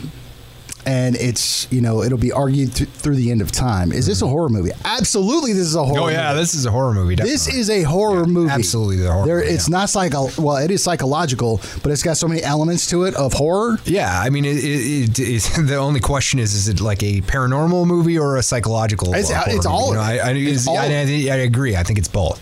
And 0.86 1.18
it's, 1.18 1.68
you 1.70 1.82
know, 1.82 2.02
it'll 2.02 2.18
be 2.18 2.32
argued 2.32 2.74
th- 2.74 2.90
through 2.90 3.18
the 3.18 3.30
end 3.30 3.42
of 3.42 3.52
time. 3.52 3.92
Is 3.92 4.06
this 4.06 4.22
a 4.22 4.28
horror 4.28 4.48
movie? 4.48 4.72
Absolutely, 4.86 5.52
this 5.52 5.68
is 5.68 5.76
a 5.76 5.84
horror 5.84 6.00
oh 6.00 6.08
yeah 6.08 6.30
movie. 6.30 6.40
this 6.40 6.54
is 6.54 6.66
a 6.66 6.72
horror 6.72 6.94
movie 6.94 7.16
This 7.16 7.46
is 7.50 7.70
a 7.70 7.84
horror 7.84 8.26
movie. 8.26 8.50
absolutely 8.54 8.96
the 8.96 9.12
horror 9.12 9.26
There, 9.26 9.40
movie, 9.40 9.50
it's 9.54 9.68
yeah. 9.68 9.80
not 9.80 9.90
psycho. 9.90 10.30
Well, 10.42 10.56
it 10.64 10.72
is 10.72 10.82
psychological, 10.82 11.60
but 11.84 11.92
it's 11.92 12.04
got 12.04 12.16
so 12.16 12.26
many 12.30 12.42
elements 12.42 12.88
to 12.92 13.04
it 13.04 13.16
of 13.16 13.34
horror. 13.34 13.80
yeah, 13.84 14.18
I 14.18 14.30
mean, 14.30 14.46
it, 14.46 14.64
it, 14.64 15.20
it, 15.20 15.42
the 15.68 15.76
only 15.76 16.00
question 16.00 16.40
is: 16.40 16.54
is 16.54 16.70
it 16.70 16.80
like 16.80 17.04
a 17.04 17.20
paranormal 17.20 17.86
movie 17.86 18.18
or 18.18 18.38
a 18.38 18.44
psychological? 18.44 19.10
It's- 19.14 19.30
it's 19.30 19.66
movie? 19.66 19.68
all- 19.68 19.90
You 19.90 19.96
know, 19.96 20.00
I, 20.00 20.12
I, 20.20 20.30
it's 20.36 20.66
it's- 20.66 20.68
all- 20.70 20.78
I, 20.78 20.86
I, 20.86 21.36
I 21.36 21.44
agree. 21.44 21.76
I 21.76 21.84
think 21.84 22.00
it's 22.00 22.08
both. 22.08 22.40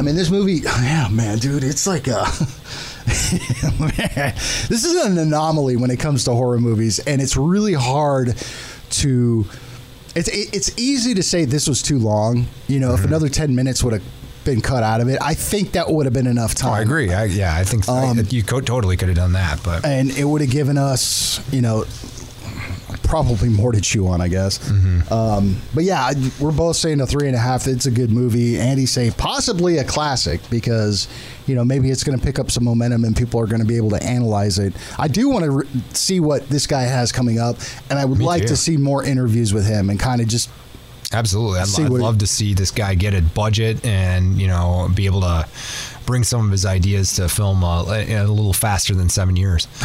I 0.00 0.02
mean, 0.02 0.16
this 0.16 0.30
movie, 0.30 0.54
yeah, 0.64 1.06
man, 1.12 1.38
dude, 1.38 1.62
it's 1.62 1.86
like 1.86 2.08
a. 2.08 2.26
this 4.68 4.84
is 4.84 5.04
an 5.04 5.18
anomaly 5.18 5.76
when 5.76 5.90
it 5.90 5.98
comes 5.98 6.24
to 6.24 6.32
horror 6.32 6.58
movies, 6.58 6.98
and 7.00 7.20
it's 7.20 7.36
really 7.36 7.74
hard 7.74 8.34
to. 8.90 9.46
It's 10.16 10.28
it's 10.28 10.78
easy 10.78 11.14
to 11.14 11.22
say 11.22 11.44
this 11.44 11.68
was 11.68 11.82
too 11.82 11.98
long. 11.98 12.46
You 12.68 12.80
know, 12.80 12.90
Mm-hmm. 12.90 13.02
if 13.04 13.08
another 13.08 13.28
ten 13.28 13.54
minutes 13.54 13.82
would 13.82 13.94
have 13.94 14.02
been 14.44 14.60
cut 14.60 14.82
out 14.82 15.00
of 15.00 15.08
it, 15.08 15.18
I 15.22 15.34
think 15.34 15.72
that 15.72 15.90
would 15.90 16.06
have 16.06 16.12
been 16.12 16.26
enough 16.26 16.54
time. 16.54 16.70
Oh, 16.70 16.74
I 16.74 16.80
agree. 16.82 17.12
I, 17.12 17.24
yeah, 17.24 17.56
I 17.56 17.64
think 17.64 17.88
I- 17.88 18.06
Um, 18.08 18.20
you 18.28 18.42
co- 18.42 18.60
totally 18.60 18.96
could 18.96 19.08
have 19.08 19.16
done 19.16 19.32
that, 19.32 19.62
but 19.64 19.84
and 19.86 20.10
it 20.10 20.24
would 20.24 20.42
have 20.42 20.50
given 20.50 20.76
us, 20.78 21.40
you 21.50 21.62
know, 21.62 21.84
probably 23.04 23.48
more 23.48 23.70
to 23.72 23.80
chew 23.80 24.08
on, 24.08 24.20
I 24.20 24.28
guess. 24.28 24.58
Mm-hmm. 24.58 25.12
Um, 25.12 25.56
but 25.74 25.84
yeah, 25.84 26.12
we're 26.40 26.52
both 26.52 26.76
saying 26.76 27.00
a 27.00 27.06
three 27.06 27.26
and 27.28 27.36
a 27.36 27.38
half. 27.38 27.66
It's 27.66 27.86
a 27.86 27.90
good 27.90 28.10
movie. 28.10 28.58
Andy 28.58 28.86
saying 28.86 29.12
possibly 29.12 29.78
a 29.78 29.84
classic 29.84 30.40
because 30.50 31.06
you 31.46 31.54
know 31.54 31.64
maybe 31.64 31.90
it's 31.90 32.02
going 32.02 32.18
to 32.18 32.24
pick 32.24 32.38
up 32.38 32.50
some 32.50 32.64
momentum 32.64 33.04
and 33.04 33.16
people 33.16 33.38
are 33.40 33.46
going 33.46 33.60
to 33.60 33.66
be 33.66 33.76
able 33.76 33.90
to 33.90 34.02
analyze 34.02 34.58
it. 34.58 34.74
I 34.98 35.08
do 35.08 35.28
want 35.28 35.44
to 35.44 35.50
re- 35.50 35.68
see 35.92 36.18
what 36.20 36.48
this 36.48 36.66
guy 36.66 36.82
has 36.82 37.12
coming 37.12 37.38
up, 37.38 37.56
and 37.90 37.98
I 37.98 38.04
would 38.04 38.18
Me 38.18 38.24
like 38.24 38.42
too. 38.42 38.48
to 38.48 38.56
see 38.56 38.76
more 38.76 39.04
interviews 39.04 39.54
with 39.54 39.66
him 39.66 39.90
and 39.90 40.00
kind 40.00 40.20
of 40.20 40.26
just 40.26 40.50
absolutely, 41.12 41.60
I'd, 41.60 41.80
I'd 41.80 41.90
love 41.90 42.18
to 42.18 42.26
see 42.26 42.54
this 42.54 42.70
guy 42.70 42.94
get 42.94 43.14
a 43.14 43.22
budget 43.22 43.84
and 43.84 44.40
you 44.40 44.48
know 44.48 44.90
be 44.94 45.06
able 45.06 45.20
to 45.20 45.46
bring 46.06 46.24
some 46.24 46.44
of 46.44 46.50
his 46.50 46.66
ideas 46.66 47.14
to 47.16 47.28
film 47.28 47.64
uh, 47.64 47.84
a 47.84 48.26
little 48.26 48.52
faster 48.52 48.94
than 48.94 49.08
seven 49.08 49.36
years. 49.36 49.66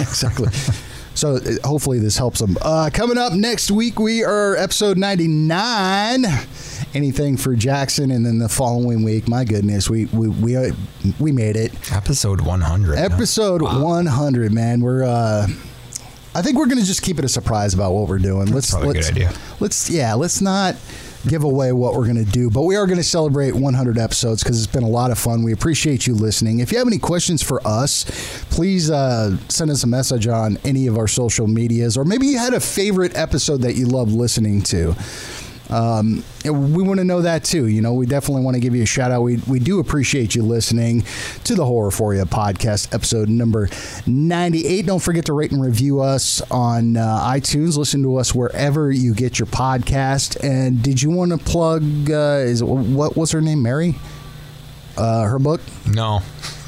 exactly. 0.00 0.48
So 1.14 1.36
uh, 1.36 1.40
hopefully 1.66 1.98
this 1.98 2.16
helps 2.16 2.38
them. 2.40 2.56
Uh, 2.62 2.90
coming 2.92 3.18
up 3.18 3.32
next 3.32 3.70
week, 3.70 3.98
we 3.98 4.24
are 4.24 4.56
episode 4.56 4.96
99. 4.96 6.24
Anything 6.94 7.36
for 7.36 7.54
Jackson, 7.54 8.10
and 8.10 8.24
then 8.26 8.38
the 8.38 8.48
following 8.48 9.04
week, 9.04 9.28
my 9.28 9.44
goodness, 9.44 9.88
we 9.88 10.06
we 10.06 10.28
we, 10.28 10.56
uh, 10.56 10.72
we 11.20 11.30
made 11.30 11.56
it. 11.56 11.72
Episode 11.92 12.40
one 12.40 12.60
hundred. 12.60 12.98
Episode 12.98 13.62
100, 13.62 14.52
man. 14.52 14.80
We're 14.80 15.04
uh 15.04 15.46
I 16.34 16.42
think 16.42 16.56
we're 16.58 16.66
going 16.66 16.78
to 16.78 16.84
just 16.84 17.02
keep 17.02 17.18
it 17.18 17.24
a 17.24 17.28
surprise 17.28 17.74
about 17.74 17.92
what 17.92 18.08
we're 18.08 18.18
doing. 18.18 18.46
Let's 18.46 18.70
probably 18.70 18.90
a 18.90 18.92
good 18.92 18.98
let's 18.98 19.10
idea. 19.10 19.32
let's 19.60 19.90
yeah, 19.90 20.14
let's 20.14 20.40
not 20.40 20.74
give 21.26 21.44
away 21.44 21.72
what 21.72 21.94
we're 21.94 22.04
going 22.04 22.24
to 22.24 22.30
do, 22.30 22.50
but 22.50 22.62
we 22.62 22.76
are 22.76 22.86
going 22.86 22.98
to 22.98 23.04
celebrate 23.04 23.54
100 23.54 23.98
episodes 23.98 24.42
because 24.42 24.62
it's 24.62 24.72
been 24.72 24.82
a 24.82 24.88
lot 24.88 25.10
of 25.10 25.18
fun. 25.18 25.42
We 25.42 25.52
appreciate 25.52 26.06
you 26.06 26.14
listening. 26.14 26.60
If 26.60 26.72
you 26.72 26.78
have 26.78 26.86
any 26.86 26.98
questions 26.98 27.42
for 27.42 27.60
us, 27.66 28.04
please 28.50 28.90
uh, 28.90 29.36
send 29.48 29.70
us 29.70 29.84
a 29.84 29.86
message 29.86 30.26
on 30.26 30.58
any 30.64 30.86
of 30.86 30.96
our 30.96 31.08
social 31.08 31.46
medias, 31.46 31.96
or 31.96 32.04
maybe 32.04 32.26
you 32.26 32.38
had 32.38 32.54
a 32.54 32.60
favorite 32.60 33.16
episode 33.16 33.62
that 33.62 33.74
you 33.74 33.86
love 33.86 34.12
listening 34.12 34.62
to. 34.62 34.94
Um, 35.70 36.24
we 36.44 36.82
want 36.82 36.98
to 36.98 37.04
know 37.04 37.22
that 37.22 37.44
too. 37.44 37.66
You 37.66 37.80
know, 37.80 37.94
we 37.94 38.06
definitely 38.06 38.42
want 38.42 38.56
to 38.56 38.60
give 38.60 38.74
you 38.74 38.82
a 38.82 38.86
shout 38.86 39.10
out. 39.10 39.22
We, 39.22 39.36
we 39.48 39.58
do 39.58 39.78
appreciate 39.78 40.34
you 40.34 40.42
listening 40.42 41.04
to 41.44 41.54
the 41.54 41.64
Horror 41.64 41.90
For 41.90 42.14
You 42.14 42.24
podcast, 42.24 42.92
episode 42.94 43.28
number 43.28 43.68
98. 44.06 44.86
Don't 44.86 45.02
forget 45.02 45.26
to 45.26 45.32
rate 45.32 45.52
and 45.52 45.62
review 45.62 46.00
us 46.00 46.42
on 46.50 46.96
uh, 46.96 47.20
iTunes. 47.20 47.76
Listen 47.76 48.02
to 48.02 48.16
us 48.16 48.34
wherever 48.34 48.90
you 48.90 49.14
get 49.14 49.38
your 49.38 49.46
podcast. 49.46 50.42
And 50.42 50.82
did 50.82 51.00
you 51.00 51.10
want 51.10 51.30
to 51.30 51.38
plug, 51.38 52.10
uh, 52.10 52.42
is 52.44 52.62
it, 52.62 52.66
what, 52.66 53.16
was 53.16 53.30
her 53.32 53.40
name? 53.40 53.62
Mary? 53.62 53.94
Uh, 54.96 55.24
her 55.24 55.38
book? 55.38 55.60
No. 55.86 56.22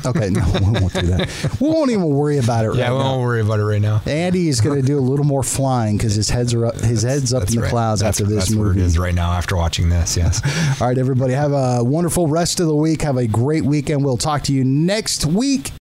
Okay, 0.05 0.31
no, 0.31 0.45
we 0.55 0.81
won't 0.81 0.93
do 0.93 1.03
that. 1.03 1.57
We 1.61 1.69
won't 1.69 1.91
even 1.91 2.05
worry 2.05 2.39
about 2.39 2.65
it 2.65 2.69
right 2.69 2.77
now. 2.79 2.83
Yeah, 2.83 2.93
we 2.93 2.99
now. 2.99 3.05
won't 3.05 3.23
worry 3.23 3.41
about 3.41 3.61
it 3.61 3.65
right 3.65 3.81
now. 3.83 4.03
Andy 4.07 4.49
is 4.49 4.61
going 4.61 4.81
to 4.81 4.87
do 4.87 4.99
a 4.99 5.01
little 5.01 5.25
more 5.25 5.43
flying 5.43 5.97
because 5.97 6.15
his 6.15 6.31
heads 6.31 6.55
are 6.55 6.67
up, 6.67 6.77
his 6.77 7.03
head's 7.03 7.33
up 7.33 7.49
in 7.49 7.55
the 7.55 7.63
right. 7.63 7.71
clouds 7.71 8.01
That's, 8.01 8.21
after 8.21 8.29
this 8.29 8.45
that's 8.45 8.51
movie. 8.53 8.63
where 8.63 8.73
it 8.73 8.79
is 8.79 8.99
right 8.99 9.15
now 9.15 9.33
after 9.33 9.57
watching 9.57 9.89
this. 9.89 10.17
Yes. 10.17 10.41
All 10.81 10.89
right, 10.89 10.99
everybody, 10.99 11.35
have 11.35 11.53
a 11.53 11.83
wonderful 11.83 12.27
rest 12.27 12.61
of 12.61 12.67
the 12.67 12.77
week. 12.77 13.03
Have 13.03 13.17
a 13.17 13.27
great 13.27 13.65
weekend. 13.65 14.05
We'll 14.05 14.17
talk 14.17 14.43
to 14.45 14.53
you 14.53 14.65
next 14.65 15.27
week. 15.27 15.73